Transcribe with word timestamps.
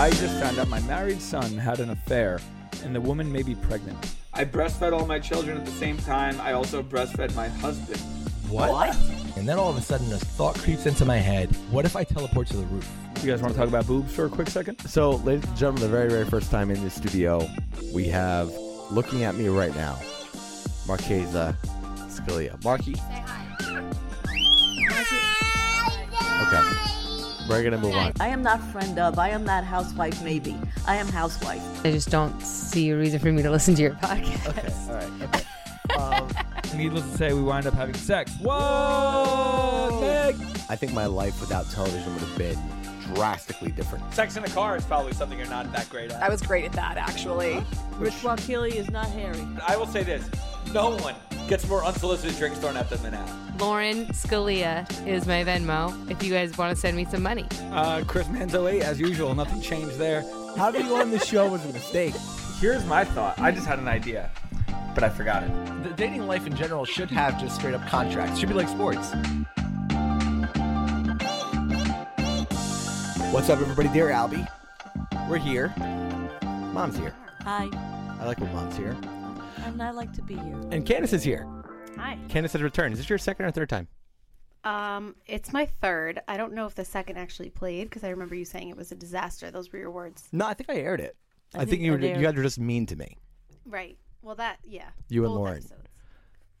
I 0.00 0.08
just 0.12 0.40
found 0.40 0.58
out 0.58 0.68
my 0.68 0.80
married 0.80 1.20
son 1.20 1.58
had 1.58 1.78
an 1.78 1.90
affair, 1.90 2.40
and 2.82 2.94
the 2.94 3.00
woman 3.02 3.30
may 3.30 3.42
be 3.42 3.54
pregnant. 3.54 3.98
I 4.32 4.46
breastfed 4.46 4.98
all 4.98 5.04
my 5.04 5.18
children 5.18 5.58
at 5.58 5.66
the 5.66 5.72
same 5.72 5.98
time. 5.98 6.40
I 6.40 6.54
also 6.54 6.82
breastfed 6.82 7.34
my 7.34 7.48
husband. 7.48 8.00
What? 8.48 8.96
And 9.36 9.46
then 9.46 9.58
all 9.58 9.68
of 9.68 9.76
a 9.76 9.82
sudden, 9.82 10.10
a 10.10 10.16
thought 10.16 10.54
creeps 10.54 10.86
into 10.86 11.04
my 11.04 11.18
head. 11.18 11.54
What 11.70 11.84
if 11.84 11.96
I 11.96 12.04
teleport 12.04 12.46
to 12.46 12.56
the 12.56 12.64
roof? 12.68 12.90
You 13.20 13.30
guys 13.30 13.42
want 13.42 13.52
to 13.52 13.60
talk 13.60 13.68
about 13.68 13.86
boobs 13.86 14.14
for 14.14 14.24
a 14.24 14.30
quick 14.30 14.48
second? 14.48 14.80
So, 14.88 15.16
ladies 15.16 15.44
and 15.44 15.54
gentlemen, 15.58 15.82
the 15.82 15.88
very, 15.88 16.08
very 16.08 16.24
first 16.24 16.50
time 16.50 16.70
in 16.70 16.82
the 16.82 16.88
studio, 16.88 17.46
we 17.92 18.06
have 18.06 18.48
looking 18.90 19.24
at 19.24 19.34
me 19.34 19.48
right 19.48 19.76
now, 19.76 19.98
Marchesa 20.88 21.54
Scalia. 22.08 22.64
Marky. 22.64 22.94
Say 22.94 23.00
hi. 23.02 23.92
Marky. 24.88 25.18
Okay. 26.46 26.89
We're 27.50 27.64
gonna 27.64 27.78
move 27.78 27.96
on. 27.96 28.12
I 28.20 28.28
am 28.28 28.44
not 28.44 28.62
friend 28.70 28.96
of. 29.00 29.18
I 29.18 29.30
am 29.30 29.44
not 29.44 29.64
housewife. 29.64 30.22
Maybe 30.22 30.56
I 30.86 30.94
am 30.94 31.08
housewife. 31.08 31.84
I 31.84 31.90
just 31.90 32.08
don't 32.08 32.40
see 32.40 32.90
a 32.90 32.96
reason 32.96 33.18
for 33.18 33.32
me 33.32 33.42
to 33.42 33.50
listen 33.50 33.74
to 33.74 33.82
your 33.82 33.90
podcast. 33.94 34.48
Okay. 34.48 34.72
All 34.88 34.94
right. 34.94 35.22
Okay. 35.34 35.96
Um, 36.00 36.28
Needless 36.78 37.10
to 37.10 37.18
say, 37.18 37.32
we 37.32 37.42
wind 37.42 37.66
up 37.66 37.74
having 37.74 37.96
sex. 37.96 38.32
Whoa, 38.40 39.98
Meg! 40.00 40.36
I 40.68 40.76
think 40.76 40.92
my 40.92 41.06
life 41.06 41.40
without 41.40 41.68
television 41.70 42.12
would 42.14 42.22
have 42.22 42.38
been 42.38 42.56
drastically 43.16 43.72
different. 43.72 44.14
Sex 44.14 44.36
in 44.36 44.44
a 44.44 44.48
car 44.50 44.76
is 44.76 44.84
probably 44.84 45.12
something 45.12 45.36
you're 45.36 45.48
not 45.48 45.72
that 45.72 45.90
great 45.90 46.12
at. 46.12 46.22
I 46.22 46.28
was 46.28 46.40
great 46.40 46.64
at 46.64 46.72
that, 46.74 46.96
actually. 46.96 47.64
Rich 47.98 48.14
Wakile 48.22 48.72
is 48.72 48.88
not 48.92 49.08
hairy. 49.08 49.44
I 49.66 49.76
will 49.76 49.88
say 49.88 50.04
this: 50.04 50.30
no 50.72 50.90
one 50.98 51.16
gets 51.50 51.68
more 51.68 51.84
unsolicited 51.84 52.38
drinks 52.38 52.60
thrown 52.60 52.76
at 52.76 52.88
them 52.88 53.02
than 53.02 53.12
Al. 53.12 53.26
Lauren 53.58 54.06
Scalia 54.06 54.86
is 55.04 55.26
my 55.26 55.42
Venmo 55.42 56.08
if 56.08 56.22
you 56.22 56.32
guys 56.32 56.56
want 56.56 56.72
to 56.72 56.80
send 56.80 56.96
me 56.96 57.04
some 57.04 57.24
money. 57.24 57.44
Uh, 57.72 58.04
Chris 58.06 58.28
Manzo 58.28 58.72
8, 58.72 58.82
as 58.82 59.00
usual, 59.00 59.34
nothing 59.34 59.60
changed 59.60 59.98
there. 59.98 60.22
How 60.56 60.70
did 60.70 60.86
you 60.86 60.94
on 60.94 61.10
this 61.10 61.26
show 61.26 61.48
was 61.50 61.64
a 61.64 61.72
mistake? 61.72 62.14
Here's 62.60 62.84
my 62.84 63.04
thought. 63.04 63.36
I 63.40 63.50
just 63.50 63.66
had 63.66 63.80
an 63.80 63.88
idea, 63.88 64.30
but 64.94 65.02
I 65.02 65.08
forgot 65.08 65.42
it. 65.42 65.82
The 65.82 65.90
dating 65.90 66.28
life 66.28 66.46
in 66.46 66.54
general 66.54 66.84
should 66.84 67.10
have 67.10 67.40
just 67.40 67.56
straight 67.56 67.74
up 67.74 67.84
contracts. 67.88 68.38
Should 68.38 68.48
be 68.48 68.54
like 68.54 68.68
sports. 68.68 69.12
What's 73.32 73.50
up, 73.50 73.60
everybody? 73.60 73.88
Dear 73.88 74.10
Albie, 74.10 74.46
we're 75.28 75.38
here. 75.38 75.74
Mom's 76.72 76.96
here. 76.96 77.12
Hi, 77.42 77.68
I 78.20 78.24
like 78.24 78.38
when 78.38 78.52
mom's 78.52 78.76
here. 78.76 78.96
And 79.64 79.82
I 79.82 79.90
like 79.90 80.12
to 80.14 80.22
be 80.22 80.34
here. 80.34 80.60
And 80.70 80.84
Candace 80.86 81.12
is 81.12 81.22
here. 81.22 81.46
Hi. 81.96 82.18
Candace 82.28 82.52
has 82.52 82.62
returned. 82.62 82.92
Is 82.94 82.98
this 83.00 83.08
your 83.08 83.18
second 83.18 83.46
or 83.46 83.50
third 83.50 83.68
time? 83.68 83.88
Um, 84.64 85.16
it's 85.26 85.52
my 85.52 85.66
third. 85.66 86.20
I 86.28 86.36
don't 86.36 86.52
know 86.52 86.66
if 86.66 86.74
the 86.74 86.84
second 86.84 87.16
actually 87.16 87.50
played 87.50 87.88
because 87.88 88.04
I 88.04 88.10
remember 88.10 88.34
you 88.34 88.44
saying 88.44 88.68
it 88.68 88.76
was 88.76 88.92
a 88.92 88.96
disaster. 88.96 89.50
Those 89.50 89.72
were 89.72 89.78
your 89.78 89.90
words. 89.90 90.28
No, 90.32 90.46
I 90.46 90.54
think 90.54 90.68
I 90.70 90.74
aired 90.76 91.00
it. 91.00 91.16
I, 91.54 91.58
I 91.58 91.60
think, 91.60 91.70
think 91.70 91.82
you 91.82 91.92
were, 91.92 91.98
you 91.98 92.22
guys 92.22 92.34
were 92.34 92.42
just 92.42 92.58
mean 92.58 92.86
to 92.86 92.96
me. 92.96 93.16
Right. 93.64 93.98
Well, 94.22 94.34
that 94.36 94.58
yeah. 94.64 94.88
You 95.08 95.24
and 95.24 95.30
Both 95.30 95.38
Lauren. 95.38 95.56
episodes. 95.58 95.82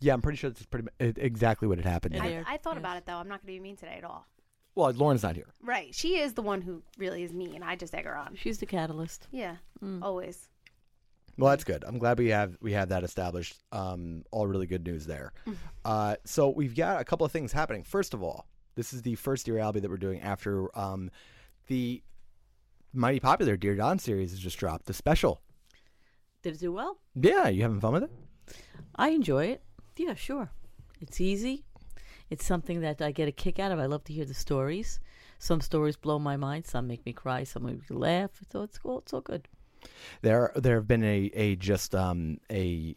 Yeah, 0.00 0.14
I'm 0.14 0.22
pretty 0.22 0.36
sure 0.38 0.50
that's 0.50 0.64
pretty 0.64 0.84
mu- 0.86 1.06
it- 1.06 1.18
exactly 1.18 1.68
what 1.68 1.76
had 1.76 1.84
happened. 1.86 2.16
I, 2.16 2.42
I 2.46 2.56
thought 2.56 2.74
yes. 2.74 2.80
about 2.80 2.96
it 2.96 3.04
though. 3.06 3.16
I'm 3.16 3.28
not 3.28 3.42
going 3.44 3.54
to 3.54 3.58
be 3.58 3.60
mean 3.60 3.76
today 3.76 3.96
at 3.98 4.04
all. 4.04 4.26
Well, 4.74 4.90
Lauren's 4.92 5.22
not 5.22 5.36
here. 5.36 5.52
Right. 5.62 5.94
She 5.94 6.18
is 6.18 6.32
the 6.32 6.42
one 6.42 6.62
who 6.62 6.82
really 6.96 7.22
is 7.22 7.32
mean. 7.32 7.62
I 7.62 7.76
just 7.76 7.94
egg 7.94 8.06
her 8.06 8.16
on. 8.16 8.34
She's 8.36 8.58
the 8.58 8.66
catalyst. 8.66 9.28
Yeah. 9.30 9.56
Mm. 9.84 10.02
Always. 10.02 10.48
Well, 11.40 11.50
that's 11.50 11.64
good. 11.64 11.84
I'm 11.86 11.98
glad 11.98 12.18
we 12.18 12.28
have 12.28 12.58
we 12.60 12.72
have 12.72 12.90
that 12.90 13.02
established. 13.02 13.56
Um, 13.72 14.24
all 14.30 14.46
really 14.46 14.66
good 14.66 14.84
news 14.84 15.06
there. 15.06 15.32
Uh, 15.84 16.16
so 16.24 16.50
we've 16.50 16.76
got 16.76 17.00
a 17.00 17.04
couple 17.04 17.24
of 17.24 17.32
things 17.32 17.52
happening. 17.52 17.82
First 17.82 18.12
of 18.12 18.22
all, 18.22 18.46
this 18.74 18.92
is 18.92 19.00
the 19.00 19.14
first 19.14 19.46
Dear 19.46 19.54
Albie 19.54 19.80
that 19.80 19.90
we're 19.90 19.96
doing 19.96 20.20
after 20.20 20.76
um, 20.78 21.10
the 21.68 22.02
mighty 22.92 23.20
popular 23.20 23.56
Dear 23.56 23.76
Don 23.76 23.98
series 23.98 24.30
has 24.32 24.38
just 24.38 24.58
dropped. 24.58 24.84
The 24.84 24.92
special. 24.92 25.40
Did 26.42 26.54
it 26.54 26.60
do 26.60 26.72
well? 26.72 26.98
Yeah, 27.14 27.48
you 27.48 27.62
having 27.62 27.80
fun 27.80 27.94
with 27.94 28.04
it? 28.04 28.10
I 28.96 29.10
enjoy 29.10 29.46
it. 29.46 29.62
Yeah, 29.96 30.14
sure. 30.14 30.50
It's 31.00 31.20
easy. 31.20 31.64
It's 32.28 32.44
something 32.44 32.80
that 32.80 33.00
I 33.02 33.12
get 33.12 33.28
a 33.28 33.32
kick 33.32 33.58
out 33.58 33.72
of. 33.72 33.78
I 33.78 33.86
love 33.86 34.04
to 34.04 34.12
hear 34.12 34.24
the 34.24 34.34
stories. 34.34 35.00
Some 35.38 35.60
stories 35.60 35.96
blow 35.96 36.18
my 36.18 36.36
mind. 36.36 36.66
Some 36.66 36.86
make 36.86 37.04
me 37.06 37.12
cry. 37.12 37.44
Some 37.44 37.64
make 37.64 37.90
me 37.90 37.96
laugh. 37.96 38.30
So 38.52 38.62
it's 38.62 38.78
cool. 38.78 38.98
It's 38.98 39.12
all 39.12 39.22
good. 39.22 39.48
There 40.22 40.52
there 40.56 40.76
have 40.76 40.88
been 40.88 41.04
a 41.04 41.30
a 41.34 41.56
just 41.56 41.94
um 41.94 42.38
a 42.50 42.94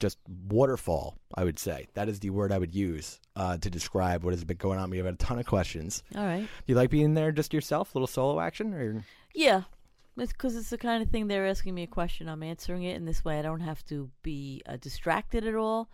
just 0.00 0.18
waterfall. 0.48 1.16
I 1.34 1.44
would 1.44 1.58
say 1.58 1.88
that 1.94 2.08
is 2.08 2.20
the 2.20 2.30
word 2.30 2.52
I 2.52 2.58
would 2.58 2.74
use 2.74 3.20
uh, 3.36 3.58
to 3.58 3.70
describe 3.70 4.24
what 4.24 4.32
has 4.32 4.44
been 4.44 4.56
going 4.56 4.78
on. 4.78 4.90
We 4.90 4.96
have 4.98 5.06
had 5.06 5.14
a 5.14 5.18
ton 5.18 5.38
of 5.38 5.46
questions. 5.46 6.02
All 6.14 6.24
right. 6.24 6.42
Do 6.42 6.46
you 6.66 6.74
like 6.76 6.90
being 6.90 7.14
there 7.14 7.32
just 7.32 7.52
yourself, 7.52 7.94
little 7.94 8.06
solo 8.06 8.40
action, 8.40 8.74
or 8.74 9.04
Yeah, 9.34 9.62
because 10.16 10.56
it's 10.56 10.70
the 10.70 10.78
kind 10.78 11.02
of 11.02 11.10
thing 11.10 11.26
they're 11.26 11.46
asking 11.46 11.74
me 11.74 11.82
a 11.82 11.88
question, 11.88 12.28
I'm 12.28 12.42
answering 12.42 12.84
it, 12.84 12.94
and 12.94 13.06
this 13.06 13.24
way 13.24 13.38
I 13.38 13.42
don't 13.42 13.60
have 13.60 13.84
to 13.86 14.10
be 14.22 14.62
uh, 14.66 14.76
distracted 14.76 15.46
at 15.46 15.54
all. 15.54 15.88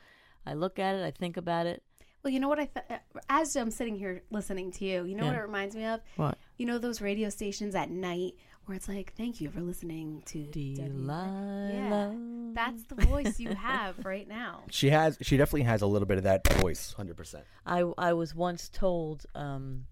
I 0.46 0.54
look 0.54 0.78
at 0.78 0.96
it, 0.96 1.04
I 1.04 1.10
think 1.10 1.36
about 1.36 1.66
it. 1.66 1.82
Well, 2.22 2.32
you 2.32 2.40
know 2.40 2.48
what 2.48 2.58
I 2.58 2.66
th- 2.66 3.00
as 3.28 3.54
I'm 3.54 3.70
sitting 3.70 3.96
here 3.96 4.22
listening 4.30 4.70
to 4.72 4.84
you, 4.86 5.04
you 5.04 5.14
know 5.14 5.26
what 5.26 5.34
it 5.34 5.40
reminds 5.42 5.76
me 5.76 5.84
of? 5.84 6.00
What? 6.16 6.38
You 6.56 6.64
know 6.64 6.78
those 6.78 7.02
radio 7.02 7.28
stations 7.28 7.74
at 7.74 7.90
night 7.90 8.34
where 8.66 8.76
it's 8.76 8.88
like, 8.88 9.12
"Thank 9.16 9.40
you 9.40 9.50
for 9.50 9.60
listening 9.60 10.22
to 10.26 10.44
Delilah. 10.44 11.70
Yeah, 11.72 12.12
that's 12.54 12.82
the 12.84 12.96
voice 13.06 13.38
you 13.40 13.54
have 13.54 13.94
right 14.04 14.28
now. 14.28 14.62
she 14.70 14.90
has? 14.90 15.18
She 15.22 15.36
definitely 15.36 15.62
has 15.62 15.82
a 15.82 15.86
little 15.86 16.06
bit 16.06 16.18
of 16.18 16.24
that 16.24 16.46
voice, 16.54 16.92
hundred 16.92 17.16
percent. 17.16 17.44
I 17.66 17.80
I 17.98 18.12
was 18.12 18.34
once 18.34 18.68
told 18.68 19.26
um, 19.34 19.86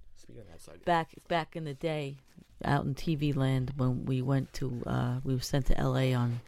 back 0.84 1.10
back 1.28 1.56
in 1.56 1.64
the 1.64 1.74
day, 1.74 2.16
out 2.64 2.84
in 2.84 2.94
TV 2.94 3.34
land 3.34 3.72
when 3.76 4.04
we 4.04 4.22
went 4.22 4.52
to 4.54 4.82
uh, 4.86 5.14
we 5.24 5.34
were 5.34 5.40
sent 5.40 5.66
to 5.66 5.78
L.A. 5.78 6.14
on 6.14 6.40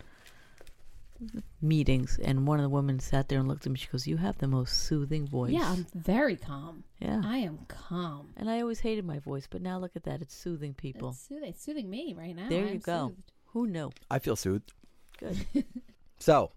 meetings, 1.61 2.19
and 2.23 2.47
one 2.47 2.59
of 2.59 2.63
the 2.65 2.69
women 2.69 2.99
sat 3.01 3.29
there 3.29 3.39
and 3.39 3.49
looked 3.49 3.67
at 3.67 3.73
me. 3.73 3.79
She 3.79 3.89
goes, 3.89 4.07
"You 4.07 4.17
have 4.19 4.39
the 4.39 4.49
most 4.49 4.81
soothing 4.81 5.27
voice." 5.27 5.53
Yeah, 5.53 5.71
I'm 5.73 5.87
very 5.95 6.37
calm. 6.37 6.85
Yeah. 7.01 7.21
I 7.25 7.39
am 7.39 7.59
calm. 7.69 8.31
And 8.37 8.51
I 8.51 8.61
always 8.61 8.81
hated 8.81 9.05
my 9.05 9.19
voice, 9.19 9.47
but 9.51 9.63
now 9.63 9.79
look 9.79 9.97
at 9.97 10.05
that; 10.05 10.21
it's 10.23 10.35
soothing 10.35 10.75
people. 10.75 11.11
It's 11.11 11.21
soothing, 11.29 11.49
it's 11.51 11.63
soothing 11.65 11.89
me 11.91 12.15
right 12.17 12.35
now. 12.35 12.49
there 12.49 12.67
I'm 12.67 12.75
you 12.75 12.79
go. 12.81 13.09
soothed. 13.09 13.33
Who 13.53 13.67
knew? 13.67 13.91
I 14.11 14.19
feel 14.19 14.37
soothed. 14.37 14.73
Good. 15.19 15.45
So, 16.21 16.53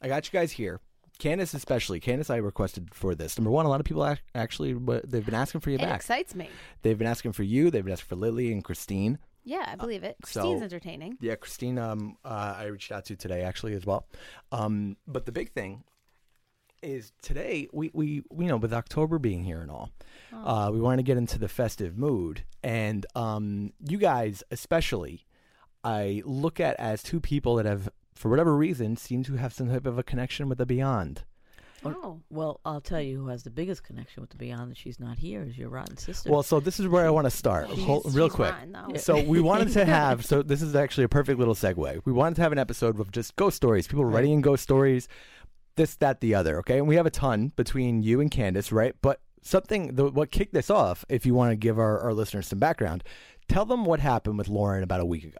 I 0.00 0.06
got 0.08 0.26
you 0.26 0.38
guys 0.38 0.52
here 0.52 0.78
Candace 1.18 1.54
especially. 1.54 1.98
Candace, 1.98 2.30
I 2.30 2.36
requested 2.36 2.94
for 2.94 3.14
this. 3.14 3.36
Number 3.38 3.50
one, 3.50 3.64
a 3.66 3.68
lot 3.68 3.80
of 3.80 3.86
people 3.86 4.16
actually 4.34 4.74
they've 5.04 5.24
been 5.24 5.34
asking 5.34 5.60
for 5.62 5.70
you 5.70 5.76
It 5.76 5.82
back. 5.82 5.96
excites 5.96 6.34
me. 6.34 6.48
They've 6.82 6.98
been 6.98 7.06
asking 7.06 7.32
for 7.32 7.42
you. 7.42 7.70
They've 7.70 7.84
been 7.84 7.92
asking 7.92 8.08
for 8.08 8.16
Lily 8.16 8.52
and 8.52 8.62
Christine. 8.62 9.18
Yeah, 9.44 9.64
I 9.66 9.76
believe 9.76 10.04
it. 10.04 10.16
so- 10.24 10.40
Christine's 10.40 10.62
entertaining. 10.62 11.18
Yeah, 11.20 11.34
Christine. 11.36 11.78
Um, 11.78 12.16
uh, 12.24 12.54
I 12.58 12.64
reached 12.66 12.92
out 12.92 13.04
to 13.06 13.16
today 13.16 13.42
actually 13.42 13.74
as 13.74 13.84
well. 13.84 14.06
Um, 14.50 14.96
but 15.06 15.26
the 15.26 15.32
big 15.32 15.50
thing 15.52 15.84
is 16.82 17.12
today 17.22 17.68
we 17.72 17.90
we 17.94 18.06
you 18.36 18.46
know 18.48 18.56
with 18.56 18.72
October 18.72 19.18
being 19.18 19.44
here 19.44 19.60
and 19.60 19.70
all, 19.70 19.90
uh, 20.32 20.70
we 20.72 20.80
want 20.80 20.98
to 20.98 21.02
get 21.04 21.16
into 21.16 21.38
the 21.38 21.48
festive 21.48 21.96
mood, 21.96 22.44
and 22.62 23.06
um, 23.14 23.72
you 23.86 23.98
guys 23.98 24.42
especially, 24.50 25.24
I 25.84 26.22
look 26.24 26.58
at 26.60 26.74
as 26.78 27.02
two 27.02 27.20
people 27.20 27.56
that 27.56 27.66
have, 27.66 27.88
for 28.14 28.28
whatever 28.28 28.56
reason, 28.56 28.96
seem 28.96 29.22
to 29.24 29.34
have 29.34 29.52
some 29.52 29.68
type 29.68 29.86
of 29.86 29.98
a 29.98 30.02
connection 30.02 30.48
with 30.48 30.58
the 30.58 30.66
beyond. 30.66 31.22
Oh. 31.84 32.20
Well, 32.30 32.60
I'll 32.64 32.80
tell 32.80 33.00
you 33.00 33.18
who 33.18 33.28
has 33.28 33.42
the 33.42 33.50
biggest 33.50 33.82
connection 33.82 34.20
with 34.20 34.30
the 34.30 34.36
Beyond 34.36 34.70
that 34.70 34.76
she's 34.78 35.00
not 35.00 35.18
here 35.18 35.42
is 35.42 35.56
your 35.58 35.68
rotten 35.68 35.96
sister. 35.96 36.30
Well, 36.30 36.42
so 36.42 36.60
this 36.60 36.78
is 36.80 36.86
where 36.88 37.06
I 37.06 37.10
want 37.10 37.26
to 37.26 37.30
start, 37.30 37.68
She's- 37.70 38.14
real 38.14 38.28
she's 38.28 38.34
quick. 38.34 38.52
mine, 38.52 38.72
though. 38.72 38.96
So 38.96 39.22
we 39.22 39.40
wanted 39.40 39.72
to 39.72 39.84
have. 39.84 40.24
So 40.24 40.42
this 40.42 40.62
is 40.62 40.74
actually 40.76 41.04
a 41.04 41.08
perfect 41.08 41.38
little 41.38 41.54
segue. 41.54 42.00
We 42.04 42.12
wanted 42.12 42.36
to 42.36 42.42
have 42.42 42.52
an 42.52 42.58
episode 42.58 42.98
of 43.00 43.10
just 43.10 43.36
ghost 43.36 43.56
stories. 43.56 43.86
People 43.86 44.04
writing 44.04 44.32
in 44.32 44.40
ghost 44.40 44.62
stories, 44.62 45.08
this, 45.76 45.94
that, 45.96 46.20
the 46.20 46.34
other. 46.34 46.58
Okay, 46.58 46.78
and 46.78 46.86
we 46.86 46.96
have 46.96 47.06
a 47.06 47.10
ton 47.10 47.52
between 47.56 48.02
you 48.02 48.20
and 48.20 48.30
Candace, 48.30 48.70
right? 48.72 48.94
But 49.02 49.20
something, 49.42 49.94
the, 49.96 50.10
what 50.10 50.30
kicked 50.30 50.52
this 50.54 50.70
off, 50.70 51.04
if 51.08 51.26
you 51.26 51.34
want 51.34 51.50
to 51.52 51.56
give 51.56 51.78
our, 51.78 51.98
our 52.00 52.12
listeners 52.14 52.46
some 52.46 52.58
background, 52.58 53.02
tell 53.48 53.64
them 53.64 53.84
what 53.84 53.98
happened 54.00 54.38
with 54.38 54.48
Lauren 54.48 54.82
about 54.82 55.00
a 55.00 55.04
week 55.06 55.24
ago. 55.24 55.38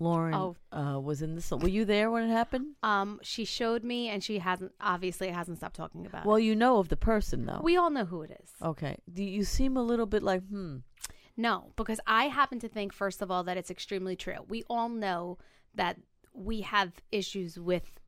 Lauren 0.00 0.34
Oh. 0.34 0.56
uh, 0.72 0.98
was 0.98 1.22
in 1.22 1.34
this. 1.36 1.50
Were 1.50 1.68
you 1.68 1.84
there 1.84 2.10
when 2.10 2.24
it 2.28 2.32
happened? 2.32 2.74
Um, 2.82 3.20
she 3.22 3.44
showed 3.44 3.84
me, 3.84 4.08
and 4.08 4.24
she 4.24 4.38
hasn't 4.38 4.72
obviously 4.80 5.28
hasn't 5.28 5.58
stopped 5.58 5.76
talking 5.76 6.06
about 6.06 6.24
Well, 6.26 6.36
it. 6.36 6.42
you 6.44 6.56
know 6.56 6.78
of 6.78 6.88
the 6.88 6.96
person 6.96 7.46
though. 7.46 7.60
We 7.62 7.76
all 7.76 7.90
know 7.90 8.06
who 8.06 8.22
it 8.22 8.30
is. 8.42 8.50
okay. 8.62 8.96
Do 9.12 9.22
you 9.22 9.44
seem 9.44 9.76
a 9.76 9.82
little 9.82 10.06
bit 10.06 10.22
like 10.22 10.42
hmm? 10.48 10.78
No, 11.36 11.72
because 11.76 12.00
I 12.06 12.24
happen 12.24 12.58
to 12.60 12.68
think, 12.68 12.92
first 12.92 13.22
of 13.22 13.30
all, 13.30 13.44
that 13.44 13.56
it's 13.56 13.70
extremely 13.70 14.16
true. 14.16 14.36
We 14.48 14.64
all 14.68 14.88
know 14.88 15.38
that 15.74 15.96
we 16.34 16.62
have 16.62 16.92
issues 17.12 17.58
with. 17.58 17.99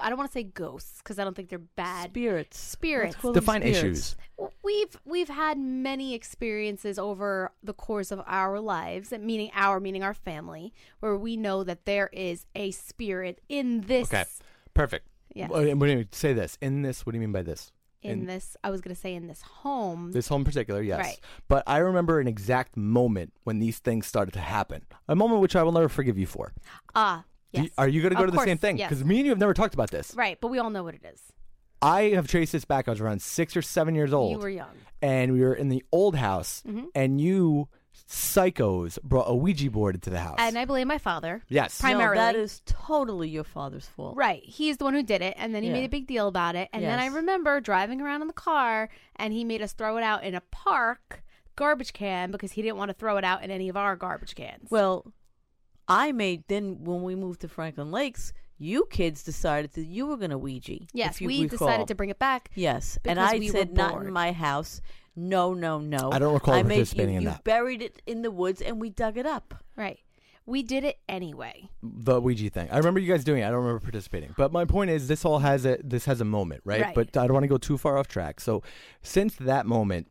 I 0.00 0.08
don't 0.08 0.18
want 0.18 0.30
to 0.30 0.32
say 0.32 0.42
ghosts 0.44 0.98
because 0.98 1.18
I 1.18 1.24
don't 1.24 1.34
think 1.34 1.48
they're 1.48 1.58
bad. 1.58 2.10
Spirits. 2.10 2.58
Spirits. 2.58 3.14
Let's 3.14 3.22
call 3.22 3.32
them 3.32 3.40
Define 3.40 3.60
spirits. 3.62 3.78
issues. 3.78 4.16
We've 4.64 4.96
we've 5.04 5.28
had 5.28 5.58
many 5.58 6.14
experiences 6.14 6.98
over 6.98 7.52
the 7.62 7.74
course 7.74 8.10
of 8.10 8.22
our 8.26 8.60
lives, 8.60 9.12
meaning 9.12 9.50
our 9.54 9.80
meaning 9.80 10.02
our 10.02 10.14
family, 10.14 10.72
where 11.00 11.16
we 11.16 11.36
know 11.36 11.64
that 11.64 11.84
there 11.84 12.08
is 12.12 12.46
a 12.54 12.70
spirit 12.72 13.40
in 13.48 13.82
this. 13.82 14.08
Okay, 14.12 14.24
perfect. 14.74 15.06
Yes. 15.34 15.50
Well, 15.50 15.66
and 15.66 15.80
What 15.80 15.86
do 15.86 15.92
you 15.92 16.06
say 16.12 16.32
this? 16.32 16.58
In 16.60 16.82
this, 16.82 17.06
what 17.06 17.12
do 17.12 17.16
you 17.16 17.20
mean 17.20 17.32
by 17.32 17.42
this? 17.42 17.72
In, 18.02 18.26
this, 18.26 18.56
I 18.64 18.70
was 18.70 18.80
going 18.80 18.92
to 18.92 19.00
say 19.00 19.14
in 19.14 19.28
this 19.28 19.42
home. 19.42 20.10
This 20.10 20.26
home 20.26 20.40
in 20.40 20.44
particular, 20.44 20.82
yes. 20.82 20.98
Right. 20.98 21.20
But 21.46 21.62
I 21.68 21.78
remember 21.78 22.18
an 22.18 22.26
exact 22.26 22.76
moment 22.76 23.32
when 23.44 23.60
these 23.60 23.78
things 23.78 24.08
started 24.08 24.32
to 24.32 24.40
happen. 24.40 24.82
A 25.06 25.14
moment 25.14 25.40
which 25.40 25.54
I 25.54 25.62
will 25.62 25.70
never 25.70 25.88
forgive 25.88 26.18
you 26.18 26.26
for. 26.26 26.52
Ah, 26.96 27.22
Do 27.22 27.31
yes. 27.52 27.64
you- 27.64 27.70
are 27.78 27.88
you 27.88 28.00
going 28.02 28.10
to 28.10 28.16
go 28.16 28.24
Of 28.24 28.30
to 28.30 28.32
the 28.36 28.38
same 28.38 28.56
course, 28.56 28.60
thing? 28.60 28.76
yes. 28.78 28.88
Because 28.90 29.04
me 29.04 29.16
and 29.18 29.24
you 29.26 29.30
have 29.30 29.38
never 29.38 29.54
talked 29.54 29.74
about 29.74 29.90
this. 29.90 30.14
Right, 30.14 30.38
but 30.40 30.48
we 30.48 30.58
all 30.58 30.70
know 30.70 30.82
what 30.84 30.94
it 30.94 31.04
is. 31.12 31.20
I 31.80 32.10
have 32.10 32.28
traced 32.28 32.52
this 32.52 32.64
back. 32.64 32.86
I 32.88 32.92
was 32.92 33.00
around 33.00 33.22
six 33.22 33.56
or 33.56 33.62
seven 33.62 33.94
years 33.94 34.12
old. 34.12 34.32
You 34.32 34.38
were 34.38 34.48
young. 34.48 34.70
And 35.00 35.32
we 35.32 35.40
were 35.40 35.54
in 35.54 35.68
the 35.68 35.82
old 35.90 36.14
house, 36.16 36.62
Mhm. 36.66 36.86
and 36.94 37.20
you 37.20 37.68
psychos 38.08 38.98
brought 39.02 39.24
a 39.28 39.34
Ouija 39.34 39.70
board 39.70 39.94
into 39.94 40.10
the 40.10 40.20
house. 40.20 40.36
And 40.38 40.56
I 40.58 40.64
blame 40.64 40.86
my 40.88 40.98
father. 40.98 41.42
Yes. 41.48 41.82
No, 41.82 41.88
Primarily. 41.88 42.16
No, 42.18 42.24
that 42.24 42.36
is 42.36 42.62
totally 42.66 43.28
your 43.28 43.44
father's 43.44 43.86
fault. 43.86 44.16
Right. 44.16 44.42
He's 44.44 44.76
the 44.76 44.84
one 44.84 44.94
who 44.94 45.02
did 45.02 45.22
it. 45.22 45.34
And 45.36 45.54
then 45.54 45.62
he 45.62 45.68
Yeah. 45.70 45.74
made 45.74 45.84
a 45.84 45.88
big 45.88 46.06
deal 46.06 46.28
about 46.28 46.54
it. 46.54 46.68
And 46.72 46.84
then 46.84 46.98
I 46.98 47.04
Yes. 47.04 47.14
remember 47.14 47.60
driving 47.60 48.00
around 48.00 48.22
in 48.22 48.28
the 48.28 48.32
car 48.34 48.88
and 49.16 49.32
he 49.32 49.44
made 49.44 49.62
us 49.62 49.72
throw 49.72 49.96
it 49.96 50.02
out 50.02 50.24
in 50.24 50.34
a 50.34 50.40
park 50.50 51.22
garbage 51.56 51.92
can 51.92 52.30
because 52.30 52.52
he 52.52 52.62
didn't 52.62 52.76
want 52.78 52.88
to 52.90 52.94
throw 52.94 53.16
it 53.18 53.24
out 53.24 53.42
in 53.42 53.50
any 53.50 53.68
of 53.68 53.76
our 53.76 53.96
garbage 53.96 54.34
cans. 54.34 54.70
Well, 54.70 55.04
I 55.88 56.12
made 56.12 56.44
then 56.48 56.84
when 56.84 57.02
we 57.02 57.14
moved 57.14 57.40
to 57.42 57.48
Franklin 57.48 57.90
Lakes, 57.90 58.32
you 58.58 58.86
kids 58.90 59.22
decided 59.22 59.72
that 59.72 59.84
you 59.84 60.06
were 60.06 60.16
going 60.16 60.30
to 60.30 60.38
Ouija. 60.38 60.78
yes, 60.92 61.20
we 61.20 61.42
recall. 61.42 61.68
decided 61.68 61.88
to 61.88 61.94
bring 61.94 62.10
it 62.10 62.18
back. 62.18 62.50
Yes, 62.54 62.98
and 63.04 63.16
because 63.16 63.32
I 63.34 63.38
we 63.38 63.48
said 63.48 63.74
not 63.74 64.02
in 64.02 64.12
my 64.12 64.32
house. 64.32 64.80
No, 65.14 65.52
no, 65.52 65.78
no. 65.78 66.10
I 66.10 66.18
don't 66.18 66.32
recall 66.32 66.54
I 66.54 66.62
made, 66.62 66.76
participating 66.76 67.14
you, 67.14 67.18
in 67.18 67.22
you 67.24 67.30
that. 67.30 67.44
buried 67.44 67.82
it 67.82 68.00
in 68.06 68.22
the 68.22 68.30
woods, 68.30 68.62
and 68.62 68.80
we 68.80 68.88
dug 68.88 69.18
it 69.18 69.26
up. 69.26 69.62
Right. 69.76 69.98
We 70.46 70.62
did 70.62 70.84
it 70.84 70.98
anyway. 71.08 71.68
the 71.82 72.20
Ouija 72.20 72.50
thing. 72.50 72.68
I 72.70 72.78
remember 72.78 72.98
you 72.98 73.12
guys 73.12 73.22
doing 73.22 73.42
it. 73.42 73.44
I 73.44 73.50
don't 73.50 73.60
remember 73.60 73.80
participating. 73.80 74.34
But 74.36 74.52
my 74.52 74.64
point 74.64 74.90
is, 74.90 75.06
this 75.06 75.24
all 75.24 75.40
has 75.40 75.66
a 75.66 75.78
this 75.84 76.04
has 76.06 76.20
a 76.20 76.24
moment, 76.24 76.62
right? 76.64 76.80
Right. 76.82 76.94
But 76.94 77.16
I 77.16 77.26
don't 77.26 77.34
want 77.34 77.44
to 77.44 77.48
go 77.48 77.58
too 77.58 77.78
far 77.78 77.98
off 77.98 78.08
track. 78.08 78.40
So 78.40 78.62
since 79.02 79.34
that 79.36 79.66
moment, 79.66 80.08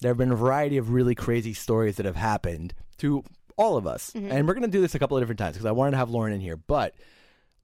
there 0.00 0.10
have 0.10 0.18
been 0.18 0.32
a 0.32 0.36
variety 0.36 0.76
of 0.76 0.90
really 0.90 1.14
crazy 1.14 1.54
stories 1.54 1.96
that 1.96 2.04
have 2.04 2.16
happened 2.16 2.74
to 2.98 3.24
all 3.56 3.76
of 3.76 3.86
us, 3.86 4.10
Mm-hmm. 4.12 4.30
and 4.32 4.46
we're 4.48 4.54
going 4.54 4.62
to 4.62 4.68
do 4.68 4.80
this 4.80 4.94
a 4.94 4.98
couple 4.98 5.16
of 5.16 5.22
different 5.22 5.38
times 5.38 5.52
because 5.54 5.66
I 5.66 5.72
wanted 5.72 5.92
to 5.92 5.96
have 5.98 6.10
Lauren 6.10 6.32
in 6.32 6.40
here, 6.40 6.56
but. 6.56 6.94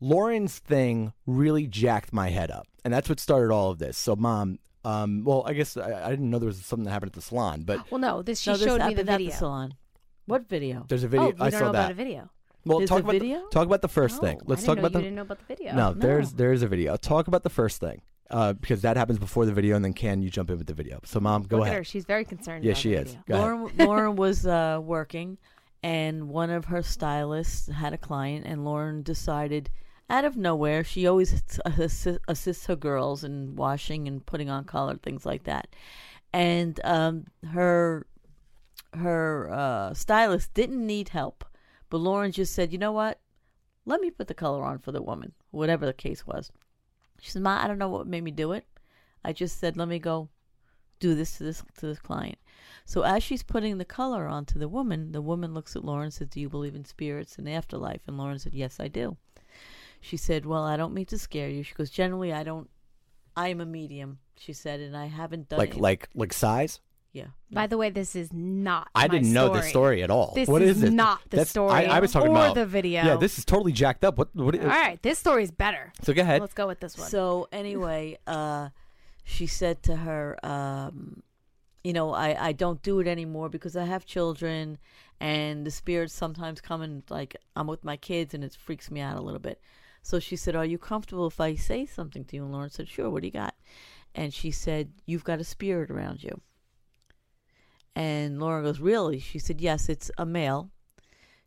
Lauren's 0.02 0.58
thing 0.58 1.12
really 1.26 1.66
jacked 1.66 2.10
my 2.12 2.30
head 2.30 2.50
up, 2.50 2.66
and 2.86 2.94
that's 2.94 3.08
what 3.10 3.20
started 3.20 3.52
all 3.52 3.70
of 3.70 3.78
this. 3.78 3.98
So, 3.98 4.16
mom, 4.16 4.58
um, 4.82 5.24
well, 5.24 5.42
I 5.46 5.52
guess 5.52 5.76
I, 5.76 6.06
I 6.06 6.08
didn't 6.08 6.30
know 6.30 6.38
there 6.38 6.46
was 6.46 6.64
something 6.64 6.84
that 6.84 6.90
happened 6.90 7.10
at 7.10 7.14
the 7.16 7.20
salon, 7.20 7.64
but 7.66 7.90
Well, 7.90 8.00
no, 8.00 8.22
this 8.22 8.40
she 8.40 8.50
no, 8.50 8.56
this 8.56 8.66
showed 8.66 8.72
me 8.74 8.78
the 8.78 8.82
happened 8.84 9.10
at 9.10 9.18
video. 9.18 9.30
the 9.30 9.36
salon. 9.36 9.74
What 10.24 10.48
video? 10.48 10.86
there's 10.88 11.04
a 11.04 11.08
video. 11.08 11.26
Oh, 11.26 11.28
you 11.28 11.34
I 11.38 11.50
don't 11.50 11.58
saw 11.60 11.66
know 11.66 11.72
that. 11.72 11.78
about 11.80 11.90
a 11.90 11.94
video? 11.94 12.30
Well, 12.64 12.78
There's 12.78 12.88
talk 12.88 13.00
a 13.00 13.02
about 13.02 13.12
video? 13.12 13.40
The, 13.42 13.48
talk 13.50 13.66
about 13.66 13.82
the 13.82 13.88
first 13.88 14.20
thing. 14.22 14.38
Oh, 14.40 14.44
Let's 14.46 14.62
I 14.62 14.66
talk 14.66 14.76
didn't 14.76 14.82
know 14.82 14.86
about 14.86 14.92
the. 14.92 14.98
you 15.00 15.04
didn't 15.04 15.16
know 15.16 15.22
about 15.22 15.38
the 15.38 15.44
video. 15.54 15.74
No, 15.74 15.92
there's 15.92 16.32
No. 16.32 16.36
there 16.38 16.52
is 16.54 16.62
a 16.62 16.66
video. 16.66 16.96
Talk 16.96 17.26
about 17.28 17.42
the 17.42 17.50
first 17.50 17.78
thing, 17.80 18.00
uh, 18.30 18.54
because 18.54 18.80
that 18.80 18.96
happens 18.96 19.18
before 19.18 19.44
the 19.44 19.52
video, 19.52 19.76
and 19.76 19.84
then 19.84 19.92
can 19.92 20.22
you 20.22 20.30
jump 20.30 20.48
in 20.50 20.56
with 20.56 20.66
the 20.66 20.72
video? 20.72 21.00
So, 21.04 21.20
mom, 21.20 21.42
go 21.42 21.58
Look 21.58 21.66
ahead. 21.66 21.74
at 21.74 21.78
her. 21.80 21.84
She's 21.84 22.06
very 22.06 22.24
concerned. 22.24 22.64
Yeah, 22.64 22.70
about 22.70 22.80
she 22.80 22.90
the 22.94 23.00
is. 23.02 23.08
video. 23.08 23.22
Go 23.28 23.34
ahead. 23.34 23.44
Lauren, 23.50 23.76
Lauren 23.86 24.16
was 24.16 24.46
uh, 24.46 24.78
working, 24.82 25.36
and 25.82 26.28
one 26.28 26.50
of 26.50 26.66
her 26.66 26.82
stylists 26.82 27.68
had 27.68 27.92
a 27.92 27.98
client, 27.98 28.46
and 28.46 28.64
Lauren 28.64 29.02
decided, 29.02 29.70
out 30.08 30.24
of 30.24 30.36
nowhere, 30.36 30.84
she 30.84 31.06
always 31.06 31.42
assi- 31.66 32.18
assists 32.28 32.66
her 32.66 32.76
girls 32.76 33.24
in 33.24 33.56
washing 33.56 34.08
and 34.08 34.24
putting 34.26 34.50
on 34.50 34.64
color, 34.64 34.96
things 34.96 35.24
like 35.24 35.44
that. 35.44 35.68
And 36.32 36.80
um, 36.84 37.26
her 37.52 38.06
her 38.94 39.50
uh, 39.52 39.94
stylist 39.94 40.52
didn't 40.54 40.84
need 40.84 41.10
help, 41.10 41.44
but 41.88 41.98
Lauren 41.98 42.32
just 42.32 42.54
said, 42.54 42.72
"You 42.72 42.78
know 42.78 42.92
what? 42.92 43.20
Let 43.86 44.00
me 44.00 44.10
put 44.10 44.28
the 44.28 44.34
color 44.34 44.64
on 44.64 44.78
for 44.78 44.92
the 44.92 45.02
woman, 45.02 45.32
whatever 45.50 45.86
the 45.86 45.92
case 45.92 46.26
was." 46.26 46.52
She 47.20 47.30
said, 47.30 47.42
"Ma, 47.42 47.62
I 47.62 47.66
don't 47.66 47.78
know 47.78 47.88
what 47.88 48.06
made 48.06 48.24
me 48.24 48.30
do 48.30 48.52
it. 48.52 48.64
I 49.24 49.32
just 49.32 49.58
said, 49.58 49.76
let 49.76 49.88
me 49.88 49.98
go 49.98 50.28
do 51.00 51.14
this 51.16 51.36
to 51.38 51.44
this 51.44 51.62
to 51.78 51.86
this 51.86 51.98
client." 51.98 52.38
So 52.84 53.02
as 53.02 53.22
she's 53.22 53.42
putting 53.42 53.78
the 53.78 53.84
color 53.84 54.26
onto 54.26 54.58
the 54.58 54.68
woman, 54.68 55.12
the 55.12 55.22
woman 55.22 55.52
looks 55.54 55.74
at 55.76 55.84
Lauren 55.84 56.04
and 56.04 56.14
says, 56.14 56.28
"Do 56.28 56.40
you 56.40 56.48
believe 56.48 56.74
in 56.74 56.84
spirits 56.84 57.36
and 57.38 57.48
afterlife?" 57.48 58.00
And 58.06 58.16
Lauren 58.18 58.38
said, 58.38 58.54
"Yes, 58.54 58.78
I 58.80 58.88
do." 58.88 59.16
She 60.00 60.16
said, 60.16 60.46
"Well, 60.46 60.62
I 60.64 60.76
don't 60.76 60.94
mean 60.94 61.06
to 61.06 61.18
scare 61.18 61.48
you." 61.48 61.62
She 61.62 61.74
goes, 61.74 61.90
"Generally, 61.90 62.32
I 62.32 62.42
don't. 62.42 62.70
I 63.36 63.48
am 63.48 63.60
a 63.60 63.66
medium," 63.66 64.18
she 64.36 64.52
said, 64.52 64.80
"and 64.80 64.96
I 64.96 65.06
haven't 65.06 65.48
done 65.48 65.58
like 65.58 65.74
it." 65.76 65.80
like 65.80 66.08
like 66.14 66.32
size. 66.32 66.80
yeah. 67.12 67.26
By 67.52 67.66
the 67.66 67.76
way, 67.76 67.90
this 67.90 68.14
is 68.16 68.32
not. 68.32 68.88
I 68.94 69.02
my 69.04 69.08
didn't 69.08 69.32
know 69.32 69.48
this 69.52 69.68
story 69.68 70.02
at 70.02 70.10
all. 70.10 70.32
This 70.34 70.48
What 70.48 70.62
is 70.62 70.76
is 70.76 70.80
this? 70.82 70.90
not 70.90 71.20
the 71.30 71.36
That's- 71.38 71.50
story. 71.50 71.72
I, 71.72 71.96
I 71.96 72.00
was 72.00 72.12
talking 72.12 72.28
or 72.28 72.36
about 72.36 72.54
the 72.54 72.66
video. 72.66 73.04
Yeah, 73.04 73.16
this 73.16 73.38
is 73.38 73.44
totally 73.44 73.72
jacked 73.72 74.04
up. 74.04 74.16
What? 74.18 74.34
What? 74.34 74.58
All 74.60 74.66
right, 74.66 75.00
this 75.02 75.18
story 75.18 75.42
is 75.44 75.50
better. 75.50 75.92
So 76.02 76.12
go 76.12 76.22
ahead. 76.22 76.40
Let's 76.40 76.54
go 76.54 76.66
with 76.66 76.80
this 76.80 76.96
one. 76.98 77.08
So 77.08 77.48
anyway, 77.52 78.18
uh, 78.26 78.70
she 79.24 79.46
said 79.46 79.82
to 79.84 79.96
her, 79.96 80.38
um, 80.44 81.22
you 81.82 81.92
know, 81.92 82.12
I, 82.12 82.48
I 82.48 82.52
don't 82.52 82.82
do 82.82 83.00
it 83.00 83.06
anymore 83.06 83.48
because 83.48 83.76
I 83.76 83.84
have 83.84 84.04
children, 84.04 84.78
and 85.18 85.66
the 85.66 85.70
spirits 85.70 86.14
sometimes 86.14 86.60
come 86.60 86.82
and 86.82 87.02
like 87.08 87.36
I'm 87.56 87.66
with 87.66 87.84
my 87.84 87.96
kids, 87.96 88.34
and 88.34 88.44
it 88.44 88.54
freaks 88.54 88.90
me 88.90 89.00
out 89.00 89.16
a 89.16 89.22
little 89.22 89.40
bit. 89.40 89.60
So 90.02 90.18
she 90.18 90.36
said, 90.36 90.56
"Are 90.56 90.64
you 90.64 90.78
comfortable 90.78 91.26
if 91.26 91.40
I 91.40 91.54
say 91.54 91.86
something 91.86 92.24
to 92.26 92.36
you?" 92.36 92.44
And 92.44 92.52
Lauren 92.52 92.70
said, 92.70 92.88
"Sure. 92.88 93.08
What 93.10 93.22
do 93.22 93.28
you 93.28 93.32
got?" 93.32 93.54
And 94.14 94.34
she 94.34 94.50
said, 94.50 94.92
"You've 95.06 95.24
got 95.24 95.40
a 95.40 95.44
spirit 95.44 95.90
around 95.90 96.22
you." 96.22 96.40
And 97.94 98.38
Lauren 98.40 98.64
goes, 98.64 98.80
"Really?" 98.80 99.18
She 99.18 99.38
said, 99.38 99.60
"Yes, 99.60 99.88
it's 99.88 100.10
a 100.18 100.26
male." 100.26 100.70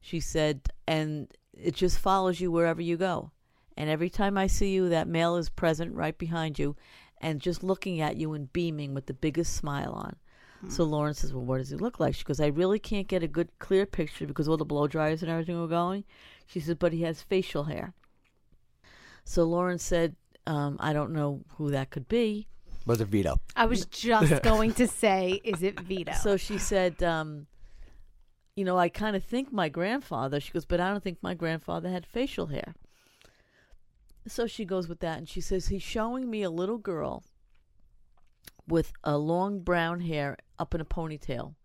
She 0.01 0.19
said, 0.19 0.61
"And 0.87 1.31
it 1.53 1.75
just 1.75 1.99
follows 1.99 2.39
you 2.39 2.51
wherever 2.51 2.81
you 2.81 2.97
go." 2.97 3.31
And 3.77 3.89
every 3.89 4.09
time 4.09 4.37
I 4.37 4.47
see 4.47 4.71
you, 4.71 4.89
that 4.89 5.07
male 5.07 5.35
is 5.35 5.49
present 5.49 5.95
right 5.95 6.17
behind 6.17 6.59
you 6.59 6.75
and 7.23 7.39
just 7.41 7.63
looking 7.63 8.01
at 8.01 8.17
you 8.17 8.33
and 8.33 8.51
beaming 8.53 8.93
with 8.93 9.07
the 9.07 9.13
biggest 9.13 9.55
smile 9.55 9.93
on. 9.93 10.15
So 10.69 10.83
Lauren 10.83 11.13
says, 11.13 11.33
Well, 11.33 11.43
what 11.43 11.57
does 11.57 11.69
he 11.69 11.75
look 11.75 11.99
like? 11.99 12.15
She 12.15 12.23
goes, 12.23 12.39
I 12.39 12.47
really 12.47 12.79
can't 12.79 13.07
get 13.07 13.23
a 13.23 13.27
good, 13.27 13.49
clear 13.59 13.85
picture 13.85 14.25
because 14.25 14.47
all 14.47 14.57
the 14.57 14.65
blow 14.65 14.87
dryers 14.87 15.21
and 15.21 15.29
everything 15.29 15.59
were 15.59 15.67
going. 15.67 16.05
She 16.45 16.59
says, 16.59 16.75
But 16.75 16.93
he 16.93 17.01
has 17.01 17.21
facial 17.21 17.65
hair. 17.65 17.93
So 19.25 19.43
Lauren 19.43 19.79
said, 19.79 20.15
um, 20.45 20.77
I 20.79 20.93
don't 20.93 21.11
know 21.11 21.41
who 21.57 21.71
that 21.71 21.89
could 21.89 22.07
be. 22.07 22.47
Was 22.85 22.99
it 22.99 23.07
Vito? 23.07 23.37
I 23.55 23.65
was 23.65 23.85
just 23.85 24.43
going 24.43 24.73
to 24.73 24.87
say, 24.87 25.39
is 25.43 25.63
it 25.63 25.79
Vito? 25.79 26.11
So 26.13 26.37
she 26.37 26.57
said, 26.57 27.01
um, 27.01 27.47
You 28.55 28.65
know, 28.65 28.77
I 28.77 28.89
kind 28.89 29.15
of 29.15 29.23
think 29.23 29.51
my 29.51 29.69
grandfather. 29.69 30.39
She 30.39 30.51
goes, 30.51 30.65
But 30.65 30.79
I 30.79 30.89
don't 30.89 31.03
think 31.03 31.17
my 31.21 31.33
grandfather 31.33 31.89
had 31.89 32.05
facial 32.05 32.47
hair. 32.47 32.73
So 34.27 34.47
she 34.47 34.65
goes 34.65 34.87
with 34.87 34.99
that 35.01 35.17
and 35.17 35.27
she 35.27 35.41
says 35.41 35.67
he's 35.67 35.83
showing 35.83 36.29
me 36.29 36.43
a 36.43 36.49
little 36.49 36.77
girl 36.77 37.23
with 38.67 38.93
a 39.03 39.17
long 39.17 39.59
brown 39.59 40.01
hair 40.01 40.37
up 40.57 40.73
in 40.73 40.81
a 40.81 40.85
ponytail. 40.85 41.55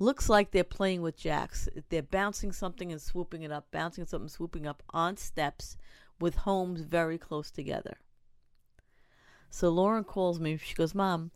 Looks 0.00 0.28
like 0.28 0.50
they're 0.50 0.64
playing 0.64 1.02
with 1.02 1.16
jacks. 1.16 1.68
They're 1.88 2.02
bouncing 2.02 2.52
something 2.52 2.92
and 2.92 3.00
swooping 3.00 3.42
it 3.42 3.52
up, 3.52 3.66
bouncing 3.70 4.06
something, 4.06 4.28
swooping 4.28 4.66
up 4.66 4.82
on 4.90 5.16
steps 5.16 5.76
with 6.20 6.36
homes 6.36 6.82
very 6.82 7.18
close 7.18 7.50
together. 7.50 7.98
So 9.50 9.70
Lauren 9.70 10.04
calls 10.04 10.38
me. 10.38 10.56
She 10.56 10.74
goes, 10.74 10.94
Mom, 10.94 11.30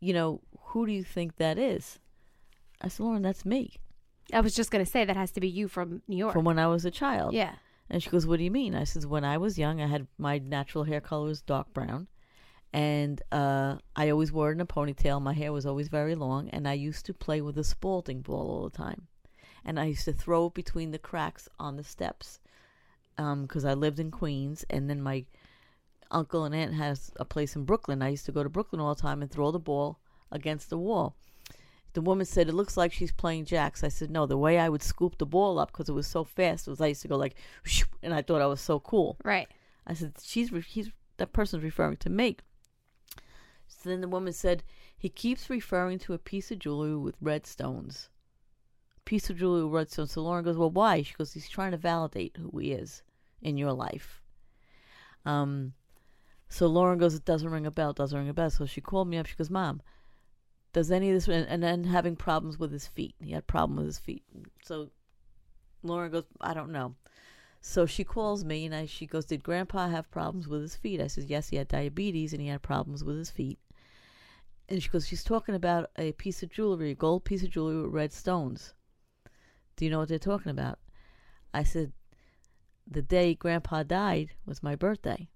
you 0.00 0.14
know, 0.14 0.40
who 0.58 0.86
do 0.86 0.92
you 0.92 1.04
think 1.04 1.36
that 1.36 1.58
is? 1.58 1.98
I 2.80 2.88
said, 2.88 3.04
Lauren, 3.04 3.22
that's 3.22 3.44
me. 3.44 3.74
I 4.32 4.40
was 4.40 4.54
just 4.54 4.70
gonna 4.70 4.86
say 4.86 5.04
that 5.04 5.16
has 5.16 5.32
to 5.32 5.40
be 5.40 5.48
you 5.48 5.68
from 5.68 6.02
New 6.08 6.16
York. 6.16 6.32
From 6.32 6.44
when 6.44 6.58
I 6.58 6.68
was 6.68 6.84
a 6.84 6.90
child. 6.90 7.34
Yeah. 7.34 7.54
And 7.90 8.02
she 8.02 8.08
goes, 8.08 8.26
What 8.26 8.38
do 8.38 8.44
you 8.44 8.50
mean? 8.50 8.74
I 8.74 8.84
says, 8.84 9.06
When 9.06 9.24
I 9.24 9.36
was 9.38 9.58
young, 9.58 9.80
I 9.80 9.86
had 9.86 10.06
my 10.16 10.38
natural 10.38 10.84
hair 10.84 11.00
color 11.00 11.26
was 11.26 11.42
dark 11.42 11.72
brown. 11.72 12.06
And 12.72 13.20
uh, 13.32 13.78
I 13.96 14.10
always 14.10 14.30
wore 14.30 14.50
it 14.50 14.54
in 14.54 14.60
a 14.60 14.66
ponytail. 14.66 15.20
My 15.20 15.32
hair 15.32 15.52
was 15.52 15.66
always 15.66 15.88
very 15.88 16.14
long. 16.14 16.48
And 16.50 16.68
I 16.68 16.74
used 16.74 17.04
to 17.06 17.14
play 17.14 17.40
with 17.40 17.58
a 17.58 17.64
Spalding 17.64 18.22
ball 18.22 18.48
all 18.48 18.68
the 18.68 18.76
time. 18.76 19.08
And 19.64 19.78
I 19.78 19.86
used 19.86 20.04
to 20.04 20.12
throw 20.12 20.46
it 20.46 20.54
between 20.54 20.92
the 20.92 20.98
cracks 20.98 21.48
on 21.58 21.76
the 21.76 21.84
steps 21.84 22.38
because 23.16 23.64
I 23.64 23.74
lived 23.74 23.98
in 23.98 24.12
Queens. 24.12 24.64
And 24.70 24.88
then 24.88 25.02
my 25.02 25.24
uncle 26.12 26.44
and 26.44 26.54
aunt 26.54 26.74
has 26.74 27.10
a 27.16 27.24
place 27.24 27.56
in 27.56 27.64
Brooklyn. 27.64 28.02
I 28.02 28.10
used 28.10 28.26
to 28.26 28.32
go 28.32 28.44
to 28.44 28.48
Brooklyn 28.48 28.80
all 28.80 28.94
the 28.94 29.02
time 29.02 29.20
and 29.20 29.30
throw 29.30 29.50
the 29.50 29.58
ball 29.58 29.98
against 30.30 30.70
the 30.70 30.78
wall. 30.78 31.16
The 31.92 32.00
woman 32.00 32.24
said, 32.24 32.48
It 32.48 32.54
looks 32.54 32.76
like 32.76 32.92
she's 32.92 33.12
playing 33.12 33.46
jacks. 33.46 33.82
I 33.82 33.88
said, 33.88 34.10
No, 34.10 34.26
the 34.26 34.38
way 34.38 34.58
I 34.58 34.68
would 34.68 34.82
scoop 34.82 35.18
the 35.18 35.26
ball 35.26 35.58
up 35.58 35.72
because 35.72 35.88
it 35.88 35.92
was 35.92 36.06
so 36.06 36.24
fast 36.24 36.68
was 36.68 36.80
I 36.80 36.88
used 36.88 37.02
to 37.02 37.08
go 37.08 37.16
like, 37.16 37.34
and 38.02 38.14
I 38.14 38.22
thought 38.22 38.42
I 38.42 38.46
was 38.46 38.60
so 38.60 38.78
cool. 38.80 39.16
Right. 39.24 39.48
I 39.86 39.94
said, 39.94 40.14
She's, 40.22 40.50
he's, 40.66 40.90
that 41.16 41.32
person's 41.32 41.64
referring 41.64 41.96
to 41.98 42.10
me. 42.10 42.36
So 43.66 43.88
then 43.88 44.00
the 44.00 44.08
woman 44.08 44.32
said, 44.32 44.62
He 44.96 45.08
keeps 45.08 45.50
referring 45.50 45.98
to 46.00 46.12
a 46.12 46.18
piece 46.18 46.50
of 46.50 46.58
jewelry 46.58 46.96
with 46.96 47.16
red 47.20 47.46
stones. 47.46 48.08
Piece 49.04 49.30
of 49.30 49.38
jewelry 49.38 49.64
with 49.64 49.72
red 49.72 49.90
stones. 49.90 50.12
So 50.12 50.22
Lauren 50.22 50.44
goes, 50.44 50.56
Well, 50.56 50.70
why? 50.70 51.02
She 51.02 51.14
goes, 51.14 51.32
He's 51.32 51.48
trying 51.48 51.72
to 51.72 51.76
validate 51.76 52.36
who 52.36 52.58
he 52.58 52.72
is 52.72 53.02
in 53.42 53.56
your 53.56 53.72
life. 53.72 54.20
Um, 55.24 55.72
so 56.48 56.66
Lauren 56.66 56.98
goes, 56.98 57.14
It 57.14 57.24
doesn't 57.24 57.48
ring 57.48 57.66
a 57.66 57.70
bell, 57.70 57.92
doesn't 57.92 58.18
ring 58.18 58.28
a 58.28 58.34
bell. 58.34 58.50
So 58.50 58.66
she 58.66 58.80
called 58.80 59.08
me 59.08 59.18
up. 59.18 59.26
She 59.26 59.36
goes, 59.36 59.50
Mom, 59.50 59.82
does 60.72 60.90
any 60.90 61.10
of 61.10 61.14
this 61.14 61.28
and, 61.28 61.48
and 61.48 61.62
then 61.62 61.84
having 61.84 62.16
problems 62.16 62.58
with 62.58 62.72
his 62.72 62.86
feet. 62.86 63.14
He 63.20 63.32
had 63.32 63.40
a 63.40 63.42
problem 63.42 63.76
with 63.76 63.86
his 63.86 63.98
feet. 63.98 64.22
So 64.64 64.90
lauren 65.82 66.12
goes 66.12 66.24
i 66.40 66.54
don't 66.54 66.70
know. 66.70 66.94
So 67.62 67.84
she 67.86 68.04
calls 68.04 68.44
me 68.44 68.66
and 68.66 68.74
I, 68.74 68.86
she 68.86 69.06
goes 69.06 69.24
did 69.24 69.42
grandpa 69.42 69.88
have 69.88 70.10
problems 70.10 70.48
with 70.48 70.62
his 70.62 70.76
feet? 70.76 71.00
I 71.00 71.08
says 71.08 71.26
yes 71.26 71.48
he 71.48 71.56
had 71.56 71.68
diabetes 71.68 72.32
and 72.32 72.40
he 72.40 72.48
had 72.48 72.62
problems 72.62 73.02
with 73.02 73.16
his 73.16 73.30
feet. 73.30 73.58
And 74.68 74.82
she 74.82 74.88
goes 74.88 75.06
she's 75.06 75.24
talking 75.24 75.54
about 75.54 75.90
a 75.96 76.12
piece 76.12 76.42
of 76.42 76.50
jewelry 76.50 76.92
a 76.92 76.94
gold 76.94 77.24
piece 77.24 77.42
of 77.42 77.50
jewelry 77.50 77.82
with 77.82 77.92
red 77.92 78.12
stones. 78.12 78.74
Do 79.76 79.84
you 79.84 79.90
know 79.90 79.98
what 79.98 80.08
they're 80.08 80.18
talking 80.18 80.50
about? 80.50 80.78
I 81.52 81.64
said 81.64 81.92
the 82.86 83.02
day 83.02 83.34
grandpa 83.34 83.82
died 83.82 84.30
was 84.46 84.62
my 84.62 84.76
birthday. 84.76 85.28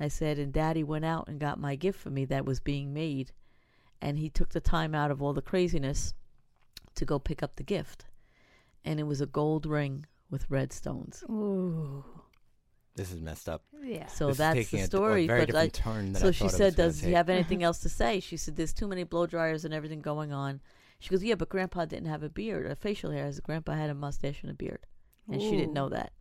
I 0.00 0.08
said 0.08 0.38
and 0.38 0.52
daddy 0.52 0.82
went 0.82 1.04
out 1.04 1.28
and 1.28 1.38
got 1.38 1.60
my 1.60 1.76
gift 1.76 2.00
for 2.00 2.10
me 2.10 2.24
that 2.26 2.46
was 2.46 2.60
being 2.60 2.94
made 2.94 3.32
and 4.00 4.18
he 4.18 4.28
took 4.30 4.50
the 4.50 4.60
time 4.60 4.94
out 4.94 5.10
of 5.10 5.22
all 5.22 5.32
the 5.32 5.42
craziness 5.42 6.14
to 6.94 7.04
go 7.04 7.18
pick 7.18 7.42
up 7.42 7.56
the 7.56 7.62
gift. 7.62 8.06
And 8.84 9.00
it 9.00 9.04
was 9.04 9.20
a 9.20 9.26
gold 9.26 9.66
ring 9.66 10.06
with 10.30 10.50
red 10.50 10.72
stones. 10.72 11.24
Ooh. 11.28 12.04
This 12.94 13.12
is 13.12 13.20
messed 13.20 13.48
up. 13.48 13.62
Yeah. 13.82 14.06
So 14.06 14.28
This 14.28 14.38
that's 14.38 14.54
taking 14.54 14.78
the 14.78 14.82
a- 14.82 14.84
a 14.84 14.86
story. 14.86 15.26
very 15.26 15.40
but 15.40 15.46
different 15.46 15.78
I, 15.78 15.82
turn 15.82 16.12
than 16.14 16.22
so 16.22 16.28
I 16.28 16.30
she 16.30 16.48
said, 16.48 16.76
"Does 16.76 17.00
he 17.02 17.12
have 17.12 17.28
anything 17.28 17.62
else 17.62 17.78
to 17.80 17.88
say?" 17.90 18.20
She 18.20 18.36
said, 18.38 18.56
"There's 18.56 18.72
too 18.72 18.88
many 18.88 19.04
blow 19.04 19.26
dryers 19.26 19.64
and 19.66 19.74
everything 19.74 20.00
going 20.00 20.32
on." 20.32 20.60
She 20.98 21.10
goes, 21.10 21.22
"Yeah, 21.22 21.34
but 21.34 21.50
Grandpa 21.50 21.84
didn't 21.84 22.08
have 22.08 22.22
a 22.22 22.30
beard, 22.30 22.64
a 22.64 22.74
facial 22.74 23.10
hair. 23.10 23.26
As 23.26 23.38
Grandpa 23.40 23.74
had 23.74 23.90
a 23.90 23.94
mustache 23.94 24.40
and 24.42 24.50
a 24.50 24.54
beard, 24.54 24.86
and 25.30 25.42
she 25.42 25.50
didn't 25.50 25.74
know 25.74 25.90
that." 25.90 26.12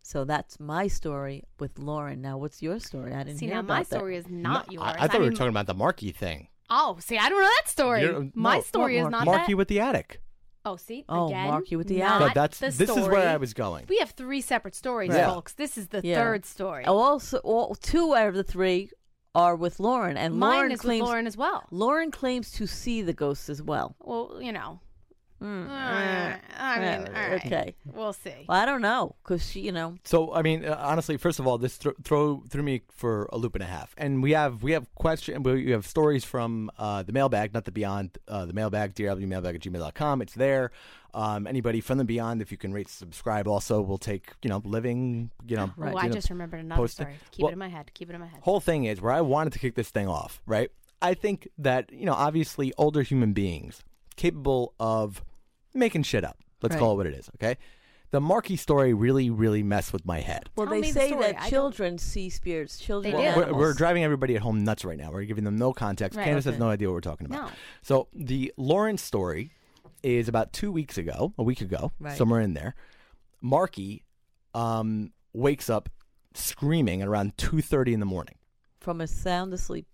So 0.00 0.24
that's 0.24 0.58
my 0.58 0.86
story 0.88 1.44
with 1.58 1.78
Lauren. 1.78 2.22
Now, 2.22 2.38
what's 2.38 2.62
your 2.62 2.78
story? 2.78 3.12
I 3.12 3.24
didn't 3.24 3.40
See 3.40 3.44
hear 3.46 3.56
now 3.56 3.60
about 3.60 3.74
my 3.74 3.78
that. 3.80 3.94
story 3.94 4.16
is 4.16 4.26
not 4.28 4.72
yours. 4.72 4.86
I, 4.86 5.04
I 5.04 5.08
thought 5.08 5.20
we 5.20 5.26
were 5.26 5.32
talking 5.34 5.48
about 5.50 5.66
the 5.66 5.74
Marky 5.74 6.10
thing. 6.12 6.48
Oh, 6.70 6.96
see, 7.00 7.16
I 7.18 7.28
don't 7.28 7.40
know 7.40 7.48
that 7.48 7.68
story. 7.68 8.02
You 8.02 8.08
don't- 8.12 8.36
my 8.36 8.56
no, 8.56 8.60
story 8.62 8.96
is 8.98 9.02
Mar- 9.02 9.10
not 9.10 9.24
Marky 9.26 9.40
that. 9.42 9.48
You 9.50 9.56
with 9.56 9.68
the 9.68 9.80
attic. 9.80 10.20
Oh, 10.64 10.76
see, 10.76 11.04
Oh, 11.08 11.28
again, 11.28 11.46
Marky 11.48 11.76
with 11.76 11.86
the 11.88 11.98
not 11.98 12.20
No, 12.20 12.28
that's 12.34 12.58
the 12.58 12.66
this 12.66 12.90
is 12.90 12.96
where 12.96 13.04
story. 13.04 13.22
I 13.22 13.36
was 13.38 13.54
going. 13.54 13.86
We 13.88 13.98
have 13.98 14.10
three 14.10 14.40
separate 14.42 14.74
stories, 14.74 15.10
Yeah. 15.14 15.30
folks. 15.32 15.54
This 15.54 15.78
is 15.78 15.88
the 15.88 16.02
Yeah. 16.04 16.16
third 16.16 16.44
story. 16.44 16.84
Oh, 16.86 16.98
also, 16.98 17.38
all, 17.38 17.74
two 17.74 18.14
out 18.14 18.28
of 18.28 18.34
the 18.34 18.44
three 18.44 18.90
are 19.34 19.56
with 19.56 19.80
Lauren, 19.80 20.16
and 20.18 20.34
Mine 20.36 20.56
Lauren 20.56 20.72
is 20.72 20.80
claims 20.80 21.00
with 21.02 21.08
Lauren 21.08 21.26
as 21.26 21.36
well. 21.38 21.64
Lauren 21.70 22.10
claims 22.10 22.50
to 22.52 22.66
see 22.66 23.00
the 23.00 23.12
ghosts 23.14 23.48
as 23.48 23.62
well. 23.62 23.94
Well, 24.00 24.38
you 24.42 24.52
know. 24.52 24.80
Mm. 25.42 25.68
Uh, 25.70 26.36
I 26.58 26.78
mean, 26.80 27.06
Uh, 27.06 27.12
all 27.14 27.30
right. 27.30 27.46
okay. 27.46 27.74
We'll 27.84 28.12
see. 28.12 28.44
Well, 28.48 28.60
I 28.60 28.64
don't 28.66 28.82
know 28.82 29.14
because 29.22 29.48
she, 29.48 29.60
you 29.60 29.70
know, 29.72 29.96
So 30.04 30.34
I 30.34 30.42
mean, 30.42 30.64
uh, 30.64 30.76
honestly, 30.80 31.16
first 31.16 31.38
of 31.38 31.46
all, 31.46 31.58
this 31.58 31.76
thro- 31.76 31.94
throw 32.02 32.42
threw 32.48 32.62
me 32.62 32.82
for 32.90 33.28
a 33.32 33.38
loop 33.38 33.54
and 33.54 33.62
a 33.62 33.66
half, 33.66 33.94
and 33.96 34.22
we 34.22 34.32
have 34.32 34.62
we 34.62 34.72
have 34.72 34.92
question 34.96 35.42
we 35.44 35.70
have 35.70 35.86
stories 35.86 36.24
from 36.24 36.70
uh, 36.78 37.02
the 37.04 37.12
mailbag, 37.12 37.54
not 37.54 37.64
the 37.66 37.72
beyond 37.72 38.18
uh, 38.26 38.46
the 38.46 38.52
mailbag, 38.52 38.94
drwmailbag 38.94 39.54
at 39.54 39.60
gmail.com. 39.60 40.22
It's 40.22 40.34
there. 40.34 40.70
Um, 41.14 41.46
anybody 41.46 41.80
from 41.80 41.98
the 41.98 42.04
beyond, 42.04 42.42
if 42.42 42.52
you 42.52 42.58
can 42.58 42.72
rate, 42.72 42.88
subscribe. 42.88 43.48
Also, 43.48 43.80
we'll 43.80 43.96
take 43.98 44.32
you 44.42 44.50
know 44.50 44.60
living, 44.64 45.30
you 45.46 45.56
know. 45.56 45.70
Oh, 45.80 45.96
I 45.96 46.08
know, 46.08 46.12
just 46.14 46.30
remembered 46.30 46.60
another 46.60 46.80
post 46.82 46.94
it. 47.00 47.02
story. 47.04 47.16
Keep 47.30 47.42
Well, 47.44 47.50
it 47.50 47.52
in 47.54 47.58
my 47.58 47.68
head. 47.68 47.90
Keep 47.94 48.10
it 48.10 48.14
in 48.14 48.20
my 48.20 48.26
head. 48.26 48.40
whole 48.42 48.60
thing 48.60 48.84
is 48.84 49.00
where 49.00 49.12
I 49.12 49.20
wanted 49.20 49.52
to 49.52 49.58
kick 49.60 49.74
this 49.76 49.90
thing 49.90 50.08
off, 50.08 50.42
right? 50.46 50.70
I 51.00 51.14
think 51.14 51.46
that, 51.58 51.92
you 51.92 52.06
know, 52.06 52.12
obviously 52.12 52.72
older 52.76 53.02
human 53.02 53.32
beings 53.32 53.84
capable 54.16 54.74
of 54.80 55.22
making 55.74 56.02
shit 56.04 56.24
up. 56.24 56.38
Let's 56.62 56.74
Right. 56.74 56.80
call 56.80 56.92
it 56.92 56.96
what 56.96 57.06
it 57.06 57.14
is, 57.14 57.30
okay? 57.36 57.56
The 58.10 58.20
Marky 58.20 58.56
story 58.56 58.94
really, 58.94 59.28
really 59.28 59.62
messed 59.62 59.92
with 59.92 60.06
my 60.06 60.20
head. 60.20 60.48
well, 60.56 60.66
Tell 60.66 60.74
they 60.74 60.80
me 60.80 60.90
the 60.92 60.98
say 61.00 61.08
story. 61.08 61.24
I 61.26 61.32
that 61.32 61.40
don't- 61.42 61.50
children 61.50 61.98
see 61.98 62.30
spirits. 62.30 62.78
Children, 62.78 63.14
They 63.14 63.26
and 63.26 63.34
do. 63.34 63.52
We're, 63.52 63.58
we're 63.58 63.74
driving 63.74 64.02
everybody 64.02 64.34
at 64.34 64.40
home 64.42 64.64
nuts 64.64 64.84
right 64.84 64.96
now. 64.98 65.12
We're 65.12 65.24
giving 65.24 65.44
them 65.44 65.56
no 65.56 65.72
context. 65.74 66.16
Right. 66.16 66.24
Candace 66.24 66.46
has 66.46 66.54
Okay. 66.54 66.58
no 66.60 66.70
idea 66.70 66.88
what 66.88 66.94
we're 66.94 67.00
talking 67.02 67.26
about. 67.26 67.50
No. 67.50 67.56
So 67.82 68.08
the 68.14 68.52
Lauren's 68.56 69.02
story 69.02 69.52
is 70.02 70.26
about 70.26 70.52
two 70.54 70.72
weeks 70.72 70.96
ago, 70.96 71.34
a 71.36 71.42
week 71.42 71.60
ago, 71.60 71.92
Right. 72.00 72.16
somewhere 72.16 72.40
in 72.40 72.54
there. 72.54 72.74
Marky 73.40 74.04
um, 74.54 75.12
wakes 75.34 75.68
up 75.68 75.88
screaming 76.34 77.02
at 77.02 77.08
around 77.08 77.36
two 77.36 77.60
thirty 77.60 77.92
in 77.92 78.00
the 78.00 78.06
morning. 78.06 78.34
from 78.80 79.00
a 79.00 79.06
sound 79.06 79.52
asleep. 79.52 79.86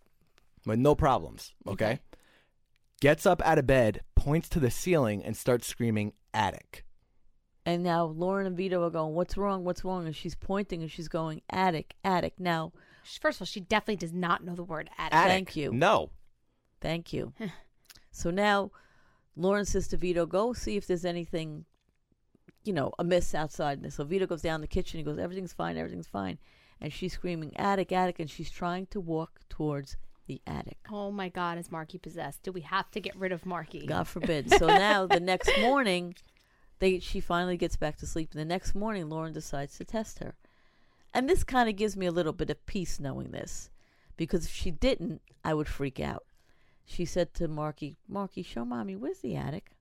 with 0.67 0.79
no 0.79 0.95
problems. 0.95 1.53
Okay? 1.67 1.99
Gets 3.05 3.27
up 3.27 3.43
out 3.45 3.59
of 3.59 3.67
bed, 3.67 4.01
points 4.15 4.49
to 4.49 4.59
the 4.59 4.71
ceiling, 4.71 5.23
and 5.23 5.37
starts 5.37 5.67
screaming 5.67 6.15
attic. 6.33 6.87
And 7.67 7.83
now 7.83 8.07
Lauren 8.07 8.47
and 8.47 8.57
Vito 8.57 8.83
are 8.83 8.89
going, 8.89 9.13
"What's 9.13 9.37
wrong? 9.37 9.63
What's 9.63 9.85
wrong?" 9.85 10.07
And 10.07 10.17
she's 10.17 10.35
pointing 10.35 10.81
and 10.81 10.91
she's 10.91 11.09
going, 11.09 11.43
"Attic, 11.51 11.97
attic." 12.03 12.41
Now, 12.41 12.73
First 13.21 13.37
of 13.37 13.43
all, 13.43 13.47
she 13.47 13.61
definitely 13.61 13.97
does 13.97 14.15
not 14.15 14.43
know 14.43 14.55
the 14.55 14.65
word 14.65 14.89
attic. 14.97 15.13
Attic. 15.13 15.31
Thank 15.33 15.57
you. 15.57 15.71
No. 15.71 16.13
thank 16.81 17.13
you. 17.13 17.35
so 18.11 18.31
now, 18.31 18.71
Lauren 19.37 19.67
says 19.67 19.87
to 19.89 19.99
Vito, 19.99 20.25
"Go 20.25 20.55
see 20.55 20.79
if 20.79 20.87
there's 20.87 21.05
anything, 21.05 21.67
you 22.65 22.73
know, 22.73 22.91
amiss 22.99 23.35
outside." 23.35 23.83
And 23.83 23.93
so 23.93 24.05
Vito 24.05 24.27
goes 24.27 24.41
down 24.41 24.63
the 24.63 24.67
kitchen. 24.67 24.97
He 24.97 25.05
goes, 25.05 25.19
"Everything's 25.19 25.53
fine. 25.53 25.77
Everything's 25.77 26.07
fine." 26.09 26.39
And 26.81 26.91
she's 26.91 27.13
screaming, 27.13 27.55
"Attic, 27.59 27.93
attic!" 27.93 28.19
And 28.19 28.31
she's 28.31 28.51
trying 28.51 28.87
to 28.87 28.99
walk 28.99 29.41
towards 29.51 29.99
the 30.27 30.41
attic. 30.47 30.79
Oh 30.91 31.11
my 31.11 31.29
God, 31.29 31.59
is 31.59 31.71
Marky 31.71 31.99
possessed? 31.99 32.43
Do 32.43 32.53
we 32.53 32.63
have 32.63 32.91
to 32.93 33.01
get 33.01 33.17
rid 33.17 33.33
of 33.33 33.47
Marky? 33.47 33.87
God 33.87 34.09
forbid. 34.09 34.53
So 34.59 34.67
now 34.67 35.07
the 35.07 35.21
next 35.21 35.51
morning, 35.61 36.15
they 36.79 36.99
she 37.01 37.21
finally 37.21 37.57
gets 37.57 37.77
back 37.77 37.97
to 37.99 38.07
sleep. 38.07 38.31
And 38.33 38.41
the 38.41 38.45
next 38.45 38.75
morning, 38.75 39.09
Lauren 39.09 39.33
decides 39.33 39.77
to 39.79 39.85
test 39.85 40.19
her, 40.21 40.35
and 41.13 41.29
this 41.29 41.45
kind 41.45 41.69
of 41.69 41.77
gives 41.77 41.97
me 41.97 42.07
a 42.07 42.13
little 42.13 42.33
bit 42.33 42.51
of 42.51 42.65
peace 42.67 43.01
knowing 43.01 43.31
this, 43.31 43.71
because 44.17 44.47
if 44.47 44.53
she 44.53 44.71
didn't, 44.71 45.21
I 45.45 45.55
would 45.55 45.69
freak 45.69 46.01
out. 46.01 46.25
She 46.87 47.05
said 47.05 47.35
to 47.35 47.49
Marky, 47.49 47.97
"Marky, 48.09 48.43
show 48.43 48.65
mommy 48.65 48.97
where's 48.97 49.21
the 49.21 49.37
attic." 49.37 49.74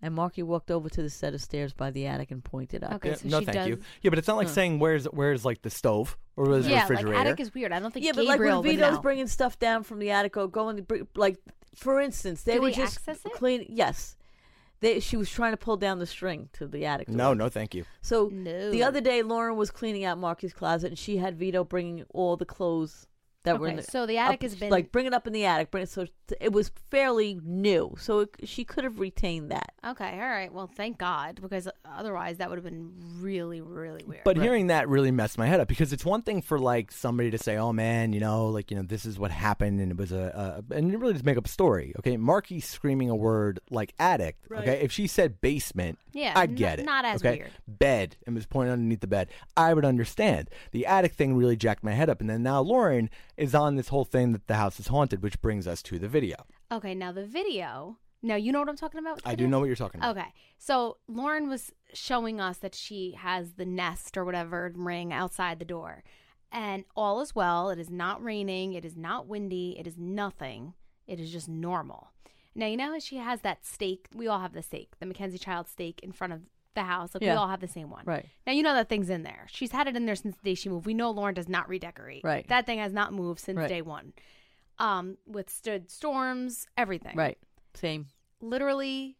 And 0.00 0.14
Marky 0.14 0.44
walked 0.44 0.70
over 0.70 0.88
to 0.88 1.02
the 1.02 1.10
set 1.10 1.34
of 1.34 1.40
stairs 1.40 1.72
by 1.72 1.90
the 1.90 2.06
attic 2.06 2.30
and 2.30 2.42
pointed 2.44 2.84
up. 2.84 2.92
Okay, 2.94 3.08
Yeah, 3.10 3.14
so 3.16 3.28
no, 3.28 3.40
she 3.40 3.46
thank 3.46 3.68
you. 3.68 3.80
Yeah, 4.02 4.10
but 4.10 4.18
it's 4.20 4.28
not 4.28 4.36
like 4.36 4.46
Huh. 4.46 4.52
saying 4.54 4.78
where's 4.78 5.06
where's 5.06 5.44
like 5.44 5.62
the 5.62 5.70
stove 5.70 6.16
or 6.36 6.44
where's 6.44 6.64
the 6.66 6.70
yeah, 6.70 6.80
like 6.82 6.90
refrigerator. 6.90 7.18
attic 7.20 7.40
is 7.40 7.52
weird. 7.52 7.72
I 7.72 7.80
don't 7.80 7.92
think 7.92 8.06
Yeah, 8.06 8.12
but 8.14 8.24
like 8.24 8.34
Gabriel 8.36 8.62
when 8.62 8.68
would 8.68 8.76
Vito's 8.76 8.94
know. 8.94 9.00
bringing 9.00 9.26
stuff 9.26 9.58
down 9.58 9.82
from 9.82 9.98
the 9.98 10.10
attic 10.12 10.36
or 10.36 10.46
going 10.46 10.76
to 10.76 10.82
bring, 10.82 11.08
like, 11.16 11.36
for 11.74 12.00
instance, 12.00 12.42
they 12.44 12.54
Do 12.54 12.60
were 12.62 12.68
they 12.70 12.76
just 12.76 12.98
access 13.08 13.24
it? 13.26 13.32
clean. 13.32 13.66
Yes, 13.68 14.16
they, 14.80 15.00
she 15.00 15.16
was 15.16 15.28
trying 15.28 15.50
to 15.52 15.56
pull 15.56 15.76
down 15.76 15.98
the 15.98 16.06
string 16.06 16.48
to 16.52 16.68
the 16.68 16.84
attic. 16.86 17.08
no, 17.08 17.30
door. 17.30 17.34
no, 17.34 17.48
thank 17.48 17.74
you. 17.74 17.84
So 18.00 18.28
No. 18.32 18.70
the 18.70 18.84
other 18.84 19.00
day, 19.00 19.22
Lauren 19.22 19.56
was 19.56 19.72
cleaning 19.72 20.04
out 20.04 20.16
Marky's 20.18 20.52
closet, 20.52 20.86
and 20.88 20.98
she 20.98 21.16
had 21.16 21.36
Vito 21.36 21.64
bringing 21.64 22.04
all 22.10 22.36
the 22.36 22.44
clothes 22.46 23.08
that 23.44 23.58
were 23.60 23.68
in 23.68 23.74
Okay, 23.74 23.82
the, 23.84 23.90
so 23.90 24.04
the 24.06 24.18
attic 24.18 24.38
up- 24.38 24.42
has 24.42 24.56
been- 24.56 24.70
like 24.70 24.90
bring 24.92 25.06
it 25.06 25.14
up 25.14 25.26
in 25.26 25.32
the 25.32 25.44
attic. 25.44 25.70
Bring 25.70 25.82
it 25.84 25.88
so 25.88 26.06
it 26.40 26.52
was 26.52 26.70
fairly 26.90 27.40
new, 27.42 27.94
so 27.98 28.20
it, 28.20 28.30
she 28.44 28.64
could 28.64 28.84
have 28.84 28.98
retained 29.00 29.50
that. 29.50 29.72
Okay, 29.86 30.12
all 30.20 30.28
right. 30.28 30.52
Well, 30.52 30.66
thank 30.66 30.98
God, 30.98 31.40
because 31.40 31.66
otherwise 31.86 32.36
that 32.36 32.50
would 32.50 32.56
have 32.58 32.64
been 32.64 32.92
really, 33.20 33.62
really 33.62 34.04
weird. 34.04 34.22
But 34.24 34.36
hearing 34.36 34.66
that 34.66 34.88
really 34.88 35.10
messed 35.10 35.38
my 35.38 35.46
head 35.46 35.60
up 35.60 35.68
because 35.68 35.92
it's 35.92 36.04
one 36.04 36.20
thing 36.22 36.42
for 36.42 36.58
like 36.58 36.92
somebody 36.92 37.30
to 37.30 37.38
say, 37.38 37.56
"Oh 37.56 37.72
man, 37.72 38.12
you 38.12 38.20
know, 38.20 38.48
like 38.48 38.70
you 38.70 38.76
know, 38.76 38.82
this 38.82 39.06
is 39.06 39.18
what 39.18 39.30
happened," 39.30 39.80
and 39.80 39.90
it 39.92 39.96
was 39.96 40.12
a, 40.12 40.62
a 40.70 40.74
and 40.74 40.90
you 40.90 40.98
really 40.98 41.14
just 41.14 41.24
make 41.24 41.38
up 41.38 41.46
a 41.46 41.50
story. 41.50 41.94
Okay, 42.00 42.16
Marky 42.18 42.60
screaming 42.60 43.08
a 43.08 43.16
word 43.16 43.60
like 43.70 43.94
addict. 43.98 44.44
Okay, 44.52 44.80
if 44.82 44.92
she 44.92 45.06
said 45.06 45.40
basement, 45.40 45.98
Yeah, 46.12 46.32
I'd 46.36 46.50
n- 46.50 46.54
get 46.56 46.80
it. 46.80 46.84
not 46.84 47.04
as 47.06 47.22
okay? 47.22 47.38
weird. 47.38 47.50
Bed 47.66 48.16
and 48.26 48.34
was 48.34 48.44
pointing 48.44 48.72
underneath 48.72 49.00
the 49.00 49.06
bed, 49.06 49.28
I 49.56 49.72
would 49.72 49.84
understand. 49.86 50.50
The 50.72 50.84
attic 50.84 51.12
thing 51.14 51.36
really 51.36 51.56
jacked 51.56 51.82
my 51.84 51.92
head 51.92 52.10
up, 52.10 52.20
and 52.20 52.28
then 52.28 52.42
now 52.42 52.60
Lauren 52.60 53.08
is 53.38 53.54
on 53.54 53.76
this 53.76 53.88
whole 53.88 54.04
thing 54.04 54.32
that 54.32 54.46
the 54.48 54.56
house 54.56 54.78
is 54.80 54.88
haunted, 54.88 55.22
which 55.22 55.40
brings 55.40 55.66
us 55.66 55.82
to 55.84 55.98
the 55.98 56.08
video. 56.08 56.36
okay, 56.70 56.94
now 56.94 57.12
the 57.12 57.24
video. 57.24 57.96
Now 58.20 58.34
you 58.34 58.50
know 58.50 58.58
what 58.58 58.68
I'm 58.68 58.76
talking 58.76 58.98
about. 58.98 59.22
I 59.24 59.36
do 59.36 59.46
know 59.46 59.60
what 59.60 59.66
you're 59.66 59.76
talking 59.76 60.00
about. 60.00 60.16
Okay, 60.16 60.28
so 60.58 60.96
Lauren 61.06 61.48
was 61.48 61.72
showing 61.94 62.40
us 62.40 62.58
that 62.58 62.74
she 62.74 63.12
has 63.12 63.52
the 63.52 63.64
nest 63.64 64.16
or 64.18 64.24
whatever 64.24 64.72
ring 64.74 65.12
outside 65.12 65.60
the 65.60 65.64
door, 65.64 66.02
and 66.50 66.84
all 66.96 67.20
is 67.20 67.34
well. 67.34 67.70
It 67.70 67.78
is 67.78 67.90
not 67.90 68.22
raining. 68.22 68.72
It 68.72 68.84
is 68.84 68.96
not 68.96 69.28
windy. 69.28 69.76
It 69.78 69.86
is 69.86 69.96
nothing. 69.96 70.74
It 71.06 71.20
is 71.20 71.30
just 71.30 71.48
normal. 71.48 72.10
Now 72.56 72.66
you 72.66 72.76
know 72.76 72.98
she 72.98 73.18
has 73.18 73.42
that 73.42 73.64
stake. 73.64 74.08
We 74.12 74.26
all 74.26 74.40
have 74.40 74.52
the 74.52 74.62
stake, 74.62 74.94
the 74.98 75.06
Mackenzie 75.06 75.38
Child 75.38 75.68
stake 75.68 76.00
in 76.02 76.10
front 76.10 76.32
of 76.32 76.40
the 76.78 76.84
house. 76.84 77.14
Like 77.14 77.22
we 77.22 77.28
all 77.30 77.48
have 77.48 77.60
the 77.60 77.68
same 77.68 77.90
one. 77.90 78.04
Right. 78.06 78.24
Now 78.46 78.52
you 78.52 78.62
know 78.62 78.74
that 78.74 78.88
thing's 78.88 79.10
in 79.10 79.22
there. 79.22 79.46
She's 79.50 79.72
had 79.72 79.86
it 79.88 79.96
in 79.96 80.06
there 80.06 80.14
since 80.16 80.36
the 80.36 80.42
day 80.50 80.54
she 80.54 80.68
moved. 80.68 80.86
We 80.86 80.94
know 80.94 81.10
Lauren 81.10 81.34
does 81.34 81.48
not 81.48 81.68
redecorate. 81.68 82.22
Right. 82.24 82.46
That 82.48 82.66
thing 82.66 82.78
has 82.78 82.92
not 82.92 83.12
moved 83.12 83.40
since 83.40 83.56
Right. 83.58 83.68
day 83.68 83.82
one. 83.82 84.12
Um, 84.78 85.16
withstood 85.26 85.90
storms, 85.90 86.66
everything 86.76 87.16
Right. 87.16 87.36
Same. 87.74 88.06
literally 88.40 89.16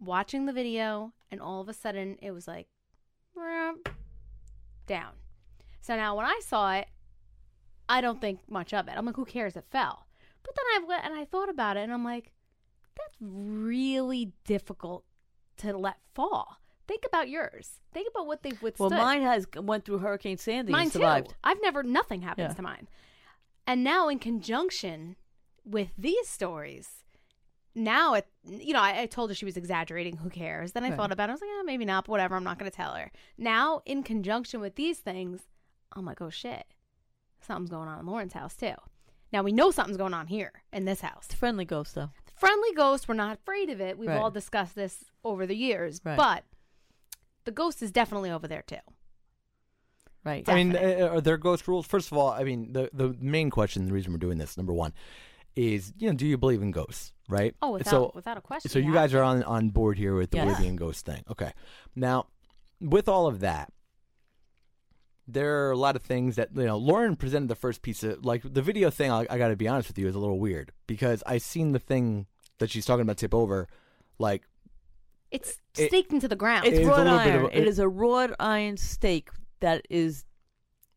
watching 0.00 0.46
the 0.46 0.52
video 0.52 1.12
and 1.30 1.40
all 1.40 1.60
of 1.60 1.68
a 1.68 1.74
sudden 1.74 2.16
it 2.22 2.30
was 2.30 2.46
like 2.48 2.68
down 4.86 5.12
so 5.80 5.94
now 5.96 6.16
when 6.16 6.24
i 6.24 6.40
saw 6.44 6.72
it 6.74 6.86
i 7.88 8.00
don't 8.00 8.20
think 8.20 8.40
much 8.48 8.72
of 8.72 8.88
it 8.88 8.94
i'm 8.96 9.04
like 9.04 9.16
who 9.16 9.24
cares 9.24 9.56
it 9.56 9.64
fell 9.70 10.06
but 10.42 10.54
then 10.56 10.64
i 10.82 10.86
went 10.86 11.04
and 11.04 11.14
i 11.14 11.24
thought 11.24 11.48
about 11.50 11.76
it 11.76 11.80
and 11.80 11.92
i'm 11.92 12.04
like 12.04 12.32
that's 12.96 13.16
really 13.20 14.32
difficult 14.44 15.04
to 15.56 15.76
let 15.76 15.96
fall 16.14 16.56
think 16.88 17.04
about 17.06 17.28
yours 17.28 17.80
think 17.92 18.08
about 18.10 18.26
what 18.26 18.42
they've 18.42 18.60
withstood 18.62 18.90
Well, 18.90 19.00
mine 19.00 19.22
has 19.22 19.46
went 19.56 19.84
through 19.84 19.98
Hurricane 19.98 20.38
Sandy 20.38 20.72
mine 20.72 20.90
survived. 20.90 21.28
too 21.28 21.34
i've 21.44 21.60
never 21.62 21.82
nothing 21.82 22.22
happens 22.22 22.50
Yeah. 22.50 22.54
to 22.54 22.62
mine 22.62 22.88
and 23.66 23.84
now 23.84 24.08
in 24.08 24.18
conjunction 24.18 25.16
with 25.64 25.90
these 25.98 26.26
stories 26.28 27.04
now 27.74 28.14
it 28.14 28.26
you 28.44 28.72
know 28.72 28.80
I, 28.80 29.02
I 29.02 29.06
told 29.06 29.30
her 29.30 29.34
she 29.34 29.44
was 29.44 29.56
exaggerating 29.56 30.16
who 30.16 30.30
cares 30.30 30.72
then 30.72 30.82
i 30.84 30.88
Right. 30.88 30.96
thought 30.96 31.12
about 31.12 31.28
it 31.28 31.32
i 31.32 31.34
was 31.34 31.40
like 31.42 31.50
oh, 31.52 31.62
maybe 31.64 31.84
not 31.84 32.04
but 32.06 32.10
whatever 32.12 32.34
i'm 32.34 32.44
not 32.44 32.58
going 32.58 32.70
to 32.70 32.76
tell 32.76 32.94
her 32.94 33.12
now 33.36 33.82
in 33.86 34.02
conjunction 34.02 34.60
with 34.60 34.74
these 34.74 34.98
things 34.98 35.42
i'm 35.92 36.04
like 36.06 36.20
oh 36.20 36.30
shit 36.30 36.64
something's 37.40 37.70
going 37.70 37.88
on 37.88 38.00
in 38.00 38.06
lauren's 38.06 38.32
house 38.32 38.56
too 38.56 38.72
now 39.32 39.42
we 39.42 39.52
know 39.52 39.70
something's 39.70 39.98
going 39.98 40.14
on 40.14 40.26
here 40.26 40.52
in 40.72 40.86
this 40.86 41.02
house 41.02 41.26
It's 41.26 41.34
friendly 41.34 41.64
ghost 41.66 41.94
though. 41.94 42.10
friendly 42.34 42.72
ghost 42.74 43.06
we're 43.06 43.14
not 43.14 43.36
afraid 43.38 43.68
of 43.70 43.80
it 43.80 43.98
we've 43.98 44.08
Right. 44.08 44.18
all 44.18 44.30
discussed 44.30 44.74
this 44.74 45.04
over 45.22 45.46
the 45.46 45.54
years 45.56 46.00
Right. 46.02 46.16
but 46.16 46.44
the 47.48 47.52
ghost 47.62 47.82
is 47.82 47.90
definitely 47.90 48.30
over 48.30 48.46
there 48.52 48.64
too 48.72 48.84
Right. 50.24 50.46
I 50.48 50.54
mean, 50.56 50.76
uh, 50.76 51.08
are 51.12 51.20
there 51.22 51.38
ghost 51.38 51.66
rules? 51.68 51.86
First 51.86 52.10
of 52.12 52.18
all, 52.18 52.30
I 52.30 52.42
mean, 52.44 52.72
the 52.72 52.90
the 52.92 53.16
main 53.18 53.48
question, 53.50 53.86
the 53.86 53.92
reason 53.98 54.12
we're 54.12 54.18
doing 54.18 54.36
this, 54.36 54.56
number 54.58 54.74
one, 54.74 54.92
is 55.56 55.92
you 55.96 56.08
know, 56.08 56.14
do 56.22 56.26
you 56.26 56.36
believe 56.36 56.60
in 56.60 56.70
ghosts? 56.70 57.12
Right. 57.30 57.54
Oh, 57.62 57.70
without- 57.72 57.90
so, 57.90 58.12
without 58.14 58.36
a 58.36 58.40
question, 58.42 58.70
So 58.70 58.78
you 58.78 58.88
yeah. 58.92 59.00
guys 59.00 59.14
are 59.14 59.22
on 59.22 59.42
on 59.44 59.70
board 59.70 59.96
here 59.96 60.14
with 60.14 60.30
the 60.32 60.36
Yes. 60.38 60.46
believing 60.46 60.70
in 60.70 60.76
ghost 60.76 61.06
thing. 61.06 61.22
Okay. 61.30 61.52
Now, 61.96 62.26
with 62.80 63.08
all 63.08 63.26
of 63.26 63.40
that, 63.40 63.72
there 65.26 65.66
are 65.66 65.70
a 65.70 65.76
lot 65.78 65.96
of 65.96 66.02
things 66.02 66.36
that 66.36 66.48
you 66.54 66.64
know. 66.64 66.76
Lauren 66.76 67.16
presented 67.16 67.48
the 67.48 67.54
first 67.54 67.80
piece 67.80 68.02
of 68.02 68.24
like 68.24 68.42
the 68.42 68.62
video 68.62 68.90
thing. 68.90 69.10
I, 69.10 69.26
I 69.30 69.38
got 69.38 69.48
to 69.48 69.56
be 69.56 69.68
honest 69.68 69.88
with 69.88 69.98
you, 69.98 70.08
is 70.08 70.14
a 70.14 70.18
little 70.18 70.40
weird 70.40 70.72
because 70.86 71.22
I 71.26 71.38
seen 71.38 71.72
the 71.72 71.78
thing 71.78 72.26
that 72.58 72.70
she's 72.70 72.84
talking 72.84 73.02
about 73.02 73.16
tip 73.18 73.34
over, 73.34 73.66
like 74.18 74.42
it's 75.30 75.58
It- 75.76 75.88
staked 75.88 76.12
into 76.12 76.28
the 76.28 76.36
ground 76.36 76.66
It's 76.66 76.78
It's 76.78 76.86
a 76.86 76.88
wrought 76.88 76.98
little 77.04 77.18
bit 77.18 77.26
iron. 77.34 77.44
of 77.46 77.50
a- 77.52 77.58
it 77.58 77.66
is 77.66 77.78
a 77.78 77.88
wrought 77.88 78.30
iron 78.40 78.76
stake 78.76 79.28
that 79.60 79.86
is 79.90 80.24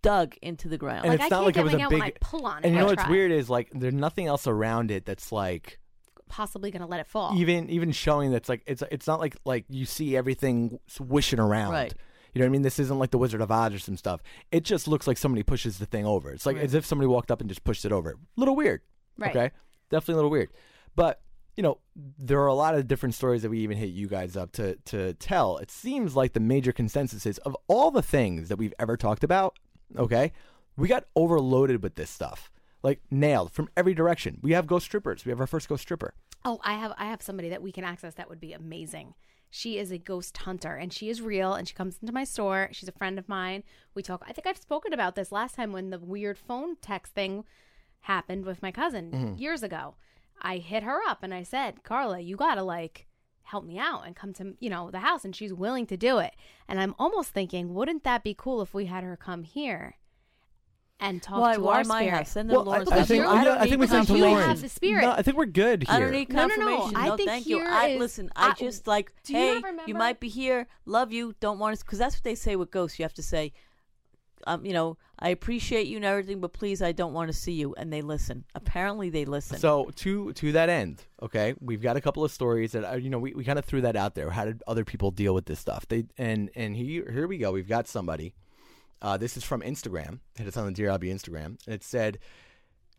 dug 0.02 0.36
into 0.42 0.68
the 0.68 0.78
ground. 0.78 1.06
and 1.06 1.14
it's 1.14 1.30
not 1.30 1.44
like 1.46 1.56
it 1.58 1.64
was 1.64 1.74
a 1.74 1.80
out 1.82 1.92
when 1.92 2.02
I 2.02 2.06
big. 2.06 2.20
pull 2.22 2.46
on 2.48 2.60
it 2.64 2.66
and 2.66 2.74
you 2.74 2.80
and 2.80 2.86
know 2.88 2.92
what's 2.92 3.04
try. 3.04 3.12
weird 3.12 3.32
is 3.32 3.50
like 3.50 3.70
there's 3.74 3.94
nothing 3.94 4.26
else 4.28 4.48
around 4.48 4.90
it 4.90 5.06
that's 5.06 5.32
like 5.32 5.80
possibly 6.28 6.72
going 6.72 6.82
to 6.82 6.88
let 6.88 7.00
it 7.02 7.06
fall 7.06 7.38
even 7.38 7.70
even 7.70 7.92
showing 7.92 8.32
that's 8.32 8.48
like 8.50 8.64
it's 8.66 8.82
it's 8.90 9.06
not 9.06 9.20
like 9.20 9.36
like 9.46 9.66
you 9.70 9.86
see 9.86 10.16
everything 10.18 10.80
swishing 10.88 11.40
around. 11.40 11.72
Right. 11.74 11.94
You 12.34 12.40
know 12.40 12.46
what 12.46 12.50
I 12.50 12.52
mean? 12.54 12.62
This 12.62 12.80
isn't 12.80 12.98
like 12.98 13.12
the 13.12 13.18
Wizard 13.18 13.42
of 13.42 13.52
Oz 13.52 13.74
or 13.74 13.80
some 13.80 13.98
stuff. 13.98 14.22
It 14.54 14.64
just 14.64 14.88
looks 14.88 15.06
like 15.06 15.18
somebody 15.18 15.44
pushes 15.44 15.78
the 15.80 15.86
thing 15.86 16.06
over. 16.06 16.32
It's 16.32 16.46
like 16.46 16.56
Right. 16.56 16.64
as 16.66 16.74
if 16.74 16.86
somebody 16.86 17.08
walked 17.08 17.30
up 17.30 17.42
and 17.42 17.50
just 17.50 17.64
pushed 17.66 17.84
it 17.84 17.92
over. 17.92 18.12
A 18.12 18.16
little 18.38 18.56
weird. 18.56 18.82
Right. 19.18 19.36
Okay. 19.36 19.52
Definitely 19.90 20.14
a 20.14 20.16
little 20.16 20.32
weird. 20.32 20.50
But 20.96 21.22
you 21.56 21.64
know, 21.64 21.80
there 21.96 22.40
are 22.42 22.48
a 22.48 22.54
lot 22.54 22.76
of 22.76 22.88
different 22.88 23.16
stories 23.16 23.42
that 23.42 23.50
we 23.50 23.60
even 23.60 23.78
hit 23.78 23.90
you 23.90 24.08
guys 24.08 24.36
up 24.38 24.52
to 24.54 24.76
to 24.86 25.14
tell. 25.16 25.58
It 25.58 25.70
seems 25.72 26.16
like 26.16 26.34
the 26.34 26.40
major 26.40 26.72
consensus 26.72 27.26
is 27.26 27.38
of 27.40 27.56
all 27.68 27.92
the 27.92 28.02
things 28.02 28.50
that 28.50 28.58
we've 28.58 28.74
ever 28.80 28.96
talked 28.98 29.24
about, 29.24 29.58
okay, 29.98 30.32
we 30.78 30.88
got 30.88 31.06
overloaded 31.16 31.84
with 31.84 31.96
this 31.96 32.10
stuff. 32.10 32.52
Like 32.84 33.00
nailed 33.12 33.52
from 33.52 33.70
every 33.78 33.94
direction. 33.94 34.40
We 34.42 34.54
have 34.54 34.66
ghost 34.66 34.86
strippers. 34.88 35.24
We 35.24 35.30
have 35.30 35.40
our 35.40 35.46
first 35.46 35.70
ghost 35.70 35.84
stripper. 35.84 36.16
Oh, 36.44 36.60
I 36.64 36.74
have 36.74 36.94
I 36.98 37.06
have 37.06 37.22
somebody 37.22 37.50
that 37.50 37.62
we 37.62 37.72
can 37.72 37.84
access 37.84 38.16
that 38.16 38.28
would 38.30 38.40
be 38.40 38.54
amazing. 38.54 39.14
She 39.52 39.78
is 39.78 39.92
a 39.92 39.98
ghost 40.00 40.36
hunter 40.38 40.76
and 40.76 40.92
she 40.92 41.10
is 41.10 41.22
real 41.22 41.54
and 41.54 41.68
she 41.68 41.76
comes 41.76 41.98
into 42.02 42.14
my 42.14 42.24
store. 42.24 42.70
She's 42.72 42.90
a 42.90 42.94
friend 42.94 43.20
of 43.20 43.30
mine. 43.30 43.64
We 43.94 44.02
talk 44.02 44.24
I 44.28 44.32
think 44.34 44.48
I've 44.48 44.58
spoken 44.58 44.94
about 44.94 45.14
this 45.16 45.32
last 45.32 45.54
time 45.56 45.72
when 45.74 45.92
the 45.92 46.00
weird 46.00 46.40
phone 46.40 46.78
text 46.78 47.14
thing 47.14 47.44
happened 48.06 48.46
with 48.46 48.64
my 48.64 48.72
cousin 48.72 49.12
Mhm. 49.12 49.40
years 49.40 49.62
ago. 49.62 49.96
I 50.42 50.58
hit 50.58 50.84
her 50.84 51.00
up 51.08 51.24
and 51.24 51.34
I 51.34 51.44
said, 51.44 51.84
"Carla, 51.84 52.20
you 52.20 52.36
got 52.36 52.56
to 52.56 52.64
like 52.64 53.08
help 53.44 53.64
me 53.66 53.78
out 53.78 54.04
and 54.06 54.16
come 54.16 54.34
to, 54.34 54.56
you 54.60 54.70
know, 54.70 54.90
the 54.92 55.00
house." 55.00 55.24
And 55.26 55.36
she's 55.36 55.54
willing 55.54 55.86
to 55.88 55.98
do 55.98 56.18
it. 56.20 56.34
And 56.68 56.80
I'm 56.80 56.96
almost 56.98 57.30
thinking, 57.32 57.74
wouldn't 57.74 58.04
that 58.04 58.24
be 58.24 58.34
cool 58.38 58.62
if 58.62 58.74
we 58.74 58.86
had 58.86 59.04
her 59.04 59.16
come 59.18 59.44
here? 59.44 59.96
And 61.04 61.20
talk 61.22 61.40
Why- 61.40 61.56
to 61.56 61.62
why 61.62 61.78
our 61.80 61.84
my 61.86 62.02
spirit. 62.04 62.18
house? 62.18 62.30
Send 62.32 62.52
her 62.52 62.58
to 62.58 62.62
Lauren's 62.62 62.92
I, 62.92 63.00
I 63.00 63.04
think, 63.04 63.26
I 63.26 63.30
I, 63.48 63.56
I 63.62 63.68
think 63.68 63.72
we 63.72 63.78
need 63.88 63.90
sent 63.90 64.08
to 64.08 64.14
Lauren. 64.14 64.44
have 64.48 64.62
the 64.62 64.70
spirit. 64.70 65.02
No, 65.02 65.12
I 65.12 65.24
think 65.24 65.36
we're 65.36 65.46
good 65.48 65.82
here. 65.88 65.96
I 65.96 66.00
don't 66.00 66.12
need 66.12 66.30
No, 66.32 66.46
no, 66.46 66.56
no. 66.56 66.66
confirmation. 66.68 66.96
I 66.96 67.16
think 67.16 67.30
thank 67.30 67.48
you. 67.48 67.58
here 67.58 67.68
I 67.68 67.96
listen. 67.96 68.30
I, 68.36 68.50
I- 68.50 68.54
just 68.54 68.86
like, 68.86 69.12
Do 69.24 69.34
you 69.34 69.40
hey, 69.40 69.54
not 69.56 69.64
remember? 69.64 69.94
might 69.98 70.20
be 70.20 70.28
here. 70.30 70.68
Love 70.86 71.12
you. 71.12 71.34
Don't 71.40 71.58
want 71.58 71.76
to, 71.80 71.84
because 71.84 71.98
that's 71.98 72.16
what 72.16 72.24
they 72.24 72.36
say 72.36 72.56
with 72.56 72.70
ghosts. 72.70 73.00
You 73.00 73.04
have 73.04 73.16
to 73.16 73.24
say, 73.24 73.52
um, 74.48 74.66
you 74.66 74.74
know, 74.74 74.98
I 75.20 75.30
appreciate 75.30 75.88
you 75.88 75.98
and 75.98 76.06
everything, 76.06 76.40
but 76.40 76.54
please, 76.54 76.82
I 76.82 76.92
don't 76.92 77.14
want 77.14 77.30
to 77.32 77.34
see 77.38 77.52
you. 77.54 77.74
And 77.76 77.92
they 77.92 78.02
listen. 78.02 78.44
Apparently, 78.56 79.10
they 79.10 79.26
listen. 79.26 79.58
So 79.60 79.92
to 79.98 80.34
to 80.34 80.52
that 80.54 80.70
end, 80.70 81.04
okay, 81.22 81.54
we've 81.60 81.82
got 81.82 81.98
a 81.98 82.02
couple 82.02 82.24
of 82.24 82.32
stories 82.32 82.72
that 82.72 82.84
are, 82.84 82.98
you 82.98 83.10
know 83.10 83.20
we, 83.20 83.34
we 83.34 83.44
kind 83.44 83.60
of 83.60 83.66
threw 83.66 83.82
that 83.82 83.96
out 83.96 84.16
there. 84.16 84.30
How 84.32 84.46
did 84.46 84.64
other 84.68 84.84
people 84.86 85.12
deal 85.12 85.34
with 85.34 85.46
this 85.46 85.60
stuff? 85.60 85.88
They 85.88 86.06
and 86.18 86.50
and 86.56 86.76
here 86.76 87.10
here 87.12 87.28
we 87.28 87.38
go. 87.38 87.52
We've 87.52 87.68
got 87.68 87.88
somebody. 87.88 88.34
Uh, 89.02 89.18
this 89.18 89.36
is 89.36 89.44
from 89.44 89.62
Instagram. 89.62 90.20
And 90.38 90.48
it's 90.48 90.58
on 90.58 90.66
the 90.66 90.72
Dear 90.72 90.90
Albie 90.90 91.12
Instagram, 91.14 91.58
and 91.66 91.74
it 91.74 91.84
said, 91.84 92.20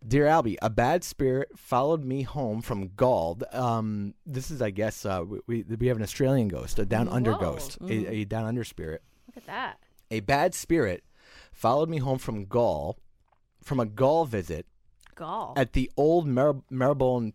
"Dear 0.06 0.26
Albie, 0.26 0.56
a 0.60 0.68
bad 0.70 1.04
spirit 1.04 1.56
followed 1.56 2.04
me 2.04 2.22
home 2.22 2.60
from 2.60 2.90
Gald. 2.96 3.44
Um, 3.52 4.14
this 4.26 4.50
is, 4.50 4.60
I 4.60 4.70
guess, 4.70 5.06
uh, 5.06 5.22
we, 5.26 5.40
we 5.46 5.76
we 5.76 5.86
have 5.86 5.96
an 5.96 6.02
Australian 6.02 6.48
ghost, 6.48 6.78
a 6.80 6.84
down 6.84 7.08
under 7.08 7.32
Whoa. 7.32 7.38
ghost, 7.52 7.78
Mhm. 7.80 7.90
a, 8.08 8.10
a 8.14 8.24
down 8.24 8.44
under 8.46 8.64
spirit." 8.64 9.02
Look 9.28 9.36
at 9.38 9.46
that. 9.46 9.78
A 10.10 10.20
bad 10.20 10.54
spirit 10.54 11.04
followed 11.62 11.88
me 11.88 11.98
home 11.98 12.18
from 12.18 12.44
Gaul, 12.46 12.98
from 13.62 13.78
a 13.78 13.86
Gaul 13.86 14.24
visit 14.24 14.66
Gall. 15.14 15.54
at 15.56 15.72
the 15.74 15.88
old 15.96 16.26
Mar- 16.26 16.60
Marylebone, 16.70 17.32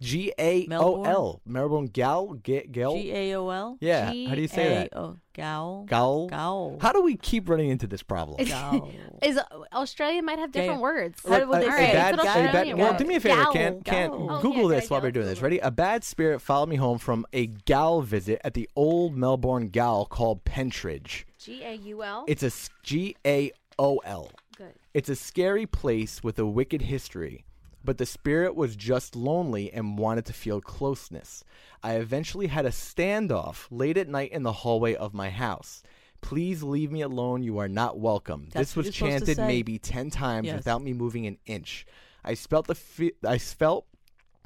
G 0.00 0.32
A 0.38 0.66
O 0.72 1.02
L, 1.04 1.40
Marylebone 1.44 1.86
Gal, 1.86 2.34
Ga- 2.34 2.66
Gal. 2.66 2.94
G 2.94 3.12
A 3.12 3.34
O 3.36 3.48
L. 3.50 3.78
Yeah, 3.80 4.06
how 4.06 4.34
do 4.34 4.40
you 4.40 4.48
say 4.48 4.68
that? 4.68 4.92
G-A-O- 4.92 5.16
Gowl. 5.34 5.84
Gaul. 5.88 6.28
Gowl. 6.28 6.78
How 6.80 6.92
do 6.92 7.02
we 7.02 7.16
keep 7.16 7.48
running 7.48 7.68
into 7.70 7.86
this 7.88 8.02
problem? 8.02 8.36
Is 9.22 9.36
uh, 9.36 9.42
Australia 9.72 10.22
might 10.22 10.38
have 10.40 10.50
different 10.52 10.78
Gay. 10.78 10.82
words. 10.82 11.24
Look, 11.24 11.42
a- 11.42 11.46
a 11.46 11.48
bad- 11.50 12.14
It's 12.14 12.22
an 12.22 12.26
a 12.26 12.28
Australian 12.28 12.52
bad- 12.52 12.78
well, 12.78 12.90
word. 12.92 12.98
do 12.98 13.04
me 13.06 13.14
a 13.16 13.20
favor. 13.20 13.42
Gowl. 13.42 13.52
Can't 13.52 13.84
can't 13.84 14.12
Oh, 14.14 14.40
Google 14.40 14.70
yeah, 14.70 14.76
this 14.80 14.84
good 14.84 14.90
while 14.90 14.98
idea. 14.98 15.06
we're 15.08 15.10
doing 15.12 15.26
Let's 15.26 15.38
this. 15.38 15.42
Ready? 15.42 15.58
A 15.60 15.70
bad 15.72 16.02
spirit 16.04 16.40
followed 16.40 16.68
me 16.68 16.76
home 16.76 16.98
from 16.98 17.26
a 17.32 17.46
gal 17.46 18.00
visit 18.02 18.40
at 18.44 18.54
the 18.54 18.68
old 18.76 19.16
Melbourne 19.16 19.68
gal 19.68 20.06
called 20.06 20.44
Pentridge. 20.44 21.24
G 21.38 21.62
A 21.64 21.74
U 21.74 22.02
L. 22.04 22.24
It's 22.28 22.42
a 22.44 22.50
G 22.84 23.16
A 23.26 23.50
O 23.78 23.98
L. 23.98 24.30
Good. 24.56 24.74
It's 24.94 25.08
a 25.08 25.16
scary 25.16 25.66
place 25.66 26.22
with 26.22 26.38
a 26.38 26.46
wicked 26.46 26.82
history, 26.82 27.44
but 27.84 27.98
the 27.98 28.06
spirit 28.06 28.54
was 28.56 28.74
just 28.76 29.14
lonely 29.14 29.72
and 29.72 29.98
wanted 29.98 30.26
to 30.26 30.32
feel 30.32 30.60
closeness. 30.60 31.44
I 31.82 31.94
eventually 31.94 32.48
had 32.48 32.66
a 32.66 32.70
standoff 32.70 33.66
late 33.70 33.96
at 33.96 34.08
night 34.08 34.32
in 34.32 34.42
the 34.42 34.52
hallway 34.52 34.94
of 34.94 35.14
my 35.14 35.30
house. 35.30 35.82
Please 36.20 36.64
leave 36.64 36.90
me 36.90 37.02
alone. 37.02 37.44
You 37.44 37.58
are 37.58 37.68
not 37.68 38.00
welcome. 38.00 38.48
That's 38.52 38.70
this 38.70 38.76
what 38.76 38.86
was 38.86 39.00
you're 39.00 39.10
supposed 39.10 39.20
to 39.20 39.26
chanted 39.26 39.36
say. 39.36 39.46
maybe 39.46 39.78
10 39.78 40.10
times 40.10 40.46
Yes. 40.46 40.56
without 40.56 40.82
me 40.82 40.92
moving 40.92 41.26
an 41.26 41.38
inch. 41.46 41.86
I 42.24 42.34
felt 42.34 42.66
the 42.66 42.74
fe- 42.74 43.12
I 43.24 43.38
felt 43.38 43.86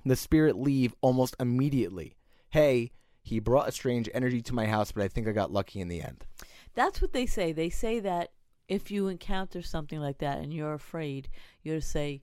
the 0.05 0.14
spirit 0.16 0.57
leave 0.57 0.95
almost 1.01 1.35
immediately. 1.40 2.16
Hey, 2.51 2.90
he 3.23 3.38
brought 3.40 3.68
a 3.68 3.73
strange 3.73 4.11
energy 4.12 4.42
to 4.42 4.55
my 4.55 4.66
house, 4.66 4.92
but 4.92 5.03
I 5.03 5.09
think 5.09 5.27
I 5.27 5.33
got 5.33 5.51
lucky 5.51 5.81
in 5.81 5.88
the 5.88 6.03
end. 6.03 6.27
That's 6.75 7.01
what 7.01 7.12
they 7.14 7.25
say. 7.25 7.53
They 7.53 7.71
say 7.71 7.99
that 8.01 8.33
if 8.68 8.90
you 8.90 9.09
encounter 9.09 9.62
something 9.62 10.01
like 10.01 10.18
that 10.18 10.38
and 10.38 10.53
you're 10.53 10.75
afraid, 10.75 11.29
you're 11.62 11.77
to 11.77 11.83
say, 11.83 12.22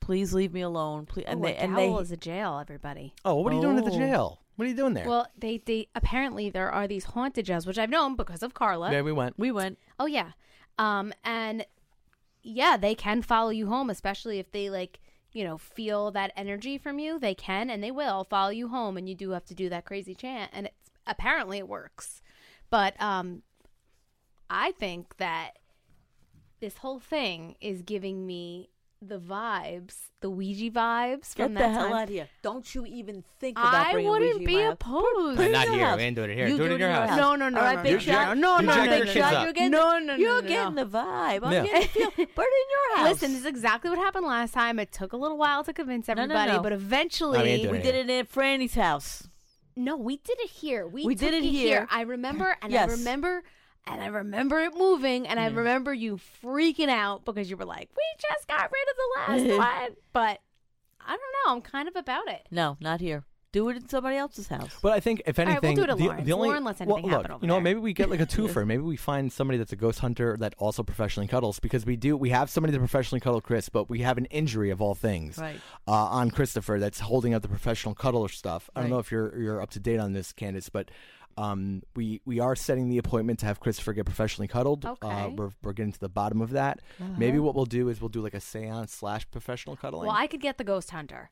"Please 0.00 0.32
leave 0.34 0.52
me 0.54 0.60
alone." 0.60 1.06
Please, 1.06 1.24
and 1.26 1.40
oh, 1.40 1.42
they 1.44 1.56
a 1.56 1.58
and 1.58 1.76
they 1.76 1.88
is 1.90 2.10
a 2.12 2.16
jail, 2.16 2.58
everybody. 2.60 3.14
Oh, 3.24 3.36
what 3.36 3.52
are 3.52 3.56
you 3.56 3.62
doing 3.62 3.78
at 3.78 3.84
the 3.84 3.90
Oh. 3.92 3.98
jail? 3.98 4.42
What 4.56 4.64
are 4.64 4.68
you 4.68 4.76
doing 4.76 4.94
there? 4.94 5.06
Well, 5.06 5.26
they 5.38 5.58
they 5.58 5.88
apparently 5.94 6.50
there 6.50 6.70
are 6.70 6.88
these 6.88 7.04
haunted 7.04 7.46
jails, 7.46 7.66
which 7.66 7.78
I've 7.78 7.90
known 7.90 8.16
because 8.16 8.42
of 8.42 8.54
Carla. 8.54 8.90
yeah, 8.90 9.02
we 9.02 9.12
went. 9.12 9.38
we 9.38 9.52
went. 9.52 9.78
Oh 10.00 10.06
yeah, 10.06 10.32
um, 10.78 11.12
and 11.24 11.64
yeah, 12.42 12.76
they 12.76 12.94
can 12.94 13.22
follow 13.22 13.50
you 13.50 13.66
home, 13.68 13.90
especially 13.90 14.38
if 14.38 14.50
they 14.50 14.68
like 14.70 15.00
you 15.32 15.44
know 15.44 15.58
feel 15.58 16.10
that 16.12 16.32
energy 16.36 16.78
from 16.78 16.98
you. 16.98 17.18
They 17.20 17.34
can 17.34 17.70
and 17.70 17.82
they 17.84 17.90
will 17.92 18.24
follow 18.24 18.50
you 18.50 18.68
home, 18.68 18.96
and 18.96 19.08
you 19.08 19.14
do 19.14 19.30
have 19.30 19.44
to 19.46 19.54
do 19.54 19.68
that 19.68 19.84
crazy 19.84 20.14
chant, 20.14 20.50
and 20.54 20.66
it's 20.66 20.90
apparently 21.06 21.58
it 21.58 21.68
works. 21.68 22.20
But 22.70 23.00
um, 23.00 23.42
I 24.50 24.72
think 24.72 25.16
that 25.18 25.52
this 26.60 26.78
whole 26.78 26.98
thing 26.98 27.56
is 27.60 27.82
giving 27.82 28.26
me 28.26 28.68
the 29.00 29.18
vibes, 29.20 29.94
the 30.20 30.28
Ouija 30.28 30.70
vibes 30.72 31.32
Get 31.36 31.44
from 31.44 31.54
the 31.54 31.68
hell 31.68 31.84
time. 31.84 31.92
out 31.92 32.02
of 32.04 32.08
here! 32.08 32.26
Don't 32.42 32.74
you 32.74 32.84
even 32.84 33.22
think 33.38 33.56
about 33.56 33.72
I 33.72 33.92
bringing 33.92 34.10
wouldn't 34.10 34.32
Ouija 34.40 34.44
be 34.46 34.54
in 34.56 34.66
my 34.66 34.72
opposed. 34.72 35.36
Put 35.36 35.44
it 35.44 35.46
in 35.46 35.52
Not 35.52 35.66
your 35.66 35.74
here. 35.76 35.86
house. 35.86 35.96
We 35.98 36.02
ain't 36.02 36.16
doing 36.16 36.30
it 36.30 36.34
here. 36.34 36.48
You 36.48 36.56
Do 36.56 36.64
it 36.64 36.72
in 36.72 36.80
your 36.80 36.90
house. 36.90 37.16
No, 37.16 37.36
no, 37.36 37.48
no, 37.48 37.58
All 37.60 37.64
right, 37.64 37.76
no, 37.76 37.82
big 37.84 37.92
no, 37.92 37.98
shot. 38.00 38.36
no, 38.38 38.58
You 38.58 38.66
no, 38.66 38.72
jack 38.74 38.86
no, 38.90 38.96
your 38.96 39.04
no, 39.04 39.12
kids 39.12 39.16
no, 39.30 39.36
up. 39.36 39.44
You're 39.44 39.52
getting, 39.52 39.70
No, 39.70 39.98
no, 39.98 40.04
no, 40.04 40.14
You're 40.16 40.42
no, 40.42 40.48
getting 40.48 40.74
no. 40.74 40.84
the 40.84 40.90
vibe. 40.90 41.40
I'm 41.44 41.52
Yeah. 41.52 41.62
getting 41.64 41.80
the 41.82 41.86
feel. 41.86 42.10
Put 42.16 42.18
it 42.26 42.26
in 42.26 42.96
your 42.96 42.96
house. 42.96 43.08
Listen, 43.08 43.30
this 43.32 43.40
is 43.42 43.46
exactly 43.46 43.90
what 43.90 43.98
happened 44.00 44.26
last 44.26 44.52
time. 44.52 44.80
It 44.80 44.90
took 44.90 45.12
a 45.12 45.16
little 45.16 45.38
while 45.38 45.62
to 45.62 45.72
convince 45.72 46.08
No, 46.08 46.14
no, 46.14 46.22
everybody, 46.22 46.52
no. 46.54 46.62
but 46.62 46.72
oh, 46.72 46.74
eventually 46.74 47.38
I 47.38 47.44
mean, 47.44 47.62
do 47.66 47.70
we 47.70 47.78
it 47.78 47.82
did 47.84 47.94
it 47.94 48.10
at 48.10 48.32
Franny's 48.32 48.74
house. 48.74 49.28
No, 49.76 49.96
we 49.96 50.16
did 50.16 50.40
it 50.40 50.50
here. 50.50 50.88
We, 50.88 51.04
We 51.04 51.14
took 51.14 51.30
did 51.30 51.34
it 51.34 51.44
here. 51.46 51.86
I 51.88 52.00
remember, 52.00 52.56
and 52.60 52.72
Yes. 52.72 52.88
I 52.88 52.92
remember, 52.94 53.44
and 53.86 54.00
I 54.02 54.06
remember 54.06 54.58
it 54.60 54.74
moving, 54.76 55.26
and 55.26 55.38
I 55.40 55.46
remember 55.48 55.94
you 55.94 56.18
freaking 56.42 56.88
out 56.88 57.24
because 57.24 57.48
you 57.50 57.56
were 57.56 57.64
like, 57.64 57.88
"We 57.96 58.02
just 58.20 58.46
got 58.48 58.70
rid 58.70 59.38
of 59.40 59.46
the 59.48 59.56
last 59.56 59.58
one." 59.88 59.96
But 60.12 60.40
I 61.00 61.10
don't 61.10 61.20
know. 61.46 61.52
I'm 61.54 61.60
kind 61.62 61.88
of 61.88 61.96
about 61.96 62.28
it. 62.28 62.46
No, 62.50 62.76
not 62.80 63.00
here. 63.00 63.24
Do 63.50 63.70
it 63.70 63.76
in 63.78 63.88
somebody 63.88 64.16
else's 64.16 64.48
house. 64.48 64.68
But 64.82 64.92
I 64.92 65.00
think 65.00 65.22
if 65.24 65.38
right, 65.38 65.46
we'll 65.46 65.52
anything, 65.56 65.76
do 65.76 65.82
it 65.84 65.88
at 65.88 65.96
the, 65.96 66.22
the 66.22 66.32
only 66.34 66.48
Lauren 66.48 66.64
lets 66.64 66.80
well, 66.80 66.96
anything 66.98 67.10
look, 67.10 67.22
happen 67.22 67.30
over 67.32 67.42
you 67.42 67.48
know, 67.48 67.54
there. 67.54 67.62
maybe 67.62 67.80
we 67.80 67.94
get 67.94 68.10
like 68.10 68.20
a 68.20 68.26
twofer. 68.26 68.66
maybe 68.66 68.82
we 68.82 68.96
find 68.98 69.32
somebody 69.32 69.56
that's 69.56 69.72
a 69.72 69.76
ghost 69.76 70.00
hunter 70.00 70.36
that 70.40 70.54
also 70.58 70.82
professionally 70.82 71.26
cuddles 71.28 71.58
because 71.58 71.86
we 71.86 71.96
do. 71.96 72.14
We 72.14 72.28
have 72.28 72.50
somebody 72.50 72.72
that 72.72 72.78
professionally 72.78 73.20
cuddle 73.20 73.40
Chris, 73.40 73.70
but 73.70 73.88
we 73.88 74.00
have 74.00 74.18
an 74.18 74.26
injury 74.26 74.68
of 74.68 74.82
all 74.82 74.94
things 74.94 75.38
Right. 75.38 75.56
uh, 75.86 75.92
on 75.92 76.30
Christopher 76.30 76.78
that's 76.78 77.00
holding 77.00 77.32
up 77.32 77.40
the 77.40 77.48
professional 77.48 77.94
cuddler 77.94 78.28
stuff. 78.28 78.68
I 78.76 78.80
don't 78.80 78.90
Right. 78.90 78.94
know 78.96 78.98
if 79.00 79.10
you're 79.10 79.40
you're 79.40 79.62
up 79.62 79.70
to 79.70 79.80
date 79.80 79.98
on 79.98 80.12
this, 80.12 80.32
Candace, 80.34 80.68
but. 80.68 80.90
Um, 81.38 81.82
we 81.94 82.20
we 82.24 82.40
are 82.40 82.56
setting 82.56 82.88
the 82.88 82.98
appointment 82.98 83.38
to 83.40 83.46
have 83.46 83.60
Christopher 83.60 83.92
get 83.92 84.06
professionally 84.06 84.48
cuddled. 84.48 84.84
Uh, 84.84 84.92
Okay. 85.02 85.34
we're 85.36 85.50
we're 85.62 85.72
getting 85.72 85.92
to 85.92 86.00
the 86.00 86.08
bottom 86.08 86.40
of 86.40 86.50
that. 86.50 86.80
Maybe 87.16 87.38
what 87.38 87.54
we'll 87.54 87.64
do 87.66 87.88
is 87.88 88.00
we'll 88.00 88.08
do 88.08 88.20
like 88.20 88.34
a 88.34 88.40
seance 88.40 88.92
slash 88.92 89.30
professional 89.30 89.76
cuddling. 89.76 90.08
Well, 90.08 90.16
I 90.16 90.26
could 90.26 90.40
get 90.40 90.58
the 90.58 90.64
ghost 90.64 90.90
hunter, 90.90 91.30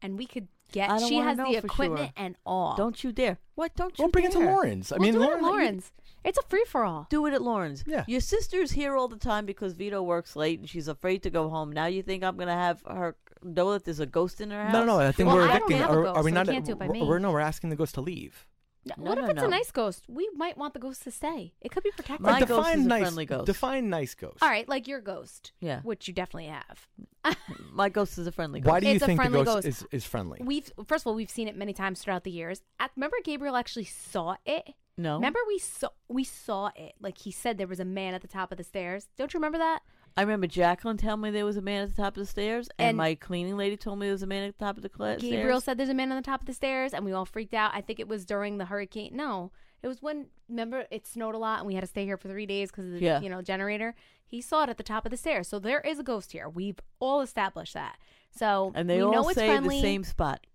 and 0.00 0.16
we 0.16 0.26
could 0.26 0.48
get. 0.72 0.90
I 0.90 0.98
don't 0.98 1.08
She 1.08 1.16
has 1.18 1.36
know 1.36 1.50
the 1.50 1.58
equipment 1.58 2.12
sure. 2.16 2.24
and 2.24 2.36
all. 2.46 2.76
Don't 2.76 3.04
you 3.04 3.12
dare. 3.12 3.38
What? 3.54 3.74
Don't 3.76 3.98
you 3.98 4.04
We'll 4.04 4.10
bring 4.12 4.24
it 4.24 4.32
to 4.32 4.38
dare. 4.38 4.46
Lauren's. 4.52 4.90
I 4.90 4.96
We'll 4.96 5.02
mean, 5.02 5.12
do 5.14 5.22
it 5.22 5.26
Lauren, 5.26 5.38
at 5.44 5.50
Lauren's. 5.50 5.92
It's 6.24 6.38
a 6.38 6.42
free 6.48 6.64
for 6.68 6.84
all. 6.84 7.06
Do 7.10 7.26
it 7.26 7.34
at 7.34 7.42
Lauren's. 7.42 7.82
Yeah. 7.86 8.04
Your 8.06 8.20
sister's 8.20 8.70
here 8.70 8.96
all 8.96 9.08
the 9.08 9.16
time 9.18 9.44
because 9.44 9.72
Vito 9.74 10.00
works 10.02 10.36
late 10.36 10.60
and 10.60 10.68
she's 10.70 10.86
afraid 10.86 11.22
to 11.24 11.30
go 11.30 11.48
home. 11.48 11.72
Now 11.72 11.86
you 11.86 12.02
think 12.02 12.22
I'm 12.22 12.36
gonna 12.36 12.54
have 12.54 12.80
her 12.86 13.16
know 13.42 13.72
that 13.72 13.84
there's 13.84 13.98
a 13.98 14.06
ghost 14.06 14.40
in 14.40 14.52
her 14.52 14.62
house? 14.64 14.72
No, 14.72 14.84
no, 14.84 14.98
no. 14.98 15.00
I 15.00 15.10
think 15.12 15.26
Well, 15.26 15.36
we're 15.36 15.42
I 15.42 15.58
don't 15.58 15.70
evicting. 15.70 15.78
have 15.78 15.90
a 15.90 15.92
Are, 15.98 16.02
ghost, 16.04 16.16
are 16.18 16.22
we 16.22 16.30
so 16.30 16.34
not? 16.36 16.46
you 16.46 16.52
can't 16.52 16.64
do 16.64 16.72
it 16.72 16.78
by 16.78 16.86
we're- 16.86 17.00
me. 17.00 17.06
We're 17.08 17.18
no. 17.18 17.32
We're 17.32 17.40
asking 17.40 17.70
the 17.70 17.76
ghost 17.76 17.94
to 17.96 18.00
leave. 18.00 18.46
No, 18.84 18.94
what 18.96 19.18
if 19.18 19.28
it's 19.30 19.40
no. 19.40 19.46
a 19.46 19.50
nice 19.50 19.70
ghost? 19.70 20.04
We 20.08 20.28
might 20.34 20.58
want 20.58 20.74
the 20.74 20.80
ghost 20.80 21.02
to 21.04 21.10
stay. 21.12 21.52
It 21.60 21.70
could 21.70 21.84
be 21.84 21.90
protected. 21.92 22.20
My 22.20 22.32
Like, 22.32 22.48
ghost 22.48 22.58
define 22.66 22.78
is 22.80 22.84
a 22.84 22.88
nice, 22.88 23.00
friendly 23.02 23.26
ghost. 23.26 23.46
Define 23.46 23.90
nice 23.90 24.14
ghost. 24.14 24.38
All 24.42 24.48
right, 24.48 24.68
like 24.68 24.88
your 24.88 25.00
ghost. 25.00 25.52
Yeah. 25.60 25.80
Which 25.82 26.08
you 26.08 26.14
definitely 26.14 26.46
have. 26.48 26.88
My 27.72 27.88
ghost 27.88 28.18
is 28.18 28.26
a 28.26 28.32
friendly 28.32 28.60
ghost. 28.60 28.72
Why 28.72 28.80
do 28.80 28.88
you 28.88 28.94
It's 28.94 29.02
a 29.02 29.06
think 29.06 29.18
the 29.20 29.22
friendly 29.28 29.44
ghost, 29.44 29.64
ghost. 29.64 29.66
is 29.66 29.86
is 29.92 30.04
friendly? 30.04 30.40
We've 30.42 30.70
first 30.86 31.04
of 31.04 31.06
all 31.08 31.14
we've 31.14 31.30
seen 31.30 31.46
it 31.46 31.56
many 31.56 31.72
times 31.72 32.00
throughout 32.02 32.24
the 32.24 32.32
years. 32.32 32.62
At, 32.80 32.90
remember 32.96 33.16
Gabriel 33.24 33.54
actually 33.54 33.84
saw 33.84 34.36
it. 34.44 34.74
No. 34.98 35.14
Remember 35.14 35.38
we 35.46 35.58
saw 35.58 35.88
we 36.08 36.24
saw 36.24 36.70
it. 36.74 36.94
Like 37.00 37.18
he 37.18 37.30
said 37.30 37.58
there 37.58 37.68
was 37.68 37.78
a 37.80 37.84
man 37.84 38.14
at 38.14 38.22
the 38.22 38.28
top 38.28 38.50
of 38.50 38.58
the 38.58 38.64
stairs. 38.64 39.06
Don't 39.16 39.32
you 39.32 39.38
remember 39.38 39.58
that? 39.58 39.80
I 40.16 40.22
remember 40.22 40.46
Jacqueline 40.46 40.96
telling 40.98 41.20
me 41.22 41.30
there 41.30 41.44
was 41.46 41.56
a 41.56 41.62
man 41.62 41.82
at 41.82 41.94
the 41.94 42.02
top 42.02 42.16
of 42.16 42.22
the 42.22 42.26
stairs, 42.26 42.68
and, 42.78 42.88
And- 42.90 42.96
my 42.98 43.14
cleaning 43.14 43.56
lady 43.56 43.76
told 43.76 43.98
me 43.98 44.06
there 44.06 44.12
was 44.12 44.22
a 44.22 44.26
man 44.26 44.44
at 44.44 44.58
the 44.58 44.64
top 44.64 44.76
of 44.76 44.82
the 44.82 44.88
cla- 44.88 45.16
Gabriel 45.16 45.60
stairs. 45.60 45.64
said 45.64 45.78
there's 45.78 45.88
a 45.88 45.94
man 45.94 46.10
on 46.12 46.16
the 46.16 46.22
top 46.22 46.40
of 46.40 46.46
the 46.46 46.52
stairs, 46.52 46.92
and 46.92 47.04
we 47.04 47.12
all 47.12 47.24
freaked 47.24 47.54
out. 47.54 47.72
I 47.74 47.80
think 47.80 47.98
it 47.98 48.08
was 48.08 48.24
during 48.26 48.58
the 48.58 48.66
hurricane. 48.66 49.16
No, 49.16 49.52
it 49.82 49.88
was 49.88 50.02
when 50.02 50.26
remember 50.48 50.84
it 50.90 51.06
snowed 51.06 51.34
a 51.34 51.38
lot, 51.38 51.58
and 51.60 51.66
we 51.66 51.74
had 51.74 51.80
to 51.80 51.86
stay 51.86 52.04
here 52.04 52.16
for 52.18 52.28
three 52.28 52.46
days 52.46 52.70
because 52.70 52.86
of 52.86 52.92
the 52.92 53.00
Yeah. 53.00 53.20
you 53.20 53.30
know 53.30 53.40
generator. 53.42 53.94
He 54.26 54.40
saw 54.40 54.64
it 54.64 54.68
at 54.70 54.76
the 54.76 54.82
top 54.82 55.04
of 55.06 55.10
the 55.10 55.16
stairs, 55.16 55.48
so 55.48 55.58
there 55.58 55.80
is 55.80 55.98
a 55.98 56.02
ghost 56.02 56.32
here. 56.32 56.48
We've 56.48 56.78
all 57.00 57.20
established 57.20 57.74
that. 57.74 57.98
So 58.30 58.72
and 58.74 58.88
they 58.88 59.00
all 59.00 59.12
know 59.12 59.28
it's 59.28 59.34
say 59.38 59.58
the 59.58 59.80
same 59.80 60.04
spot, 60.04 60.46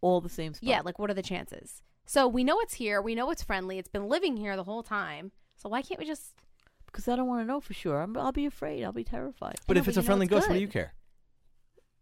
all 0.00 0.20
the 0.20 0.28
same 0.28 0.54
spot. 0.54 0.68
Yeah, 0.68 0.80
like 0.82 0.98
what 0.98 1.10
are 1.10 1.14
the 1.14 1.22
chances? 1.22 1.82
So 2.06 2.26
we 2.28 2.42
know 2.44 2.58
it's 2.60 2.74
here. 2.74 3.02
We 3.02 3.14
know 3.14 3.30
it's 3.30 3.42
friendly. 3.42 3.78
It's 3.78 3.88
been 3.88 4.08
living 4.08 4.36
here 4.36 4.54
the 4.56 4.64
whole 4.64 4.82
time. 4.82 5.32
So 5.56 5.68
why 5.68 5.82
can't 5.82 5.98
we 6.00 6.06
just? 6.06 6.32
Because 6.88 7.08
I 7.08 7.16
don't 7.16 7.26
want 7.28 7.42
to 7.42 7.46
know 7.46 7.60
for 7.60 7.72
sure. 7.74 8.00
I'm, 8.00 8.16
I'll 8.16 8.32
be 8.32 8.46
afraid. 8.46 8.82
I'll 8.84 8.92
be 8.92 9.04
terrified. 9.04 9.56
but 9.66 9.74
know, 9.76 9.80
if 9.80 9.84
but 9.86 9.88
it's 9.90 9.96
a 9.98 10.02
friendly 10.02 10.26
it's 10.26 10.30
ghost, 10.34 10.48
what 10.48 10.54
do 10.54 10.60
you 10.60 10.68
care? 10.68 10.92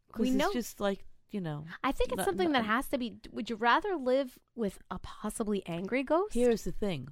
Because 0.08 0.20
We 0.22 0.28
it's 0.28 0.36
know- 0.36 0.52
just 0.52 0.80
like 0.80 1.04
you 1.30 1.40
know. 1.40 1.64
I 1.84 1.92
think 1.92 2.10
it's 2.12 2.18
No- 2.18 2.24
something 2.24 2.48
no- 2.52 2.58
that 2.60 2.64
has 2.64 2.88
to 2.88 2.98
be. 2.98 3.16
Would 3.32 3.50
you 3.50 3.56
rather 3.56 3.96
live 3.96 4.38
with 4.54 4.78
a 4.90 4.98
possibly 4.98 5.62
angry 5.66 6.02
ghost? 6.02 6.34
Here's 6.34 6.62
the 6.64 6.72
thing. 6.72 7.08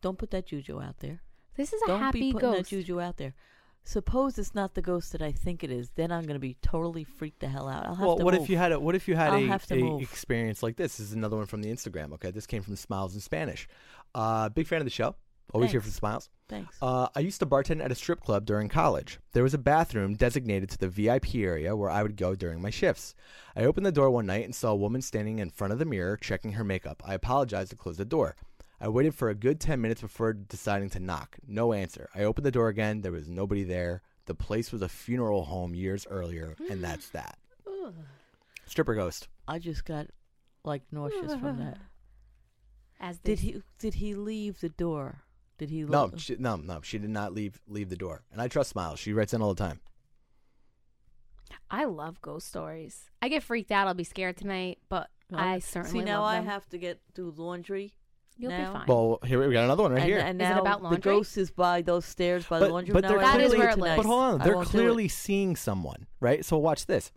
Don't 0.00 0.18
put 0.18 0.30
that 0.32 0.46
juju 0.46 0.80
out 0.82 0.98
there. 0.98 1.20
this 1.56 1.72
is 1.72 1.80
a 1.82 1.86
happy 1.86 1.88
thing. 1.88 1.92
Don't 1.92 2.00
happy 2.02 2.20
be 2.20 2.32
putting 2.32 2.50
that 2.52 2.66
juju 2.66 3.00
out 3.00 3.16
there. 3.16 3.34
Suppose 3.86 4.38
it's 4.38 4.54
not 4.54 4.74
the 4.74 4.80
ghost 4.82 5.12
that 5.12 5.20
I 5.20 5.30
think 5.30 5.62
it 5.62 5.70
is. 5.70 5.90
Then 5.94 6.10
I'm 6.10 6.22
going 6.22 6.34
to 6.34 6.40
be 6.40 6.56
totally 6.62 7.04
freaked 7.04 7.40
the 7.40 7.48
hell 7.48 7.68
out. 7.68 7.86
I'll 7.86 7.94
have 7.94 8.06
Well, 8.06 8.16
to 8.16 8.24
what 8.24 8.32
move. 8.34 8.42
if 8.44 8.48
you 8.50 8.56
had 8.56 8.72
a 8.72 8.80
what 8.80 8.94
if 8.94 9.06
you 9.06 9.14
had 9.14 9.28
I'll 9.34 9.50
a, 9.52 9.78
a 9.78 9.98
experience 9.98 10.62
like 10.62 10.76
this? 10.76 10.96
This 10.96 11.08
is 11.08 11.12
another 11.12 11.36
one 11.36 11.44
from 11.46 11.60
the 11.62 11.70
Instagram. 11.70 12.12
Okay, 12.14 12.30
this 12.30 12.46
came 12.46 12.62
from 12.62 12.74
Smiles 12.76 13.14
in 13.14 13.20
Spanish. 13.20 13.68
Uh, 14.14 14.48
big 14.48 14.66
fan 14.66 14.80
of 14.80 14.86
the 14.86 14.90
show. 14.90 15.16
Always 15.52 15.70
here 15.70 15.80
for 15.80 15.84
Thanks. 15.84 15.98
Smiles. 15.98 16.30
Thanks. 16.48 16.76
Uh, 16.82 17.08
I 17.14 17.20
used 17.20 17.38
to 17.40 17.46
bartend 17.46 17.82
at 17.82 17.92
a 17.92 17.94
strip 17.94 18.20
club 18.20 18.44
during 18.44 18.68
college. 18.68 19.18
There 19.32 19.42
was 19.42 19.54
a 19.54 19.58
bathroom 19.58 20.14
designated 20.14 20.68
to 20.70 20.78
the 20.78 20.88
VIP 20.88 21.36
area 21.36 21.76
where 21.76 21.90
I 21.90 22.02
would 22.02 22.16
go 22.16 22.34
during 22.34 22.60
my 22.60 22.70
shifts. 22.70 23.14
I 23.54 23.64
opened 23.64 23.86
the 23.86 23.92
door 23.92 24.10
one 24.10 24.26
night 24.26 24.44
and 24.44 24.54
saw 24.54 24.70
a 24.70 24.76
woman 24.76 25.00
standing 25.00 25.38
in 25.38 25.50
front 25.50 25.72
of 25.72 25.78
the 25.78 25.84
mirror 25.84 26.16
checking 26.16 26.52
her 26.52 26.64
makeup. 26.64 27.02
I 27.06 27.14
apologized 27.14 27.72
and 27.72 27.78
closed 27.78 27.98
the 27.98 28.04
door. 28.04 28.36
I 28.80 28.88
waited 28.88 29.14
for 29.14 29.30
a 29.30 29.34
good 29.34 29.60
10 29.60 29.80
minutes 29.80 30.00
before 30.00 30.32
deciding 30.32 30.90
to 30.90 31.00
knock. 31.00 31.36
No 31.46 31.72
answer. 31.72 32.08
I 32.14 32.24
opened 32.24 32.44
the 32.44 32.50
door 32.50 32.68
again. 32.68 33.00
There 33.00 33.12
was 33.12 33.28
nobody 33.28 33.62
there. 33.62 34.02
The 34.26 34.34
place 34.34 34.72
was 34.72 34.82
a 34.82 34.88
funeral 34.88 35.44
home 35.44 35.74
years 35.74 36.06
earlier, 36.10 36.56
and 36.70 36.82
that's 36.84 37.08
that. 37.10 37.38
Stripper 38.66 38.94
ghost. 38.94 39.28
I 39.46 39.58
just 39.58 39.84
got 39.84 40.08
like 40.64 40.82
nauseous 40.90 41.34
from 41.34 41.58
that. 41.64 41.78
As 43.00 43.18
Did 43.18 43.40
he? 43.40 43.62
Did 43.78 43.94
he 43.94 44.14
leave 44.14 44.60
the 44.60 44.68
door? 44.68 45.22
Did 45.58 45.70
he? 45.70 45.82
No, 45.82 46.06
lo- 46.06 46.12
she, 46.16 46.36
no, 46.38 46.56
no. 46.56 46.80
She 46.82 46.98
did 46.98 47.10
not 47.10 47.32
leave 47.32 47.60
leave 47.68 47.88
the 47.88 47.96
door. 47.96 48.22
And 48.32 48.40
I 48.40 48.48
trust 48.48 48.70
Smiles. 48.70 48.98
She 48.98 49.12
writes 49.12 49.32
in 49.34 49.40
all 49.42 49.54
the 49.54 49.62
time. 49.62 49.80
I 51.70 51.84
love 51.84 52.20
ghost 52.20 52.48
stories. 52.48 53.10
I 53.22 53.28
get 53.28 53.42
freaked 53.42 53.70
out. 53.70 53.86
I'll 53.86 53.94
be 53.94 54.04
scared 54.04 54.36
tonight, 54.36 54.78
but 54.88 55.08
No. 55.30 55.38
I 55.38 55.58
certainly 55.60 56.00
see 56.00 56.04
now. 56.04 56.22
love 56.22 56.30
I 56.32 56.36
them. 56.36 56.46
have 56.46 56.68
to 56.70 56.78
get 56.78 57.00
do 57.14 57.32
laundry. 57.36 57.94
You'll 58.36 58.50
now. 58.50 58.72
be 58.72 58.78
fine. 58.80 58.86
Well, 58.88 59.18
here 59.24 59.46
we 59.46 59.52
got 59.52 59.64
another 59.64 59.84
one 59.84 59.92
right 59.92 60.00
and, 60.02 60.08
here. 60.10 60.18
and 60.18 60.42
Is 60.42 60.48
it 60.48 60.54
now 60.54 60.60
about 60.60 60.82
laundry? 60.82 60.96
the 61.00 61.02
ghost 61.04 61.36
is 61.38 61.50
by 61.52 61.82
those 61.82 62.04
stairs 62.04 62.44
by 62.46 62.58
but, 62.58 62.66
the 62.66 62.72
laundry. 62.72 62.92
but 62.92 63.02
now 63.02 63.08
they're 63.10 63.18
I 63.20 63.36
That 63.38 63.40
is 63.42 63.54
where 63.56 63.70
it 63.70 63.78
lives. 63.78 63.96
but 63.96 64.06
hold 64.06 64.20
on, 64.20 64.38
they're 64.40 64.56
won't 64.56 64.70
do 64.72 64.78
it. 64.78 64.80
clearly 64.80 65.08
seeing 65.08 65.54
someone, 65.56 66.06
right? 66.20 66.44
So 66.44 66.58
watch 66.58 66.86
this. 66.86 67.12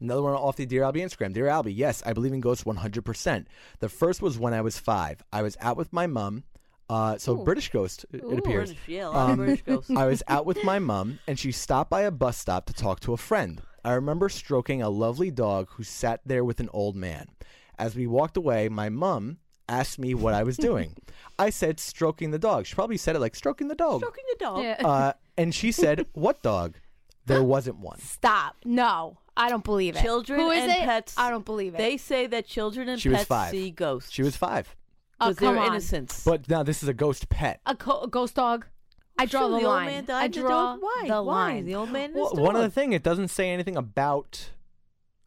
Another 0.00 0.22
one 0.22 0.34
off 0.34 0.56
the 0.56 0.66
Dear 0.66 0.82
Albie 0.82 0.96
Instagram. 1.02 1.32
Dear 1.32 1.46
Albie, 1.46 1.76
yes, 1.76 2.02
I 2.06 2.12
believe 2.12 2.32
in 2.32 2.40
ghosts 2.40 2.64
100%. 2.64 3.46
The 3.80 3.88
first 3.88 4.20
was 4.22 4.38
when 4.38 4.52
I 4.54 4.60
was 4.60 4.78
five. 4.78 5.22
I 5.32 5.42
was 5.42 5.56
out 5.60 5.76
with 5.76 5.92
my 5.92 6.06
mum. 6.08 6.44
Uh, 6.92 7.16
so 7.18 7.40
Ooh. 7.40 7.44
British 7.44 7.70
ghost, 7.70 8.04
it, 8.12 8.22
Ooh. 8.22 8.36
appears. 8.38 8.68
British, 8.70 8.88
yeah, 8.88 9.06
a 9.06 9.08
lot 9.08 9.24
of 9.24 9.30
Um, 9.30 9.36
British 9.36 9.62
ghosts. 9.62 9.90
I 9.96 10.06
was 10.06 10.22
out 10.28 10.44
with 10.46 10.62
my 10.64 10.78
mum, 10.90 11.18
and 11.26 11.38
she 11.38 11.50
stopped 11.52 11.88
by 11.90 12.02
a 12.02 12.10
bus 12.10 12.36
stop 12.36 12.66
to 12.66 12.72
talk 12.72 13.00
to 13.00 13.12
a 13.12 13.16
friend. 13.16 13.62
I 13.84 13.92
remember 13.94 14.28
stroking 14.28 14.82
a 14.82 14.90
lovely 14.90 15.30
dog 15.30 15.68
who 15.70 15.82
sat 15.84 16.20
there 16.26 16.44
with 16.44 16.60
an 16.60 16.68
old 16.72 16.94
man. 16.94 17.28
As 17.78 17.96
we 17.96 18.06
walked 18.06 18.36
away, 18.36 18.68
my 18.68 18.88
mum 18.90 19.38
asked 19.68 19.98
me 19.98 20.12
what 20.14 20.34
I 20.34 20.42
was 20.42 20.56
doing. 20.68 20.94
I 21.38 21.50
said, 21.50 21.80
stroking 21.80 22.30
the 22.30 22.38
dog. 22.38 22.66
She 22.66 22.74
probably 22.74 22.96
said 22.98 23.16
it 23.16 23.20
like, 23.20 23.34
stroking 23.34 23.68
the 23.68 23.74
dog. 23.74 24.00
Stroking 24.00 24.24
the 24.32 24.44
dog. 24.44 24.62
Yeah. 24.62 24.76
Uh, 24.86 25.12
and 25.38 25.54
she 25.54 25.72
said, 25.72 26.06
what 26.12 26.42
dog? 26.42 26.76
There 27.26 27.42
wasn't 27.42 27.78
one. 27.78 28.00
Stop. 28.00 28.56
No, 28.64 29.18
I 29.36 29.48
don't 29.48 29.64
believe 29.64 29.96
it. 29.96 30.02
Children 30.02 30.40
Who 30.40 30.50
is 30.50 30.62
and 30.64 30.72
it? 30.72 30.78
pets. 30.80 31.14
I 31.16 31.30
don't 31.30 31.44
believe 31.44 31.74
it. 31.74 31.78
They 31.78 31.96
say 31.96 32.26
that 32.26 32.46
children 32.46 32.88
and 32.88 33.00
She 33.00 33.08
was 33.08 33.18
pets 33.18 33.28
five. 33.28 33.50
see 33.52 33.70
ghosts. 33.70 34.10
She 34.10 34.22
was 34.22 34.36
five. 34.36 34.74
Oh, 35.22 35.28
because 35.28 35.36
they're 35.40 35.54
come 35.54 35.58
on. 35.62 35.66
innocents. 35.68 36.24
But 36.24 36.48
now 36.48 36.62
this 36.62 36.82
is 36.82 36.88
a 36.88 36.94
ghost 36.94 37.28
pet. 37.28 37.60
A, 37.66 37.74
co- 37.76 38.02
a 38.02 38.08
ghost 38.08 38.34
dog. 38.34 38.66
I 39.18 39.26
draw 39.26 39.40
Sure, 39.42 39.50
the, 39.50 39.56
the 39.58 39.64
old 39.64 39.74
line. 39.74 39.86
man 39.86 40.04
died 40.06 40.20
I 40.20 40.24
and 40.24 40.34
the 40.34 40.40
draw 40.40 40.48
dog- 40.48 40.78
why? 40.82 41.04
the 41.06 41.22
Why? 41.22 41.34
line. 41.52 41.64
The 41.66 41.74
old 41.74 41.90
man 41.90 42.12
Well, 42.14 42.34
one 42.34 42.56
other 42.56 42.70
thing, 42.70 42.92
it 42.92 43.02
doesn't 43.02 43.28
say 43.28 43.50
anything 43.50 43.76
about 43.76 44.50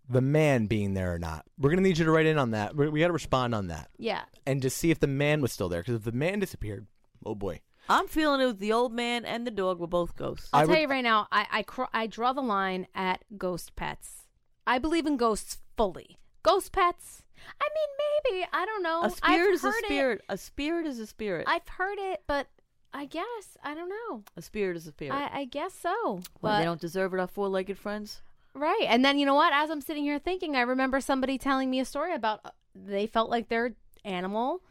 the 0.10 0.22
man 0.22 0.66
being 0.68 0.94
there 0.96 1.14
or 1.14 1.20
not. 1.20 1.46
We're 1.58 1.70
gonna 1.70 1.82
need 1.82 1.98
you 1.98 2.06
to 2.06 2.12
write 2.12 2.26
in 2.26 2.38
on 2.38 2.52
that. 2.52 2.76
We, 2.76 2.90
we 2.90 3.00
got 3.00 3.08
to 3.08 3.14
respond 3.14 3.54
on 3.56 3.68
that 3.68 3.90
Yeah. 3.98 4.22
and 4.46 4.62
just 4.62 4.78
see 4.78 4.92
if 4.92 5.00
the 5.00 5.08
man 5.08 5.42
was 5.42 5.52
still 5.52 5.70
there. 5.70 5.82
Because 5.82 5.96
if 5.96 6.04
the 6.04 6.12
man 6.12 6.40
disappeared, 6.40 6.88
oh 7.26 7.36
boy. 7.36 7.62
I'm 7.88 8.08
feeling 8.08 8.42
it 8.42 8.46
was 8.46 8.58
the 8.58 8.74
old 8.74 8.92
man 8.94 9.26
and 9.26 9.46
the 9.46 9.52
dog 9.52 9.80
were 9.80 9.86
both 9.88 10.16
ghosts. 10.16 10.50
I'll 10.52 10.62
I 10.62 10.64
tell 10.66 10.70
would- 10.76 10.82
you 10.82 10.88
right 10.88 11.04
now, 11.04 11.28
I 11.32 11.46
I, 11.52 11.64
cr- 11.64 11.84
I 11.94 12.08
draw 12.08 12.34
the 12.34 12.42
line 12.42 12.88
at 12.96 13.24
ghost 13.38 13.76
pets. 13.76 14.24
I 14.68 14.80
believe 14.80 15.06
in 15.06 15.18
ghosts 15.18 15.60
fully. 15.78 16.18
Ghost 16.46 16.72
pets. 16.72 17.24
I 17.60 17.68
mean, 17.76 18.34
maybe 18.40 18.48
I 18.54 18.66
don't 18.66 18.84
know. 18.84 19.04
a 19.04 19.10
spirit 19.10 19.48
I've 19.50 19.54
is 19.54 19.64
a 19.64 19.68
heard 19.68 19.84
it. 19.84 19.86
spirit. 19.86 20.22
A 20.30 20.38
spirit 20.38 20.86
is 20.86 21.00
a 21.00 21.06
spirit. 21.08 21.46
I've 21.48 21.68
heard 21.68 21.98
it, 22.00 22.24
but 22.28 22.48
I 22.94 23.06
guess 23.06 23.58
I 23.64 23.74
don't 23.76 23.90
know. 23.90 24.24
a 24.38 24.42
spirit 24.42 24.78
is 24.78 24.88
a 24.88 24.92
spirit. 24.92 25.14
I, 25.14 25.42
I 25.42 25.46
guess 25.46 25.74
so. 25.74 26.22
Why, 26.40 26.52
But 26.52 26.60
they 26.60 26.66
don't 26.66 26.80
deserve 26.82 27.14
it, 27.14 27.20
our 27.20 27.28
four-legged 27.28 27.78
friends? 27.78 28.22
right, 28.54 28.86
and 28.88 29.04
then 29.04 29.20
you 29.20 29.26
know 29.26 29.36
what? 29.36 29.52
As 29.54 29.70
I'm 29.70 29.82
sitting 29.82 30.04
here 30.04 30.18
thinking, 30.18 30.56
I 30.56 30.62
remember 30.62 31.02
somebody 31.02 31.38
telling 31.38 31.70
me 31.70 31.80
a 31.82 31.86
story 31.86 32.14
about 32.14 32.40
uh, 32.46 32.52
they 32.74 33.06
felt 33.06 33.30
like 33.30 33.50
their 33.50 33.72
animal 34.06 34.62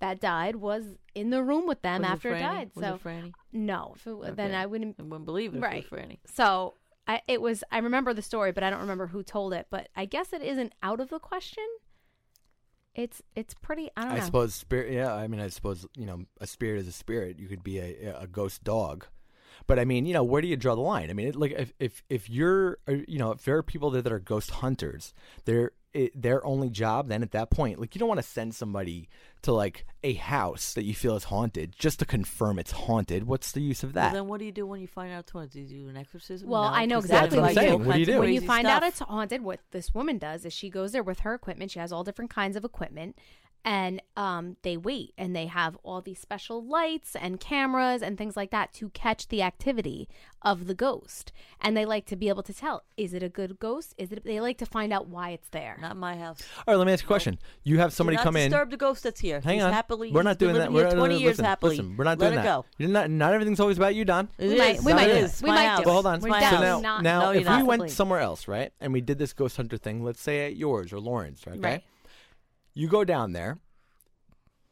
that 0.00 0.20
died 0.20 0.56
was 0.56 0.96
in 1.14 1.30
the 1.30 1.42
room 1.42 1.66
with 1.66 1.82
them 1.82 2.02
Was 2.02 2.10
after 2.10 2.30
it, 2.30 2.36
Franny? 2.36 2.40
died. 2.40 2.70
Was 2.74 2.84
so 2.84 3.08
it 3.10 3.32
no, 3.52 3.94
if 3.96 4.06
it, 4.06 4.36
then 4.36 4.54
I 4.54 4.66
wouldn't 4.66 4.96
I 4.98 5.02
wouldn't 5.02 5.24
believe 5.26 5.54
it 5.54 5.60
right. 5.60 5.84
if 5.84 5.84
it 5.84 5.90
was 5.92 6.00
Franny. 6.00 6.18
So 6.26 6.74
I, 7.06 7.20
it 7.28 7.40
was. 7.42 7.62
I 7.70 7.78
remember 7.78 8.14
the 8.14 8.22
story, 8.22 8.52
but 8.52 8.64
I 8.64 8.70
don't 8.70 8.80
remember 8.80 9.08
who 9.08 9.22
told 9.22 9.52
it. 9.52 9.66
But 9.70 9.88
I 9.94 10.06
guess 10.06 10.32
it 10.32 10.42
isn't 10.42 10.74
out 10.82 11.00
of 11.00 11.10
the 11.10 11.18
question. 11.18 11.64
It's 12.94 13.22
it's 13.34 13.54
pretty. 13.54 13.90
I 13.96 14.04
don't 14.04 14.12
I 14.12 14.18
know. 14.18 14.24
suppose 14.24 14.54
spirit. 14.54 14.92
Yeah, 14.92 15.12
I 15.12 15.26
mean, 15.26 15.40
I 15.40 15.48
suppose 15.48 15.86
you 15.96 16.06
know, 16.06 16.24
a 16.40 16.46
spirit 16.46 16.80
is 16.80 16.88
a 16.88 16.92
spirit. 16.92 17.38
You 17.38 17.48
could 17.48 17.62
be 17.62 17.78
a, 17.78 18.16
a 18.20 18.26
ghost 18.26 18.64
dog, 18.64 19.06
but 19.66 19.78
I 19.78 19.84
mean, 19.84 20.06
you 20.06 20.12
know, 20.12 20.24
where 20.24 20.40
do 20.40 20.48
you 20.48 20.56
draw 20.56 20.74
the 20.74 20.80
line? 20.80 21.10
I 21.10 21.12
mean, 21.12 21.28
it, 21.28 21.36
like 21.36 21.52
if 21.52 21.72
if 21.78 22.02
if 22.08 22.30
you're, 22.30 22.78
uh, 22.88 22.96
you 23.08 23.18
know, 23.18 23.32
if 23.32 23.44
there 23.44 23.56
are 23.56 23.62
people 23.62 23.90
there 23.90 24.02
that 24.02 24.12
are 24.12 24.20
ghost 24.20 24.50
hunters, 24.50 25.12
they're 25.44 25.72
it, 25.94 26.20
their 26.20 26.44
only 26.44 26.68
job 26.68 27.08
then 27.08 27.22
at 27.22 27.30
that 27.32 27.50
point, 27.50 27.80
like 27.80 27.94
you 27.94 27.98
don't 27.98 28.08
want 28.08 28.18
to 28.18 28.26
send 28.26 28.54
somebody 28.54 29.08
to 29.42 29.52
like 29.52 29.86
a 30.02 30.14
house 30.14 30.74
that 30.74 30.84
you 30.84 30.94
feel 30.94 31.16
is 31.16 31.24
haunted 31.24 31.74
just 31.78 31.98
to 32.00 32.04
confirm 32.04 32.58
it's 32.58 32.72
haunted. 32.72 33.24
What's 33.26 33.52
the 33.52 33.60
use 33.60 33.82
of 33.82 33.94
Well, 33.94 34.04
that? 34.04 34.12
then 34.12 34.26
what 34.26 34.40
do 34.40 34.44
you 34.46 34.52
do 34.52 34.66
when 34.66 34.80
you 34.80 34.86
find 34.88 35.12
out 35.12 35.20
it's 35.20 35.32
haunted? 35.32 35.52
Do 35.52 35.60
you 35.60 35.84
do 35.84 35.88
an 35.88 35.96
exorcism? 35.96 36.48
Well, 36.48 36.62
No, 36.64 36.68
I 36.70 36.86
know 36.86 36.98
exactly 36.98 37.38
what 37.38 37.54
what 37.54 37.58
I'm 37.58 37.64
you 37.64 37.68
saying. 37.70 37.78
do. 37.82 37.84
What 37.86 37.94
do 37.94 38.00
you 38.00 38.06
do? 38.06 38.18
When 38.20 38.28
you 38.32 38.40
Crazy 38.40 38.46
find 38.46 38.66
out 38.66 38.82
it's 38.82 38.98
haunted, 39.00 39.42
what 39.42 39.60
this 39.70 39.94
woman 39.94 40.18
does 40.18 40.44
is 40.44 40.52
she 40.52 40.68
goes 40.70 40.92
there 40.92 41.02
with 41.02 41.20
her 41.20 41.34
equipment. 41.34 41.70
She 41.70 41.78
has 41.78 41.92
all 41.92 42.04
different 42.04 42.30
kinds 42.30 42.56
of 42.56 42.64
equipment, 42.64 43.16
and 43.64 44.02
um, 44.16 44.56
they 44.62 44.76
wait 44.76 45.12
and 45.16 45.34
they 45.34 45.46
have 45.46 45.76
all 45.82 46.00
these 46.02 46.18
special 46.20 46.62
lights 46.64 47.16
and 47.16 47.40
cameras 47.40 48.02
and 48.02 48.18
things 48.18 48.36
like 48.36 48.50
that 48.50 48.72
to 48.74 48.90
catch 48.90 49.28
the 49.28 49.40
activity 49.42 50.08
of 50.42 50.66
the 50.66 50.74
ghost. 50.74 51.32
And 51.60 51.74
they 51.76 51.86
like 51.86 52.04
to 52.06 52.16
be 52.16 52.28
able 52.28 52.42
to 52.42 52.52
tell: 52.52 52.82
is 52.96 53.14
it 53.14 53.22
a 53.22 53.28
good 53.30 53.58
ghost? 53.58 53.94
Is 53.96 54.12
it? 54.12 54.24
They 54.24 54.40
like 54.40 54.58
to 54.58 54.66
find 54.66 54.92
out 54.92 55.08
why 55.08 55.30
it's 55.30 55.48
there. 55.48 55.78
Not 55.80 55.96
my 55.96 56.16
house. 56.16 56.40
All 56.58 56.74
right, 56.74 56.76
let 56.78 56.86
me 56.86 56.92
ask 56.92 57.02
you 57.02 57.06
a 57.06 57.08
question. 57.08 57.38
You 57.62 57.78
have 57.78 57.92
somebody 57.94 58.16
do 58.16 58.20
not 58.20 58.24
come 58.24 58.36
in. 58.36 58.50
disturb 58.50 58.70
the 58.70 58.76
ghost 58.76 59.02
that's 59.04 59.20
here. 59.20 59.40
Hang 59.40 59.54
He's 59.56 59.64
on. 59.64 59.72
Happily, 59.72 60.12
we're 60.12 60.22
not 60.22 60.38
doing 60.38 60.54
that. 60.56 60.70
We're 60.70 60.80
here 60.88 60.96
not, 60.96 60.98
20 60.98 61.18
years 61.18 61.30
listen, 61.32 61.44
happily. 61.46 61.76
Listen, 61.78 61.96
we're 61.96 62.04
not 62.04 62.18
Let 62.18 62.26
doing 62.28 62.32
it 62.40 62.42
that. 62.42 62.44
go. 62.44 62.64
You're 62.78 62.90
not. 62.90 63.10
Not 63.10 63.32
everything's 63.32 63.60
always 63.60 63.78
about 63.78 63.94
you, 63.94 64.04
Don. 64.04 64.28
It 64.38 64.48
We 64.50 64.58
might- 64.58 64.82
we 64.82 64.92
might 64.92 65.08
it 65.08 65.16
is. 65.24 65.42
We 65.42 65.48
might 65.48 65.64
house. 65.64 65.78
do. 65.80 65.84
Well, 65.86 65.94
hold 65.94 66.06
on. 66.06 66.20
We're 66.20 66.28
My 66.28 66.40
down 66.40 66.50
So 66.50 66.56
house. 66.56 66.62
now, 66.62 66.78
not- 66.80 67.02
now 67.02 67.20
No, 67.20 67.30
if 67.38 67.48
we 67.48 67.62
went 67.62 67.90
somewhere 67.90 68.20
else, 68.20 68.46
right, 68.46 68.72
and 68.80 68.92
we 68.92 69.00
did 69.00 69.16
this 69.18 69.32
ghost 69.32 69.56
hunter 69.56 69.78
thing, 69.78 70.04
let's 70.04 70.20
say 70.20 70.46
at 70.46 70.56
yours 70.56 70.92
or 70.92 71.00
Lauren's, 71.00 71.42
okay? 71.48 71.58
Right. 71.58 71.82
You 72.74 72.88
go 72.88 73.04
down 73.04 73.32
there. 73.32 73.58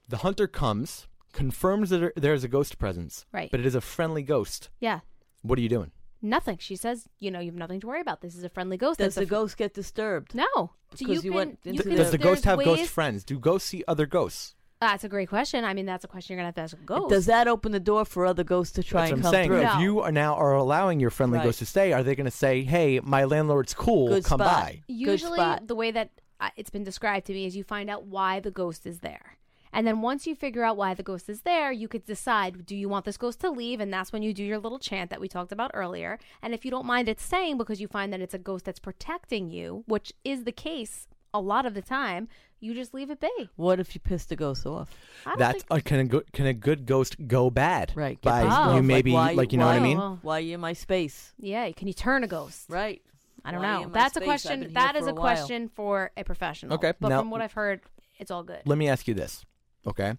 The 0.08 0.18
hunter 0.18 0.46
comes, 0.46 1.06
confirms 1.32 1.90
that 1.90 2.12
there's 2.16 2.44
a 2.44 2.48
ghost 2.48 2.78
presence, 2.78 3.24
Right. 3.32 3.50
but 3.50 3.60
it 3.60 3.66
is 3.66 3.74
a 3.74 3.80
friendly 3.80 4.22
ghost. 4.22 4.68
Yeah. 4.80 5.00
What 5.42 5.58
are 5.58 5.62
you 5.62 5.68
doing? 5.68 5.92
Nothing. 6.20 6.58
She 6.60 6.76
says, 6.76 7.08
you 7.18 7.30
know, 7.30 7.40
you 7.40 7.46
have 7.50 7.58
nothing 7.58 7.80
to 7.80 7.86
worry 7.86 8.00
about. 8.00 8.20
This 8.20 8.36
is 8.36 8.44
a 8.44 8.48
friendly 8.48 8.76
ghost. 8.76 8.98
Does 8.98 9.14
That's 9.14 9.16
a 9.16 9.20
the 9.20 9.26
fr- 9.26 9.30
ghost 9.34 9.56
get 9.56 9.74
disturbed? 9.74 10.34
No. 10.34 10.46
So 10.54 10.70
Because 10.98 11.08
you 11.08 11.14
you 11.14 11.30
can, 11.30 11.34
went 11.34 11.58
you 11.64 11.70
into 11.70 11.82
can, 11.82 11.92
the- 11.92 11.96
Does 11.98 12.10
the 12.12 12.18
ghost 12.18 12.44
there's 12.44 12.56
have 12.58 12.64
ghost 12.64 12.80
ways- 12.82 12.90
friends? 12.90 13.24
Do 13.24 13.38
ghosts 13.38 13.68
see 13.68 13.82
other 13.88 14.06
ghosts? 14.06 14.54
That's 14.80 15.04
a 15.04 15.08
great 15.08 15.28
question. 15.28 15.64
I 15.64 15.74
mean, 15.74 15.86
that's 15.86 16.04
a 16.04 16.08
question 16.08 16.34
you're 16.34 16.38
gonna 16.40 16.48
have 16.48 16.54
to 16.56 16.60
ask 16.62 16.76
a 16.76 16.84
ghost. 16.84 17.08
Does 17.08 17.26
that 17.26 17.46
open 17.46 17.70
the 17.70 17.78
door 17.80 18.04
for 18.04 18.26
other 18.26 18.42
ghosts 18.44 18.74
to 18.74 18.82
try 18.82 19.02
That's 19.02 19.12
and 19.12 19.22
what 19.22 19.28
I'm 19.28 19.32
come 19.32 19.32
saying. 19.32 19.48
through? 19.70 19.76
If 19.76 19.80
you 19.80 20.00
are 20.00 20.10
now 20.12 20.34
are 20.34 20.54
allowing 20.54 20.98
your 21.00 21.10
friendly 21.10 21.38
Right. 21.38 21.44
ghost 21.44 21.60
to 21.60 21.66
stay, 21.66 21.92
are 21.92 22.02
they 22.02 22.16
going 22.16 22.24
to 22.24 22.32
say, 22.32 22.62
"Hey, 22.64 22.98
my 23.00 23.22
landlord's 23.24 23.74
cool, 23.74 24.08
Good 24.08 24.24
come 24.24 24.40
spot. 24.40 24.60
by"? 24.64 24.82
Good 24.88 24.92
Usually, 24.92 25.38
spot. 25.38 25.68
the 25.68 25.76
way 25.76 25.92
that 25.92 26.10
it's 26.56 26.70
been 26.70 26.84
described 26.84 27.26
to 27.26 27.32
me 27.32 27.46
is 27.46 27.56
you 27.56 27.64
find 27.64 27.88
out 27.90 28.04
why 28.06 28.40
the 28.40 28.50
ghost 28.50 28.86
is 28.86 29.00
there. 29.00 29.38
And 29.74 29.86
then 29.86 30.02
once 30.02 30.26
you 30.26 30.34
figure 30.34 30.64
out 30.64 30.76
why 30.76 30.92
the 30.92 31.02
ghost 31.02 31.30
is 31.30 31.42
there, 31.42 31.72
you 31.72 31.88
could 31.88 32.04
decide 32.04 32.66
do 32.66 32.76
you 32.76 32.88
want 32.88 33.06
this 33.06 33.16
ghost 33.16 33.40
to 33.40 33.50
leave? 33.50 33.80
And 33.80 33.92
that's 33.92 34.12
when 34.12 34.22
you 34.22 34.34
do 34.34 34.44
your 34.44 34.58
little 34.58 34.78
chant 34.78 35.08
that 35.10 35.20
we 35.20 35.28
talked 35.28 35.50
about 35.52 35.70
earlier. 35.72 36.18
And 36.42 36.52
if 36.52 36.64
you 36.64 36.70
don't 36.70 36.84
mind 36.84 37.08
it 37.08 37.20
staying 37.20 37.56
because 37.56 37.80
you 37.80 37.88
find 37.88 38.12
that 38.12 38.20
it's 38.20 38.34
a 38.34 38.38
ghost 38.38 38.66
that's 38.66 38.78
protecting 38.78 39.50
you, 39.50 39.84
which 39.86 40.12
is 40.24 40.44
the 40.44 40.52
case 40.52 41.08
a 41.32 41.40
lot 41.40 41.64
of 41.64 41.72
the 41.72 41.80
time, 41.80 42.28
you 42.60 42.74
just 42.74 42.92
leave 42.92 43.10
it 43.10 43.18
be. 43.20 43.48
What 43.56 43.80
if 43.80 43.94
you 43.94 44.00
piss 44.00 44.26
the 44.26 44.36
ghost 44.36 44.66
off? 44.66 44.94
That's 45.38 45.62
think- 45.62 45.64
uh, 45.70 45.80
can 45.82 46.00
a 46.00 46.04
go- 46.04 46.22
can 46.34 46.44
a 46.46 46.52
good 46.52 46.84
ghost 46.84 47.16
go 47.26 47.48
bad? 47.50 47.92
Right. 47.94 48.20
get 48.20 48.28
By 48.30 48.42
pissed 48.44 48.56
off. 48.56 48.68
you 48.68 48.74
Like, 48.74 48.84
maybe 48.84 49.12
why, 49.12 49.32
like 49.32 49.52
you 49.52 49.58
know 49.58 49.66
why, 49.66 49.78
what 49.78 49.80
I 49.80 49.82
mean? 49.82 50.18
Why 50.20 50.38
you 50.40 50.54
in 50.54 50.60
my 50.60 50.74
space? 50.74 51.32
yeah, 51.38 51.70
can 51.72 51.88
you 51.88 51.94
turn 51.94 52.22
a 52.24 52.28
ghost? 52.28 52.66
Right. 52.68 53.00
I 53.44 53.50
don't 53.52 53.60
Why 53.62 53.72
know. 53.74 53.82
in 53.84 53.88
my 53.90 53.94
That's 53.98 54.16
a 54.16 54.20
space? 54.20 54.22
I've 54.22 54.26
question. 54.42 54.60
here 54.62 54.70
That 54.72 54.96
is 54.96 55.02
for 55.02 55.08
a 55.08 55.12
a 55.12 55.14
while. 55.14 55.22
question 55.36 55.68
for 55.68 56.10
a 56.16 56.24
professional. 56.24 56.74
Okay, 56.74 56.92
But 57.00 57.08
now- 57.08 57.18
from 57.20 57.30
what 57.30 57.42
I've 57.42 57.52
heard, 57.52 57.80
it's 58.18 58.30
all 58.30 58.42
good. 58.44 58.62
Let 58.64 58.78
me 58.78 58.88
ask 58.88 59.08
you 59.08 59.14
this, 59.14 59.44
okay? 59.86 60.14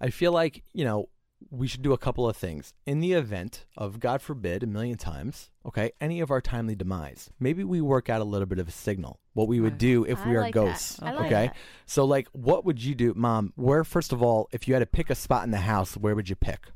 I 0.00 0.10
feel 0.10 0.32
like 0.32 0.62
you 0.74 0.84
know 0.84 1.08
we 1.50 1.66
should 1.68 1.82
do 1.82 1.92
a 1.92 1.98
couple 1.98 2.26
of 2.28 2.34
things 2.36 2.72
in 2.86 3.00
the 3.00 3.12
event 3.12 3.66
of 3.76 4.00
God 4.00 4.22
forbid 4.22 4.62
a 4.62 4.66
million 4.66 4.96
times, 4.96 5.50
okay? 5.66 5.92
Any 6.00 6.20
of 6.20 6.30
our 6.30 6.40
timely 6.40 6.74
demise, 6.74 7.28
maybe 7.38 7.62
we 7.62 7.80
work 7.82 8.08
out 8.08 8.22
a 8.22 8.24
little 8.24 8.46
bit 8.46 8.58
of 8.58 8.68
a 8.68 8.72
signal. 8.72 9.20
What 9.34 9.46
we 9.46 9.60
would 9.60 9.74
uh, 9.74 9.76
do 9.76 10.04
if 10.04 10.18
I 10.20 10.28
we 10.30 10.36
are 10.36 10.40
like 10.40 10.54
that. 10.54 10.60
ghosts, 10.60 10.98
I 11.02 11.12
like 11.12 11.26
okay? 11.26 11.46
that. 11.48 11.56
So 11.84 12.04
like, 12.06 12.28
what 12.32 12.64
would 12.64 12.82
you 12.82 12.94
do, 12.94 13.12
Mom? 13.14 13.52
Where 13.54 13.84
first 13.84 14.12
of 14.14 14.22
all, 14.22 14.48
if 14.50 14.66
you 14.66 14.74
had 14.74 14.80
to 14.80 14.86
pick 14.86 15.10
a 15.10 15.14
spot 15.14 15.44
in 15.44 15.50
the 15.50 15.58
house, 15.58 15.94
where 15.96 16.14
would 16.14 16.28
you 16.28 16.36
pick? 16.36 16.68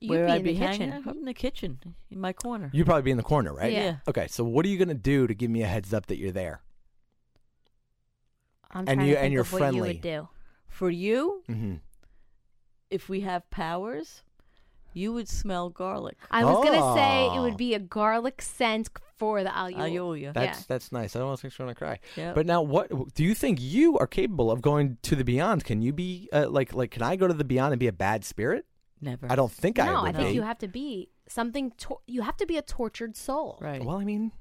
You'd 0.00 0.10
Where 0.10 0.26
be 0.26 0.32
I'd 0.32 0.36
in 0.38 0.42
the 0.44 0.52
be 0.54 0.58
kitchen. 0.58 0.90
hanging? 0.90 1.08
I'm 1.08 1.18
in 1.18 1.24
the 1.26 1.34
kitchen, 1.34 1.78
in 2.10 2.20
my 2.20 2.32
corner. 2.32 2.70
You'd 2.72 2.86
probably 2.86 3.02
be 3.02 3.10
in 3.10 3.18
the 3.18 3.22
corner, 3.22 3.52
right? 3.52 3.70
Yeah. 3.72 3.96
Okay, 4.08 4.26
so 4.28 4.42
what 4.44 4.64
are 4.64 4.68
you 4.68 4.78
gonna 4.78 4.94
do 4.94 5.26
to 5.26 5.34
give 5.34 5.50
me 5.50 5.62
a 5.62 5.66
heads 5.66 5.92
up 5.92 6.06
that 6.06 6.16
you're 6.16 6.32
there? 6.32 6.62
I'm 8.70 8.88
And 8.88 9.02
you- 9.02 9.14
to 9.14 9.18
and 9.18 9.24
think 9.24 9.32
you're 9.32 9.42
of 9.42 9.52
what 9.52 9.58
you 9.58 9.62
friendly. 9.64 9.88
would 9.88 10.00
do. 10.00 10.28
For 10.68 10.90
you, 10.90 11.42
Mm-hmm. 11.48 11.74
if 12.88 13.08
we 13.08 13.20
have 13.20 13.48
powers, 13.50 14.22
you 14.94 15.12
would 15.12 15.28
smell 15.28 15.68
garlic. 15.70 16.16
I 16.30 16.44
was 16.44 16.64
gonna 16.64 16.94
say 16.94 17.26
it 17.36 17.40
would 17.40 17.56
be 17.56 17.74
a 17.74 17.78
garlic 17.78 18.40
scent 18.42 18.88
for 19.16 19.42
the 19.44 19.50
alule. 19.50 19.76
Ayuya. 19.76 20.32
That's 20.32 20.60
Yeah. 20.60 20.64
that's 20.68 20.92
nice. 20.92 21.14
I 21.14 21.18
don't 21.18 21.28
want 21.28 21.40
to 21.40 21.46
make 21.46 21.54
to 21.56 21.74
cry. 21.74 21.98
Yep. 22.16 22.34
But 22.34 22.46
now, 22.46 22.62
what 22.62 23.14
do 23.14 23.22
you 23.24 23.34
think 23.34 23.60
you 23.60 23.98
are 23.98 24.06
capable 24.06 24.50
of 24.50 24.62
going 24.62 24.96
to 25.02 25.14
the 25.14 25.24
beyond? 25.24 25.64
Can 25.64 25.82
you 25.82 25.92
be 25.92 26.28
uh, 26.32 26.48
like 26.48 26.72
like? 26.72 26.90
Can 26.92 27.02
I 27.02 27.16
go 27.16 27.26
to 27.28 27.34
the 27.34 27.44
beyond 27.44 27.72
and 27.74 27.80
be 27.80 27.86
a 27.88 27.92
bad 27.92 28.24
spirit? 28.24 28.64
Never. 29.00 29.26
I 29.30 29.34
don't 29.36 29.50
think 29.52 29.78
I 29.78 29.86
no, 29.86 30.02
would 30.02 30.08
I 30.08 30.12
think 30.12 30.28
be. 30.30 30.34
you 30.34 30.42
have 30.42 30.58
to 30.58 30.68
be 30.68 31.08
something. 31.28 31.72
To- 31.78 32.00
you 32.06 32.22
have 32.22 32.36
to 32.38 32.46
be 32.46 32.56
a 32.58 32.62
tortured 32.62 33.16
soul. 33.16 33.58
Right. 33.60 33.82
well, 33.84 33.96
I 33.98 34.04
mean, 34.04 34.32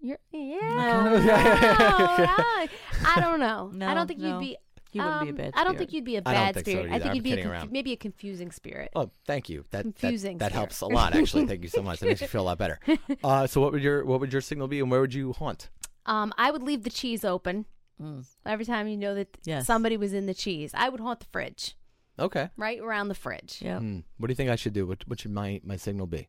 You're, 0.00 0.18
yeah. 0.32 0.58
No. 0.60 1.18
no, 1.24 1.32
I, 1.34 2.68
I 3.04 3.20
don't 3.20 3.40
know. 3.40 3.72
I 3.86 3.94
don't 3.94 4.06
think 4.06 4.20
no. 4.20 4.28
you'd 4.34 4.40
be. 4.40 4.56
You 4.92 5.02
wouldn't 5.02 5.20
be 5.22 5.26
a 5.28 5.30
um, 5.30 5.36
bad 5.36 5.52
I 5.54 5.64
don't 5.64 5.76
think 5.76 5.90
spirit. 5.90 5.92
you'd 5.96 6.04
be 6.04 6.16
a 6.16 6.18
I 6.20 6.22
don't 6.22 6.32
bad 6.32 6.54
think 6.54 6.66
so 6.66 6.72
spirit. 6.72 6.86
I 6.90 6.94
either. 6.94 6.98
think 7.02 7.10
I'm 7.10 7.14
you'd 7.16 7.24
be 7.24 7.30
a 7.32 7.36
kidding 7.36 7.44
conf- 7.50 7.60
around. 7.62 7.72
maybe 7.72 7.92
a 7.92 7.96
confusing 7.96 8.50
spirit. 8.52 8.90
oh, 8.96 9.10
thank 9.26 9.50
you. 9.50 9.64
That 9.70 9.82
Confusing 9.82 10.38
that, 10.38 10.44
that 10.46 10.50
spirit. 10.52 10.58
helps 10.60 10.80
a 10.80 10.86
lot. 10.86 11.14
Actually, 11.14 11.46
thank 11.46 11.62
you 11.62 11.68
so 11.68 11.82
much. 11.82 12.00
That 12.00 12.06
makes 12.06 12.22
me 12.22 12.26
feel 12.26 12.40
a 12.40 12.48
lot 12.50 12.56
better. 12.58 12.80
Uh, 13.22 13.46
so, 13.46 13.60
what 13.60 13.72
would 13.72 13.82
your 13.82 14.04
what 14.06 14.18
would 14.20 14.32
your 14.32 14.40
signal 14.40 14.66
be, 14.68 14.80
and 14.80 14.90
where 14.90 15.00
would 15.00 15.12
you 15.12 15.32
haunt? 15.34 15.68
Um, 16.06 16.32
I 16.38 16.50
would 16.50 16.62
leave 16.62 16.84
the 16.84 16.90
cheese 16.90 17.24
open 17.24 17.66
Mm. 18.00 18.24
every 18.46 18.64
time 18.64 18.86
you 18.86 18.96
know 18.96 19.14
that 19.16 19.36
Yes. 19.44 19.66
somebody 19.66 19.96
was 19.96 20.12
in 20.14 20.26
the 20.26 20.32
cheese. 20.34 20.70
I 20.72 20.88
would 20.88 21.00
haunt 21.00 21.18
the 21.18 21.26
fridge, 21.32 21.76
Okay. 22.18 22.48
right 22.56 22.80
around 22.80 23.08
the 23.08 23.14
fridge. 23.14 23.58
Yep. 23.60 23.80
Hmm. 23.80 23.98
What 24.16 24.26
do 24.26 24.32
you 24.32 24.36
think 24.36 24.50
I 24.50 24.56
should 24.56 24.72
do? 24.72 24.86
What 24.86 25.06
what 25.06 25.20
should 25.20 25.30
my 25.30 25.60
my 25.64 25.76
signal 25.76 26.06
be? 26.06 26.28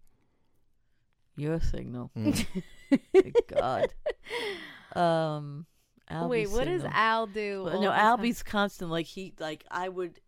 Your 1.36 1.60
signal. 1.60 2.12
Good 2.16 3.36
God. 3.48 3.94
Um. 4.96 5.66
Albie's 6.12 6.30
Wait, 6.30 6.50
what 6.50 6.66
does. 6.66 6.84
Al 6.92 7.28
do? 7.28 7.64
Well, 7.66 7.82
no, 7.82 7.92
the? 7.92 7.98
Albie's 7.98 8.42
constant. 8.42 8.90
Like 8.90 9.06
he, 9.06 9.34
like 9.40 9.64
I 9.70 9.90
would. 9.90 10.20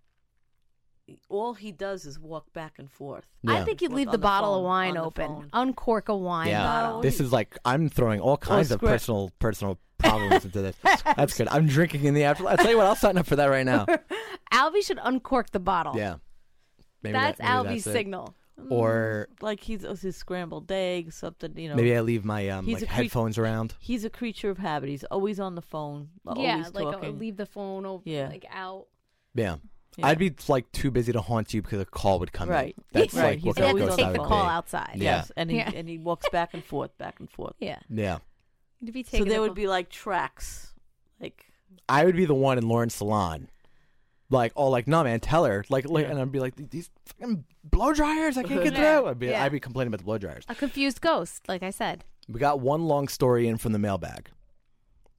All 1.29 1.53
he 1.53 1.71
does 1.71 2.05
is 2.05 2.19
walk 2.19 2.51
back 2.53 2.73
and 2.77 2.89
forth. 2.91 3.25
I 3.47 3.63
think 3.63 3.81
you'd 3.81 3.93
leave 3.93 4.07
the 4.07 4.13
the 4.13 4.17
bottle 4.17 4.55
of 4.55 4.63
wine 4.63 4.97
open, 4.97 5.49
uncork 5.53 6.09
a 6.09 6.15
wine 6.15 6.49
yeah. 6.49 6.63
bottle. 6.63 7.01
This 7.01 7.19
is 7.19 7.31
like 7.31 7.57
I'm 7.65 7.89
throwing 7.89 8.19
all 8.19 8.37
kinds 8.37 8.71
of 8.71 8.79
personal 8.79 9.31
personal 9.39 9.77
problems 9.97 10.45
into 10.45 10.61
this. 10.61 10.75
That's 11.15 11.37
good. 11.37 11.47
I'm 11.49 11.67
drinking 11.67 12.05
in 12.05 12.13
the 12.13 12.23
after. 12.23 12.47
I'll 12.47 12.57
tell 12.57 12.71
you 12.71 12.77
what. 12.77 12.87
I'll 12.87 12.95
sign 12.95 13.17
up 13.17 13.27
for 13.27 13.35
that 13.35 13.45
right 13.47 13.65
now. 13.65 13.85
Albie 14.53 14.85
should 14.85 14.99
uncork 15.01 15.51
the 15.51 15.59
bottle. 15.59 15.95
Yeah. 15.95 16.15
Maybe 17.03 17.13
that's 17.13 17.37
that- 17.39 17.63
maybe 17.63 17.75
Albie's 17.75 17.83
that's 17.85 17.95
signal. 17.95 18.35
Or 18.69 19.27
Like 19.41 19.59
he's 19.61 19.81
his 20.01 20.15
scrambled 20.15 20.71
eggs, 20.71 21.15
something 21.15 21.57
you 21.57 21.69
know. 21.69 21.75
maybe 21.75 21.95
I 21.95 22.01
leave 22.01 22.23
my 22.23 22.47
um 22.49 22.67
like 22.67 22.83
a 22.83 22.85
crea- 22.85 22.95
headphones 22.95 23.39
around. 23.39 23.73
He's 23.79 24.05
a 24.05 24.09
creature 24.09 24.51
of 24.51 24.59
habit. 24.59 24.89
He's 24.89 25.03
always 25.05 25.39
on 25.39 25.55
the 25.55 25.63
phone. 25.63 26.09
yeah, 26.35 26.63
like 26.73 26.85
uh, 26.85 26.91
talking. 26.91 27.17
leave 27.17 27.37
the 27.37 27.47
phone 27.47 27.87
over, 27.87 28.03
Yeah. 28.05 28.27
like 28.29 28.45
out. 28.51 28.85
Yeah. 29.33 29.55
I'd 30.01 30.17
be 30.19 30.33
like 30.47 30.71
too 30.71 30.89
busy 30.91 31.11
to 31.11 31.21
haunt 31.21 31.53
you 31.53 31.61
because 31.61 31.81
a 31.81 31.85
call 31.85 32.19
would 32.19 32.31
come 32.31 32.49
Right. 32.49 32.75
in. 32.77 32.83
That's 32.93 33.13
Right. 33.13 33.23
like 33.23 33.39
He's 33.39 33.45
what 33.45 33.57
You 33.57 33.63
that 33.65 33.75
ghost 33.77 33.97
take 33.97 34.05
I 34.07 34.11
the 34.13 34.17
call 34.19 34.43
be. 34.45 34.49
outside. 34.49 34.91
Yeah. 34.95 35.03
Yes, 35.17 35.31
and 35.35 35.51
he 35.51 35.57
Yeah. 35.57 35.71
and 35.75 35.89
he 35.89 35.97
walks 35.97 36.27
back 36.29 36.53
and 36.53 36.63
forth, 36.63 36.97
back 36.97 37.19
and 37.19 37.29
forth. 37.29 37.55
Yeah. 37.59 37.79
Yeah. 37.89 38.19
To 38.85 38.91
be 38.91 39.03
So 39.03 39.11
taking 39.11 39.27
there 39.27 39.35
the 39.37 39.41
would 39.41 39.47
call. 39.49 39.55
be 39.55 39.67
like 39.67 39.89
tracks, 39.89 40.73
like 41.19 41.45
I 41.89 42.05
would 42.05 42.15
be 42.15 42.25
the 42.25 42.33
one 42.35 42.57
in 42.57 42.67
Lauren's 42.67 42.95
salon. 42.95 43.49
Like, 44.29 44.53
oh, 44.55 44.69
like, 44.69 44.87
no, 44.87 45.03
man, 45.03 45.19
tell 45.19 45.43
her. 45.43 45.65
Like, 45.69 45.89
like 45.89 46.07
and 46.07 46.17
I'd 46.17 46.31
be 46.31 46.39
like, 46.39 46.55
these 46.55 46.89
fucking 47.05 47.43
blow 47.65 47.91
dryers, 47.91 48.37
I 48.37 48.43
can't 48.43 48.63
get 48.63 48.73
Yeah. 48.77 48.99
through. 49.01 49.09
I'd 49.09 49.19
be, 49.19 49.27
Yeah. 49.27 49.43
I'd 49.43 49.51
be 49.51 49.59
complaining 49.59 49.89
about 49.89 49.97
the 49.97 50.05
blow 50.05 50.17
dryers. 50.17 50.45
a 50.47 50.55
confused 50.55 51.01
ghost, 51.01 51.49
like 51.49 51.61
I 51.63 51.69
said. 51.69 52.05
We 52.29 52.39
got 52.39 52.61
one 52.61 52.85
long 52.87 53.09
story 53.09 53.45
in 53.49 53.57
from 53.57 53.73
the 53.73 53.79
mailbag. 53.79 54.29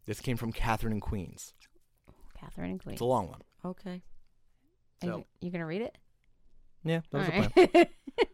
This 0.07 0.21
came 0.21 0.39
from 0.39 0.51
Catherine 0.51 0.95
in 0.95 1.01
Queens. 1.01 1.53
Catherine 2.35 2.71
and 2.71 2.83
Queen. 2.83 2.95
It's 2.95 3.03
a 3.03 3.05
long 3.05 3.29
one. 3.29 3.43
okay. 3.65 4.01
Are 5.03 5.07
So- 5.07 5.17
you, 5.19 5.25
you 5.41 5.51
gonna 5.51 5.67
read 5.67 5.83
it? 5.83 5.97
Yeah, 6.85 7.01
that 7.11 7.19
was 7.19 7.29
All 7.29 7.35
the 7.35 7.41
right. 7.41 7.73
plan. 7.73 7.87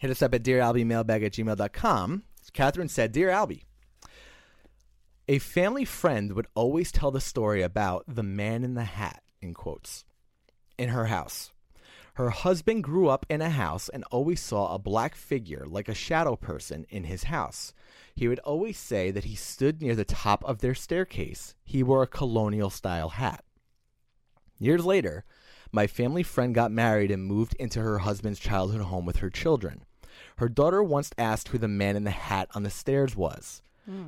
Hit 0.00 0.10
us 0.10 0.22
up 0.22 0.34
at 0.34 0.42
dearalbiemailbag 0.42 1.24
at 1.26 1.32
gmail.com. 1.32 2.24
Catherine 2.52 2.88
said, 2.88 3.12
Dear 3.12 3.30
Albie, 3.30 3.62
a 5.28 5.38
family 5.38 5.84
friend 5.86 6.32
would 6.34 6.46
always 6.54 6.92
tell 6.92 7.10
the 7.10 7.20
story 7.20 7.62
about 7.62 8.04
the 8.06 8.22
man 8.22 8.64
in 8.64 8.74
the 8.74 8.84
hat, 8.84 9.22
in 9.40 9.54
quotes, 9.54 10.04
in 10.76 10.90
her 10.90 11.06
house. 11.06 11.52
Her 12.14 12.30
husband 12.30 12.84
grew 12.84 13.08
up 13.08 13.24
in 13.30 13.40
a 13.40 13.50
house 13.50 13.88
and 13.88 14.04
always 14.10 14.40
saw 14.40 14.72
a 14.74 14.78
black 14.78 15.14
figure, 15.16 15.64
like 15.66 15.88
a 15.88 15.94
shadow 15.94 16.36
person, 16.36 16.84
in 16.90 17.04
his 17.04 17.24
house. 17.24 17.72
He 18.14 18.28
would 18.28 18.38
always 18.40 18.76
say 18.78 19.10
that 19.10 19.24
he 19.24 19.34
stood 19.34 19.80
near 19.82 19.96
the 19.96 20.04
top 20.04 20.44
of 20.44 20.58
their 20.60 20.74
staircase. 20.74 21.54
He 21.64 21.82
wore 21.82 22.02
a 22.02 22.06
colonial 22.06 22.70
style 22.70 23.08
hat. 23.08 23.42
Years 24.58 24.84
later, 24.84 25.24
my 25.74 25.86
family 25.88 26.22
friend 26.22 26.54
got 26.54 26.70
married 26.70 27.10
and 27.10 27.24
moved 27.24 27.54
into 27.58 27.80
her 27.80 27.98
husband's 27.98 28.38
childhood 28.38 28.80
home 28.82 29.04
with 29.04 29.16
her 29.16 29.28
children. 29.30 29.84
Her 30.36 30.48
daughter 30.48 30.82
once 30.82 31.10
asked 31.18 31.48
who 31.48 31.58
the 31.58 31.68
man 31.68 31.96
in 31.96 32.04
the 32.04 32.10
hat 32.10 32.48
on 32.54 32.62
the 32.62 32.70
stairs 32.70 33.16
was. 33.16 33.60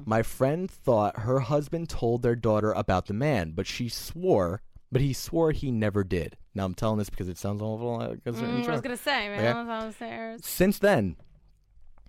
My 0.06 0.22
friend 0.22 0.70
thought 0.70 1.18
her 1.20 1.40
husband 1.40 1.90
told 1.90 2.22
their 2.22 2.36
daughter 2.36 2.72
about 2.72 3.06
the 3.06 3.12
man, 3.14 3.50
but 3.50 3.66
she 3.66 3.90
swore, 3.90 4.62
but 4.90 5.02
he 5.02 5.12
swore 5.12 5.52
he 5.52 5.70
never 5.70 6.02
did. 6.02 6.38
Now 6.54 6.64
I'm 6.64 6.72
telling 6.74 6.96
this 6.96 7.10
because 7.10 7.28
it 7.28 7.36
sounds 7.36 7.60
awful. 7.60 7.98
like 7.98 8.24
Mm, 8.24 8.66
I 8.66 8.72
was 8.72 8.80
gonna 8.80 8.96
say, 8.96 9.28
man. 9.28 9.40
Okay. 9.40 9.68
Downstairs. 9.68 10.46
Since 10.46 10.78
then, 10.78 11.16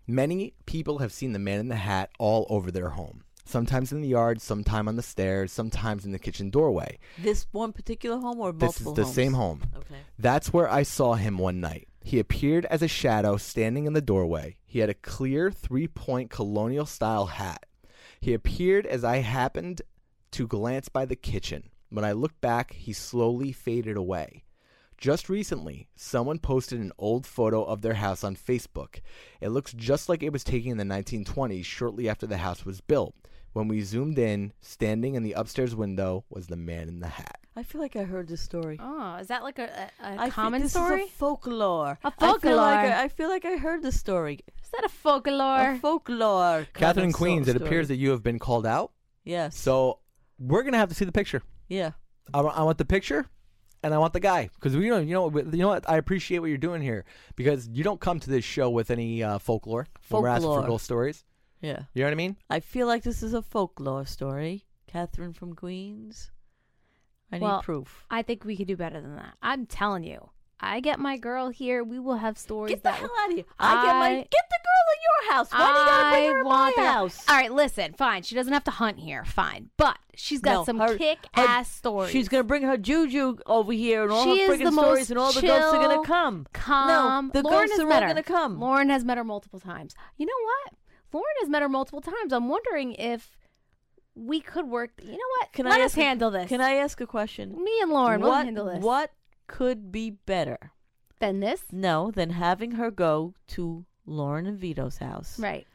many 0.07 0.53
people 0.65 0.99
have 0.99 1.11
seen 1.11 1.33
the 1.33 1.39
man 1.39 1.59
in 1.59 1.67
the 1.67 1.75
hat 1.75 2.09
all 2.19 2.45
over 2.49 2.71
their 2.71 2.91
home. 2.91 3.23
Sometimes 3.47 3.93
in 3.93 4.01
the 4.01 4.09
yard, 4.09 4.41
sometime 4.41 4.87
on 4.89 4.97
the 4.97 5.01
stairs, 5.01 5.51
sometimes 5.53 6.05
in 6.05 6.11
the 6.11 6.19
kitchen 6.19 6.49
doorway. 6.49 6.99
This 7.17 7.47
one 7.51 7.71
particular 7.71 8.17
home 8.19 8.39
or 8.39 8.51
This 8.51 8.81
is 8.81 8.93
the 8.93 9.03
homes? 9.03 9.13
same 9.15 9.33
home. 9.33 9.61
Okay. 9.75 9.95
That's 10.19 10.51
where 10.51 10.69
I 10.69 10.83
saw 10.83 11.13
him 11.13 11.37
one 11.37 11.61
night. 11.61 11.87
He 12.03 12.19
appeared 12.19 12.65
as 12.65 12.81
a 12.81 12.87
shadow 12.87 13.37
standing 13.37 13.85
in 13.85 13.93
the 13.93 14.01
doorway. 14.01 14.57
He 14.65 14.79
had 14.79 14.89
a 14.89 14.93
clear 14.93 15.49
three 15.49 15.87
point 15.87 16.29
colonial 16.29 16.85
style 16.85 17.27
hat. 17.27 17.65
He 18.19 18.33
appeared 18.33 18.85
as 18.85 19.03
I 19.03 19.17
happened 19.17 19.81
to 20.31 20.45
glance 20.47 20.89
by 20.89 21.05
the 21.05 21.15
kitchen. 21.15 21.69
When 21.89 22.03
I 22.03 22.11
looked 22.11 22.41
back, 22.41 22.73
he 22.73 22.91
slowly 22.91 23.53
faded 23.53 23.95
away. 23.95 24.43
Just 24.97 25.29
recently, 25.29 25.87
someone 25.95 26.39
posted 26.39 26.79
an 26.79 26.91
old 26.97 27.25
photo 27.25 27.63
of 27.63 27.81
their 27.81 27.93
house 27.93 28.23
on 28.23 28.35
Facebook. 28.35 28.99
It 29.39 29.49
looks 29.49 29.71
just 29.71 30.09
like 30.09 30.23
it 30.23 30.33
was 30.33 30.43
taken 30.43 30.71
in 30.71 30.77
the 30.77 30.83
1920s, 30.95 31.63
shortly 31.65 32.09
after 32.09 32.25
the 32.25 32.37
house 32.37 32.65
was 32.65 32.81
built. 32.81 33.15
When 33.53 33.67
we 33.67 33.81
zoomed 33.81 34.19
in, 34.19 34.53
standing 34.61 35.15
in 35.15 35.23
the 35.23 35.33
upstairs 35.33 35.75
window 35.75 36.25
was 36.29 36.47
the 36.47 36.55
man 36.55 36.87
in 36.87 36.99
the 36.99 37.07
hat. 37.07 37.39
I 37.55 37.63
feel 37.63 37.81
like 37.81 37.95
I 37.95 38.03
heard 38.03 38.27
this 38.27 38.41
story. 38.41 38.77
Oh, 38.79 39.15
is 39.15 39.27
that 39.27 39.41
like 39.41 39.57
a, 39.57 39.63
a, 39.63 40.05
a 40.05 40.11
I 40.13 40.17
think 40.23 40.33
common 40.33 40.61
this 40.61 40.71
story? 40.73 41.03
Is 41.03 41.09
a 41.09 41.11
folklore. 41.13 41.97
A 42.03 42.07
I 42.07 42.09
feel 42.11 42.27
like 42.29 42.41
folklore. 42.41 42.59
I, 42.63 43.03
I 43.03 43.07
feel 43.07 43.29
like 43.29 43.45
I 43.45 43.57
heard 43.57 43.81
the 43.81 43.91
story. 43.91 44.39
is 44.63 44.69
that 44.69 44.85
a 44.85 44.89
folklore? 44.89 45.71
A 45.71 45.77
folklore. 45.79 46.67
Catherine 46.73 47.11
Queens, 47.13 47.47
so- 47.47 47.51
it 47.51 47.57
appears 47.61 47.87
that 47.87 47.95
you 47.95 48.11
have 48.11 48.21
been 48.21 48.37
called 48.37 48.67
out. 48.67 48.91
Yes. 49.23 49.57
So 49.57 49.99
we're 50.37 50.61
gonna 50.63 50.77
have 50.77 50.89
to 50.89 50.95
see 50.95 51.05
the 51.05 51.11
picture. 51.11 51.41
yeah. 51.67 51.91
I, 52.33 52.41
I 52.41 52.63
want 52.63 52.77
the 52.77 52.83
picture, 52.85 53.25
and 53.81 53.93
I 53.93 53.97
want 53.99 54.11
the 54.11 54.19
guy 54.19 54.49
because 54.53 54.75
we 54.75 54.89
don't. 54.89 55.07
You 55.07 55.13
know, 55.13 55.29
you 55.35 55.43
know 55.59 55.69
what? 55.69 55.89
I 55.89 55.95
appreciate 55.97 56.39
what 56.39 56.47
you're 56.49 56.57
doing 56.57 56.81
here 56.81 57.05
because 57.37 57.69
you 57.69 57.85
don't 57.85 58.01
come 58.01 58.19
to 58.19 58.29
this 58.29 58.43
show 58.43 58.69
with 58.69 58.91
any 58.91 59.23
uh, 59.23 59.39
folklore. 59.39 59.87
When 60.09 60.21
we're 60.21 60.27
asking 60.27 60.43
for 60.43 60.47
Folklore. 60.55 60.67
ghost 60.67 60.83
stories. 60.85 61.23
Yeah. 61.61 61.83
You 61.93 62.01
know 62.03 62.07
what 62.07 62.11
I 62.11 62.15
mean? 62.15 62.37
I 62.49 62.59
feel 62.59 62.87
like 62.87 63.03
this 63.03 63.23
is 63.23 63.33
a 63.33 63.41
folklore 63.41 64.05
story. 64.05 64.65
Catherine 64.87 65.33
from 65.33 65.53
Queens. 65.53 66.31
I 67.31 67.39
need 67.39 67.61
proof. 67.63 68.05
I 68.09 68.21
think 68.21 68.45
we 68.45 68.55
could 68.55 68.67
do 68.67 68.77
better 68.77 69.01
than 69.01 69.15
that. 69.17 69.33
I'm 69.41 69.65
telling 69.65 70.03
you. 70.03 70.29
I 70.59 70.79
get 70.79 70.97
my 70.99 71.17
girl 71.17 71.49
here. 71.49 71.83
We 71.83 71.99
will 71.99 72.15
have 72.15 72.35
stories 72.37 72.71
Get 72.71 72.83
the 72.83 72.89
that 72.89 72.99
hell 72.99 73.11
out 73.19 73.29
of 73.29 73.35
here. 73.35 73.45
I, 73.59 73.85
get 73.85 73.93
my 73.95 74.07
I- 74.09 74.15
get 74.15 74.29
the 74.31 74.59
girl 74.63 74.93
in 74.93 75.27
your 75.27 75.33
house. 75.35 75.51
Why 75.51 75.59
do 75.59 75.63
you 75.79 75.85
gotta 75.85 76.09
bring 76.09 76.23
I 76.23 76.27
her 76.31 76.39
in 76.39 76.47
my 76.47 76.73
the- 76.75 76.81
house? 76.87 77.25
All 77.29 77.35
right, 77.35 77.51
listen, 77.51 77.93
fine. 77.93 78.23
She 78.23 78.33
doesn't 78.33 78.53
have 78.53 78.63
to 78.63 78.71
hunt 78.71 78.97
here, 78.99 79.23
fine. 79.25 79.69
But 79.77 79.99
she's 80.15 80.39
got 80.41 80.51
No, 80.53 80.63
some 80.65 80.79
her- 80.79 80.97
kick 80.97 81.19
her- 81.35 81.41
ass 81.43 81.69
stories. 81.69 82.11
She's 82.11 82.27
gonna 82.27 82.43
bring 82.43 82.63
her 82.63 82.77
juju 82.77 83.37
over 83.45 83.71
here, 83.71 84.01
and 84.03 84.11
all 84.11 84.23
She 84.23 84.47
her 84.47 84.53
freaking 84.53 84.71
stories, 84.71 85.11
and 85.11 85.19
all 85.19 85.31
the 85.31 85.41
ghosts 85.41 85.73
are 85.73 85.87
gonna 85.87 86.03
come. 86.07 86.47
calm. 86.53 87.27
No, 87.27 87.41
the 87.41 87.47
Lauren 87.47 87.67
ghosts 87.67 87.79
are 87.83 87.87
met 87.87 88.01
all 88.03 88.09
gonna 88.09 88.23
come. 88.23 88.59
Lauren 88.59 88.89
has 88.89 89.03
met 89.05 89.17
her 89.19 89.23
multiple 89.23 89.59
times. 89.59 89.93
You 90.15 90.25
know 90.25 90.33
what? 90.43 90.73
Lauren 91.17 91.35
has 91.41 91.49
met 91.49 91.61
her 91.61 91.69
multiple 91.69 92.01
times. 92.01 92.31
I'm 92.31 92.47
wondering 92.49 92.93
if 92.93 93.37
we 94.15 94.39
could 94.41 94.67
work. 94.67 94.91
You 95.03 95.11
know 95.11 95.17
what? 95.39 95.51
Can 95.53 95.65
Let 95.65 95.79
I 95.79 95.83
us 95.83 95.91
ask 95.91 95.97
a- 95.97 96.01
handle 96.03 96.31
this. 96.31 96.47
Can 96.49 96.61
I 96.61 96.73
ask 96.75 96.99
a 97.01 97.07
question? 97.07 97.51
Me 97.63 97.79
and 97.81 97.91
Lauren 97.91 98.21
will 98.21 98.33
handle 98.33 98.65
this. 98.65 98.83
What 98.83 99.11
could 99.47 99.91
be 99.91 100.09
better? 100.11 100.71
than 101.19 101.39
this? 101.39 101.63
No, 101.71 102.11
than 102.11 102.29
having 102.29 102.71
her 102.73 102.91
go 102.91 103.33
to 103.47 103.85
Lauren 104.05 104.45
and 104.45 104.59
Vito's 104.59 104.97
house, 104.99 105.39
Right. 105.39 105.65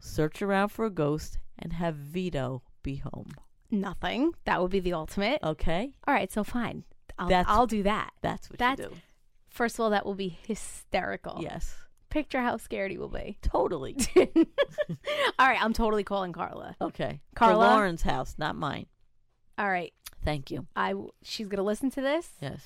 search 0.00 0.42
around 0.42 0.68
for 0.68 0.84
a 0.84 0.90
ghost, 0.90 1.38
and 1.58 1.72
have 1.72 1.94
Vito 1.94 2.62
be 2.82 2.96
home. 2.96 3.30
Nothing. 3.70 4.34
That 4.44 4.60
would 4.60 4.70
be 4.70 4.80
the 4.80 4.92
ultimate. 4.92 5.42
Okay, 5.42 5.94
All 6.06 6.12
right, 6.12 6.30
so 6.30 6.44
fine. 6.44 6.84
I'll, 7.18 7.28
That's- 7.28 7.46
I'll 7.48 7.66
do 7.66 7.82
that. 7.84 8.12
that's 8.20 8.50
what 8.50 8.58
That's 8.58 8.80
you 8.82 8.88
do. 8.88 8.94
first 9.48 9.76
of 9.76 9.80
all, 9.80 9.90
that 9.90 10.04
will 10.04 10.14
be 10.14 10.28
hysterical. 10.46 11.38
Yes, 11.40 11.74
Picture 12.14 12.40
how 12.40 12.56
scared 12.58 12.92
he 12.92 12.96
will 12.98 13.08
be. 13.08 13.36
totally. 13.42 13.96
all 14.16 15.48
right, 15.48 15.58
I'm 15.60 15.72
totally 15.72 16.04
calling 16.04 16.32
Carla. 16.32 16.76
Okay, 16.80 17.20
Carla? 17.34 17.54
For 17.66 17.70
Lauren's 17.74 18.02
house, 18.02 18.36
not 18.38 18.54
mine. 18.54 18.86
All 19.58 19.68
right, 19.68 19.92
Thank 20.24 20.52
you. 20.52 20.66
I 20.76 20.90
w- 20.90 21.10
she's 21.22 21.48
gonna 21.48 21.64
listen 21.64 21.90
to 21.90 22.00
this 22.00 22.28
Yes. 22.40 22.62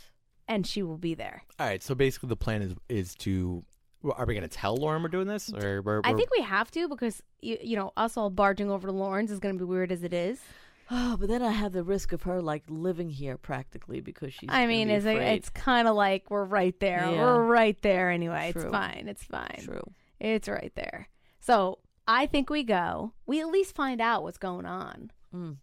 and 0.46 0.66
she 0.66 0.82
will 0.82 0.98
be 0.98 1.14
there. 1.14 1.44
All 1.58 1.66
right. 1.66 1.82
So 1.82 1.94
basically, 1.94 2.28
the 2.28 2.36
plan 2.36 2.60
is 2.60 2.74
is 2.90 3.14
to. 3.16 3.64
well, 4.02 4.14
Are 4.18 4.26
we 4.26 4.34
gonna 4.34 4.48
tell 4.48 4.76
Lauren 4.76 5.02
we're 5.02 5.08
doing 5.08 5.26
this, 5.26 5.50
or 5.52 5.80
we're, 5.82 6.02
I 6.04 6.10
we're- 6.10 6.18
think 6.18 6.30
we 6.30 6.42
have 6.42 6.70
to 6.72 6.86
because 6.88 7.22
you, 7.40 7.56
you 7.62 7.76
know 7.76 7.92
us 7.96 8.16
all 8.18 8.28
barging 8.30 8.70
over 8.70 8.86
to 8.86 8.92
Lauren's 8.92 9.30
is 9.32 9.40
gonna 9.40 9.54
be 9.58 9.64
weird 9.64 9.90
as 9.90 10.02
it 10.02 10.12
is. 10.12 10.40
Oh, 10.90 11.16
but 11.18 11.28
then 11.28 11.42
I 11.42 11.50
have 11.52 11.72
the 11.72 11.82
risk 11.82 12.12
of 12.12 12.22
her 12.22 12.40
like 12.40 12.64
living 12.68 13.10
here 13.10 13.36
practically 13.36 14.00
because 14.00 14.32
she's. 14.32 14.48
I 14.50 14.66
mean, 14.66 14.88
be 14.88 14.94
it's 14.94 15.04
afraid. 15.04 15.34
it's 15.36 15.50
kind 15.50 15.86
of 15.86 15.94
like 15.94 16.30
we're 16.30 16.44
right 16.44 16.78
there. 16.80 17.00
Yeah. 17.10 17.20
We're 17.20 17.42
right 17.44 17.80
there 17.82 18.10
anyway. 18.10 18.52
True. 18.52 18.62
It's 18.62 18.70
fine. 18.70 19.04
It's 19.08 19.24
fine. 19.24 19.60
true. 19.64 19.82
It's 20.18 20.48
right 20.48 20.72
there. 20.74 21.08
So 21.40 21.78
I 22.06 22.26
think 22.26 22.48
we 22.50 22.62
go. 22.64 23.12
We 23.26 23.40
at 23.40 23.48
least 23.48 23.74
find 23.74 24.00
out 24.00 24.22
what's 24.22 24.38
going 24.38 24.64
on. 24.66 25.10
Mm, 25.34 25.56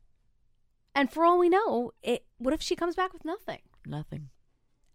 And 0.93 1.11
for 1.11 1.25
all 1.25 1.39
we 1.39 1.49
know, 1.49 1.91
it. 2.03 2.23
What 2.37 2.53
if 2.53 2.61
she 2.61 2.75
comes 2.75 2.95
back 2.95 3.11
with 3.13 3.25
nothing? 3.25 3.59
nothing. 3.87 4.29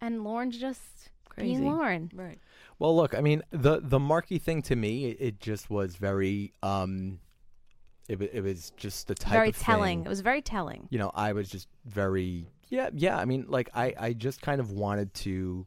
And 0.00 0.22
Lauren's 0.24 0.58
just 0.58 1.10
Crazy. 1.28 1.54
being 1.54 1.66
Lauren. 1.66 2.10
Right. 2.14 2.38
Well, 2.78 2.94
look. 2.96 3.14
I 3.14 3.20
mean, 3.20 3.42
the 3.50 3.80
the 3.82 3.98
Marky 3.98 4.38
thing 4.38 4.62
to 4.62 4.76
me, 4.76 5.06
it, 5.06 5.16
it 5.20 5.40
just 5.40 5.70
was 5.70 5.96
very. 5.96 6.52
um 6.62 7.18
it, 8.10 8.20
it 8.34 8.40
was 8.42 8.72
just 8.76 9.06
the 9.08 9.14
type 9.14 9.32
Very 9.32 9.48
of 9.50 9.58
telling. 9.58 10.00
thing- 10.00 10.06
It 10.06 10.08
was 10.08 10.20
very 10.20 10.42
telling. 10.42 10.88
you 10.90 10.98
know, 10.98 11.10
I 11.14 11.32
was 11.32 11.48
just 11.48 11.68
very 11.86 12.46
yeah, 12.68 12.90
yeah. 12.94 13.16
I 13.18 13.24
mean, 13.24 13.46
like 13.48 13.68
I, 13.74 13.94
I 13.98 14.12
just 14.12 14.42
kind 14.42 14.60
of 14.60 14.70
wanted 14.72 15.12
to. 15.14 15.66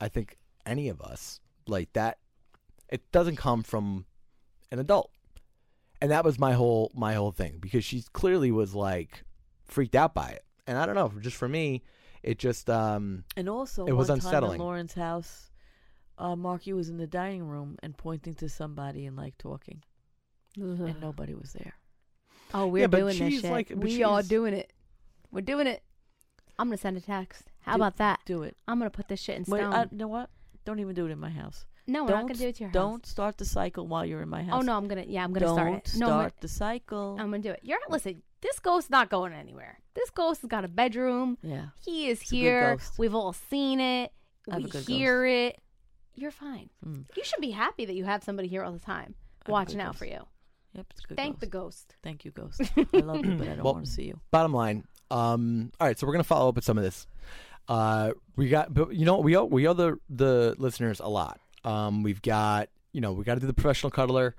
I 0.00 0.08
think 0.08 0.36
any 0.66 0.88
of 0.88 1.00
us 1.00 1.40
like 1.66 1.92
that. 1.94 2.18
It 2.90 3.10
doesn't 3.12 3.36
come 3.36 3.62
from 3.62 4.06
an 4.72 4.78
adult, 4.78 5.10
and 6.00 6.10
that 6.10 6.24
was 6.24 6.38
my 6.38 6.52
whole 6.54 6.90
my 6.94 7.14
whole 7.14 7.32
thing 7.32 7.58
because 7.60 7.84
she 7.84 8.02
clearly 8.12 8.50
was 8.50 8.74
like 8.74 9.24
freaked 9.66 9.94
out 9.94 10.14
by 10.14 10.28
it, 10.30 10.44
and 10.66 10.78
I 10.78 10.86
don't 10.86 10.94
know, 10.94 11.12
just 11.20 11.36
for 11.36 11.48
me, 11.48 11.82
it 12.22 12.38
just 12.38 12.70
um 12.70 13.24
And 13.36 13.48
also, 13.48 13.84
It 13.86 13.92
was 13.92 14.08
unsettling. 14.10 14.60
in 14.60 14.66
Lauren's 14.66 14.94
house, 14.94 15.50
uh, 16.18 16.34
Marky 16.36 16.72
was 16.72 16.88
in 16.88 16.96
the 16.96 17.06
dining 17.06 17.44
room 17.46 17.76
and 17.82 17.94
pointing 17.96 18.34
to 18.36 18.48
somebody 18.48 19.04
and 19.06 19.16
like 19.16 19.36
talking, 19.38 19.82
and 20.56 21.00
nobody 21.00 21.34
was 21.34 21.52
there. 21.52 21.74
Oh, 22.54 22.66
we're 22.66 22.80
Yeah, 22.82 22.86
but 22.86 22.98
doing 22.98 23.18
this 23.18 23.32
she's 23.32 23.40
shit. 23.42 23.50
like- 23.50 23.68
but 23.68 23.78
we 23.78 24.02
are 24.02 24.18
she's- 24.20 24.28
doing 24.28 24.54
it. 24.54 24.72
We're 25.30 25.42
doing 25.42 25.66
it. 25.66 25.82
I'm 26.58 26.68
gonna 26.68 26.78
send 26.78 26.96
a 26.96 27.00
text. 27.00 27.44
How 27.60 27.72
Do- 27.72 27.82
about 27.82 27.96
that? 27.98 28.20
Do 28.24 28.42
it. 28.42 28.56
I'm 28.66 28.78
gonna 28.78 28.90
put 28.90 29.08
this 29.08 29.20
shit 29.20 29.36
in 29.36 29.44
Wait, 29.46 29.60
stone. 29.60 29.72
I, 29.74 29.82
you 29.82 29.98
know 29.98 30.08
what? 30.08 30.30
Don't 30.64 30.80
even 30.80 30.94
do 30.94 31.06
it 31.06 31.10
in 31.10 31.18
my 31.18 31.30
house. 31.30 31.66
no, 31.86 32.02
we're 32.02 32.08
don't 32.08 32.20
not 32.22 32.28
gonna 32.28 32.38
do 32.38 32.48
it 32.48 32.56
to 32.56 32.60
your 32.64 32.68
house. 32.70 32.74
Don't 32.74 33.06
start 33.06 33.38
the 33.38 33.44
cycle 33.44 33.86
while 33.86 34.04
you're 34.04 34.22
in 34.22 34.28
my 34.28 34.42
house. 34.42 34.60
Oh 34.60 34.64
no, 34.64 34.76
I'm 34.76 34.88
gonna. 34.88 35.04
Yeah, 35.06 35.22
I'm 35.24 35.32
gonna 35.32 35.46
don't 35.46 35.54
start 35.54 35.74
it. 35.74 35.92
No, 35.98 36.06
I'm 36.06 36.12
start 36.12 36.34
the 36.40 36.48
cycle. 36.48 37.16
I'm 37.20 37.30
gonna 37.30 37.42
do 37.42 37.50
it. 37.50 37.60
You're 37.62 37.78
listen. 37.88 38.22
this 38.40 38.58
ghost's 38.60 38.88
not 38.90 39.10
going 39.10 39.32
anywhere. 39.32 39.80
This 39.94 40.10
ghost 40.10 40.40
has 40.42 40.48
got 40.48 40.64
a 40.64 40.68
bedroom. 40.68 41.38
Yeah. 41.42 41.66
He 41.84 42.08
is 42.08 42.20
It's 42.22 42.30
a 42.30 42.34
good 42.34 42.36
here. 42.38 42.76
ghost. 42.76 42.98
We've 42.98 43.14
all 43.14 43.32
seen 43.32 43.80
it. 43.80 44.12
I 44.50 44.54
have 44.54 44.62
we 44.62 44.68
a 44.68 44.72
good 44.72 44.86
hear 44.86 45.26
it. 45.26 45.60
You're 46.14 46.30
fine. 46.30 46.70
Mm. 46.84 47.04
You 47.16 47.24
should 47.24 47.40
be 47.40 47.50
happy 47.50 47.84
that 47.84 47.94
you 47.94 48.04
have 48.04 48.22
somebody 48.24 48.48
here 48.48 48.62
all 48.64 48.72
the 48.72 48.78
time 48.80 49.14
I 49.42 49.44
have 49.44 49.48
a 49.48 49.52
watching 49.52 49.76
good 49.78 49.82
out 49.84 49.86
ghost. 49.92 49.98
for 49.98 50.04
you. 50.06 50.26
Yep, 50.78 50.86
it's 50.92 51.04
a 51.04 51.08
good 51.08 51.16
Thank 51.16 51.34
ghost. 51.34 51.40
the 51.40 51.46
ghost. 51.46 51.94
Thank 52.02 52.24
you, 52.24 52.30
ghost. 52.30 52.60
I 52.94 52.98
love 52.98 53.24
you, 53.26 53.34
but 53.34 53.48
I 53.48 53.54
don't 53.56 53.64
Well, 53.64 53.74
want 53.74 53.86
to 53.86 53.90
see 53.92 54.04
you. 54.04 54.20
Bottom 54.30 54.52
line, 54.54 54.84
um, 55.10 55.70
all 55.80 55.86
right. 55.86 55.98
So 55.98 56.06
we're 56.06 56.12
gonna 56.14 56.24
follow 56.24 56.48
up 56.48 56.54
with 56.54 56.64
some 56.64 56.78
of 56.78 56.84
this. 56.84 57.06
Uh, 57.68 58.12
we 58.36 58.48
got, 58.48 58.72
but 58.72 58.94
you 58.94 59.04
know, 59.04 59.18
we 59.18 59.36
owe 59.36 59.44
we 59.44 59.66
owe 59.66 59.74
the 59.74 59.98
the 60.08 60.54
listeners 60.58 61.00
a 61.00 61.08
lot. 61.08 61.40
Um, 61.64 62.02
we've 62.02 62.22
got, 62.22 62.68
you 62.92 63.00
know, 63.00 63.12
we 63.12 63.24
got 63.24 63.34
to 63.34 63.40
do 63.40 63.46
the 63.46 63.52
professional 63.54 63.90
cuddler. 63.90 64.34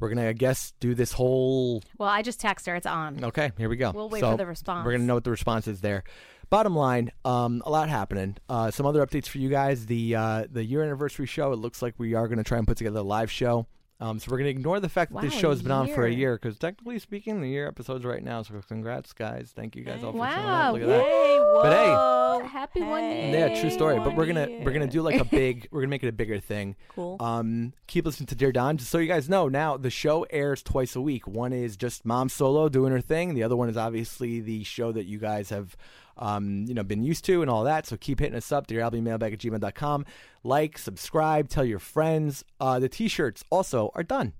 We're 0.00 0.08
gonna, 0.08 0.28
I 0.28 0.32
guess, 0.32 0.72
do 0.80 0.94
this 0.94 1.12
whole. 1.12 1.82
Well, 1.96 2.08
I 2.08 2.22
just 2.22 2.40
text 2.40 2.66
her. 2.66 2.74
It's 2.74 2.86
on. 2.86 3.24
Okay, 3.24 3.52
here 3.56 3.68
we 3.68 3.76
go. 3.76 3.92
We'll 3.94 4.08
wait 4.10 4.20
So 4.20 4.32
for 4.32 4.36
the 4.36 4.44
response. 4.46 4.84
We're 4.84 4.92
gonna 4.92 5.04
know 5.04 5.14
what 5.14 5.24
the 5.24 5.30
response 5.30 5.68
is 5.68 5.80
there. 5.80 6.02
Bottom 6.50 6.74
line, 6.76 7.10
um, 7.24 7.62
a 7.64 7.70
lot 7.70 7.88
happening. 7.88 8.36
Uh, 8.48 8.70
some 8.70 8.84
other 8.86 9.06
updates 9.06 9.28
for 9.28 9.38
you 9.38 9.48
guys. 9.48 9.86
The 9.86 10.16
uh, 10.16 10.44
the 10.50 10.64
year 10.64 10.82
anniversary 10.82 11.26
show. 11.26 11.52
It 11.52 11.56
looks 11.60 11.80
like 11.80 11.94
we 11.96 12.14
are 12.14 12.26
gonna 12.28 12.44
try 12.44 12.58
and 12.58 12.66
put 12.66 12.76
together 12.76 12.98
a 12.98 13.02
live 13.04 13.30
show. 13.30 13.66
Um, 14.00 14.18
so 14.18 14.30
we're 14.30 14.38
gonna 14.38 14.50
ignore 14.50 14.80
the 14.80 14.88
fact 14.88 15.12
that 15.12 15.22
this 15.22 15.32
show's 15.32 15.62
been 15.62 15.70
on 15.70 15.86
for 15.88 16.04
a 16.04 16.10
year. 16.10 16.18
year 16.18 16.34
because 16.40 16.58
technically 16.58 16.98
speaking, 16.98 17.40
the 17.40 17.48
year 17.48 17.68
episodes 17.68 18.04
right 18.04 18.22
now. 18.22 18.42
So 18.42 18.60
congrats, 18.66 19.12
guys. 19.12 19.52
Thank 19.54 19.76
you 19.76 19.84
guys 19.84 20.02
all 20.02 20.12
for 20.12 20.18
showing 20.18 20.30
up. 20.30 20.36
Wow. 20.44 20.72
Look 20.72 20.82
at 20.82 20.88
that. 20.88 21.04
Hey, 21.04 21.40
But 21.54 21.72
hey, 21.72 21.90
whoa. 21.92 22.48
Happy 22.50 22.82
one 22.82 23.02
year. 23.04 23.48
yeah, 23.48 23.60
true 23.60 23.70
story. 23.70 23.98
But 24.00 24.16
we're 24.16 24.26
gonna 24.26 24.48
One 24.48 24.64
we're 24.64 24.72
gonna 24.72 24.88
do 24.88 25.00
like 25.00 25.20
a 25.20 25.24
big. 25.24 25.68
we're 25.70 25.80
gonna 25.80 25.90
make 25.90 26.02
it 26.02 26.08
a 26.08 26.12
bigger 26.12 26.40
thing. 26.40 26.74
Cool. 26.88 27.16
Um, 27.20 27.72
keep 27.86 28.04
listening 28.04 28.26
to 28.26 28.34
Dear 28.34 28.50
Don. 28.52 28.76
Just 28.78 28.90
so 28.90 28.98
you 28.98 29.06
guys 29.08 29.28
know, 29.28 29.48
now 29.48 29.76
the 29.76 29.90
show 29.90 30.24
airs 30.30 30.62
twice 30.62 30.96
a 30.96 31.00
week. 31.00 31.26
One 31.28 31.52
is 31.52 31.76
just 31.76 32.04
Mom 32.04 32.28
Solo 32.28 32.68
doing 32.68 32.90
her 32.92 33.00
thing. 33.00 33.34
The 33.34 33.44
other 33.44 33.56
one 33.56 33.68
is 33.68 33.76
obviously 33.76 34.40
the 34.40 34.64
show 34.64 34.90
that 34.92 35.04
you 35.06 35.18
guys 35.18 35.50
have, 35.50 35.76
um, 36.18 36.64
you 36.68 36.74
know, 36.74 36.82
been 36.82 37.02
used 37.02 37.24
to 37.26 37.42
and 37.42 37.50
all 37.50 37.64
that. 37.64 37.86
So 37.86 37.96
keep 37.96 38.20
hitting 38.20 38.36
us 38.36 38.50
up. 38.52 38.66
DearAlbieMailbag 38.66 39.32
at 39.32 39.38
gmail.com. 39.38 40.04
Like, 40.42 40.78
subscribe, 40.78 41.48
tell 41.48 41.64
your 41.64 41.78
friends. 41.78 42.44
Uh, 42.60 42.78
the 42.78 42.88
T-shirts 42.88 43.44
also 43.50 43.90
are 43.94 44.02
done. 44.02 44.32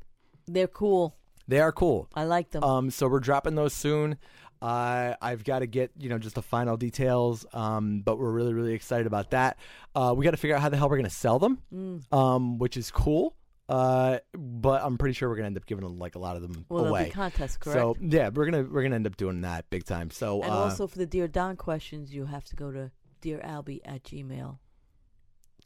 They're 0.47 0.67
cool. 0.69 1.17
They 1.49 1.61
are 1.61 1.73
cool. 1.73 2.09
I 2.15 2.25
like 2.25 2.51
them. 2.51 2.63
Um, 2.65 2.91
so 2.91 3.07
we're 3.09 3.21
dropping 3.21 3.55
those 3.55 3.75
soon. 3.75 4.19
Uh, 4.63 5.15
I've 5.21 5.45
got 5.45 5.59
to 5.59 5.67
get 5.67 5.91
you 5.99 6.09
know 6.09 6.17
just 6.17 6.37
the 6.37 6.43
final 6.43 6.79
details, 6.79 7.45
um, 7.53 8.01
but 8.03 8.19
we're 8.19 8.31
really 8.31 8.55
really 8.55 8.73
excited 8.73 9.07
about 9.07 9.31
that. 9.33 9.59
Uh, 9.95 10.15
we 10.17 10.25
got 10.25 10.31
to 10.31 10.39
figure 10.39 10.57
out 10.57 10.63
how 10.63 10.71
the 10.71 10.77
hell 10.79 10.89
we're 10.89 10.97
gonna 10.97 11.11
sell 11.11 11.39
them, 11.39 11.59
Mm. 11.75 12.11
um, 12.17 12.57
which 12.59 12.79
is 12.79 12.91
cool. 12.91 13.37
Uh, 13.69 14.19
but 14.35 14.83
I'm 14.83 14.99
pretty 14.99 15.15
sure 15.15 15.29
we're 15.29 15.37
gonna 15.37 15.47
end 15.47 15.57
up 15.57 15.65
giving 15.65 15.99
like 15.99 16.17
a 16.17 16.19
lot 16.19 16.37
of 16.37 16.43
them 16.43 16.67
well, 16.69 16.83
there'll 16.83 16.97
away. 16.97 17.05
be 17.07 17.11
contests, 17.11 17.57
correct? 17.57 17.79
So 17.79 17.97
yeah, 18.01 18.29
we're 18.29 18.45
gonna 18.45 18.65
we're 18.65 18.83
gonna 18.83 18.97
end 18.97 19.07
up 19.07 19.17
doing 19.17 19.41
that 19.41 19.71
big 19.71 19.85
time. 19.85 20.11
So 20.11 20.43
and 20.43 20.53
uh, 20.53 20.57
also 20.57 20.87
for 20.87 20.99
the 20.99 21.07
Dear 21.07 21.29
Don 21.29 21.57
questions, 21.57 22.15
you 22.15 22.27
have 22.27 22.45
to 22.45 22.57
go 22.57 22.71
to 22.71 22.91
dearalbie 23.23 23.81
at 23.85 24.03
gmail. 24.05 24.59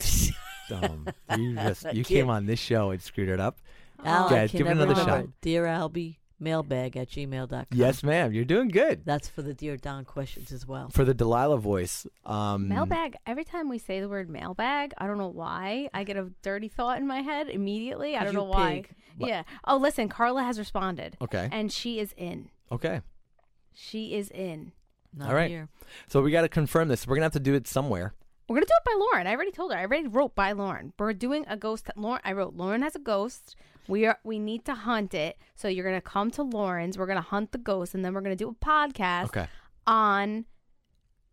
um, 0.72 1.08
you 1.36 1.54
just 1.56 1.86
you 1.92 2.04
came 2.04 2.30
on 2.30 2.46
this 2.46 2.60
show 2.60 2.90
and 2.90 3.02
screwed 3.02 3.28
it 3.28 3.40
up. 3.40 3.58
Al, 4.04 4.28
Guys, 4.28 4.32
I 4.32 4.48
can 4.48 4.58
give 4.58 4.66
it 4.68 4.70
never 4.70 4.82
another 4.92 5.00
remember. 5.00 5.26
shot. 5.26 5.40
Dear 5.40 5.64
Albie, 5.64 6.17
mailbag 6.40 6.96
at 6.96 7.08
gmail.com. 7.08 7.66
Yes, 7.72 8.02
ma'am. 8.02 8.32
You're 8.32 8.44
doing 8.44 8.68
good 8.68 9.02
That's 9.04 9.28
for 9.28 9.42
the 9.42 9.54
Dear 9.54 9.76
Don 9.76 10.04
questions 10.04 10.52
as 10.52 10.66
well. 10.66 10.90
for 10.90 11.04
the 11.04 11.14
Delilah 11.14 11.58
voice. 11.58 12.06
Um, 12.24 12.68
Mailbag. 12.68 13.16
Every 13.26 13.44
time 13.44 13.68
we 13.68 13.78
say 13.78 14.00
the 14.00 14.08
word 14.08 14.28
mailbag, 14.30 14.94
I 14.98 15.06
don't 15.06 15.18
know 15.18 15.28
why. 15.28 15.88
I 15.92 16.04
get 16.04 16.16
a 16.16 16.30
dirty 16.42 16.68
thought 16.68 16.98
in 16.98 17.06
my 17.06 17.20
head 17.22 17.48
immediately. 17.48 18.16
I 18.16 18.24
don't 18.24 18.32
You 18.32 18.38
know 18.38 18.44
why. 18.44 18.74
pig. 18.74 18.90
Yeah. 19.28 19.42
Oh, 19.64 19.76
listen, 19.78 20.08
Carla 20.08 20.42
has 20.44 20.58
responded. 20.58 21.16
Okay. 21.20 21.48
And 21.50 21.72
she 21.72 21.98
is 21.98 22.14
in. 22.16 22.50
Okay. 22.70 23.00
She 23.74 24.14
is 24.14 24.30
in. 24.30 24.72
Not 25.14 25.30
All 25.30 25.34
right. 25.34 25.50
here. 25.50 25.68
So 26.06 26.20
we 26.22 26.30
got 26.30 26.42
to 26.42 26.48
confirm 26.48 26.88
this. 26.88 27.06
We're 27.06 27.16
gonna 27.16 27.24
have 27.24 27.32
to 27.32 27.40
do 27.40 27.54
it 27.54 27.66
somewhere. 27.66 28.14
We're 28.48 28.56
gonna 28.56 28.66
do 28.66 28.72
it 28.76 28.84
by 28.84 28.96
Lauren. 28.98 29.26
I 29.26 29.32
already 29.34 29.50
told 29.52 29.72
her. 29.72 29.78
I 29.78 29.82
already 29.82 30.06
wrote 30.08 30.34
by 30.34 30.52
Lauren. 30.52 30.92
We're 30.98 31.12
doing 31.14 31.44
a 31.48 31.56
ghost. 31.56 31.88
Lauren. 31.96 32.20
I 32.24 32.32
wrote. 32.32 32.54
Lauren 32.54 32.82
has 32.82 32.94
a 32.94 32.98
ghost. 33.00 33.56
We 33.88 34.06
are. 34.06 34.18
We 34.22 34.38
need 34.38 34.64
to 34.66 34.74
hunt 34.74 35.14
it. 35.14 35.36
So 35.56 35.66
you're 35.68 35.84
gonna 35.84 36.00
come 36.00 36.30
to 36.32 36.42
Lauren's. 36.42 36.96
We're 36.98 37.06
gonna 37.06 37.20
hunt 37.20 37.52
the 37.52 37.58
ghost, 37.58 37.94
and 37.94 38.04
then 38.04 38.14
we're 38.14 38.20
gonna 38.20 38.36
do 38.36 38.48
a 38.50 38.54
podcast 38.64 39.24
Okay. 39.26 39.46
on 39.86 40.44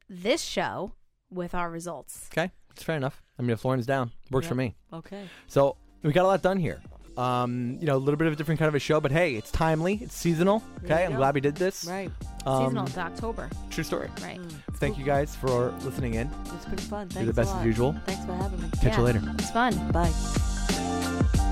this 0.09 0.41
show 0.41 0.93
with 1.29 1.53
our 1.53 1.69
results. 1.69 2.29
Okay, 2.31 2.51
it's 2.71 2.83
fair 2.83 2.95
enough. 2.97 3.21
I 3.37 3.41
mean, 3.41 3.51
if 3.51 3.63
Lauren's 3.65 3.85
down, 3.85 4.11
works 4.31 4.47
for 4.47 4.55
me. 4.55 4.75
Okay. 4.93 5.27
So 5.47 5.75
we 6.01 6.13
got 6.13 6.23
a 6.23 6.27
lot 6.27 6.41
done 6.41 6.57
here. 6.57 6.81
Um, 7.17 7.77
you 7.79 7.87
know, 7.87 7.95
a 7.95 7.97
little 7.97 8.17
bit 8.17 8.27
of 8.27 8.33
a 8.33 8.35
different 8.35 8.59
kind 8.59 8.67
of 8.67 8.75
a 8.75 8.79
show, 8.79 8.99
but 8.99 9.09
hey, 9.11 9.35
it's 9.35 9.49
timely, 9.49 9.99
it's 10.01 10.13
seasonal. 10.15 10.61
Okay, 10.83 11.05
I'm 11.05 11.15
glad 11.15 11.33
we 11.33 11.39
did 11.41 11.55
this. 11.55 11.85
Right. 11.85 12.11
Um, 12.45 12.65
Seasonal 12.65 12.87
to 12.87 12.99
October. 12.99 13.49
True 13.69 13.83
story. 13.85 14.09
Right. 14.21 14.39
Mm. 14.39 14.51
Thank 14.75 14.97
you 14.97 15.05
guys 15.05 15.33
for 15.35 15.71
listening 15.83 16.15
in. 16.15 16.29
It's 16.53 16.65
been 16.65 16.77
fun. 16.77 17.07
Thanks 17.07 17.15
You're 17.15 17.25
the 17.27 17.33
best 17.33 17.53
a 17.53 17.57
as 17.59 17.65
usual. 17.65 17.95
Thanks 18.05 18.25
for 18.25 18.33
having 18.33 18.61
me. 18.61 18.69
Catch 18.81 18.97
you 18.97 19.03
later. 19.03 19.21
It's 19.39 19.49
fun. 19.51 19.91
Bye. 19.91 21.51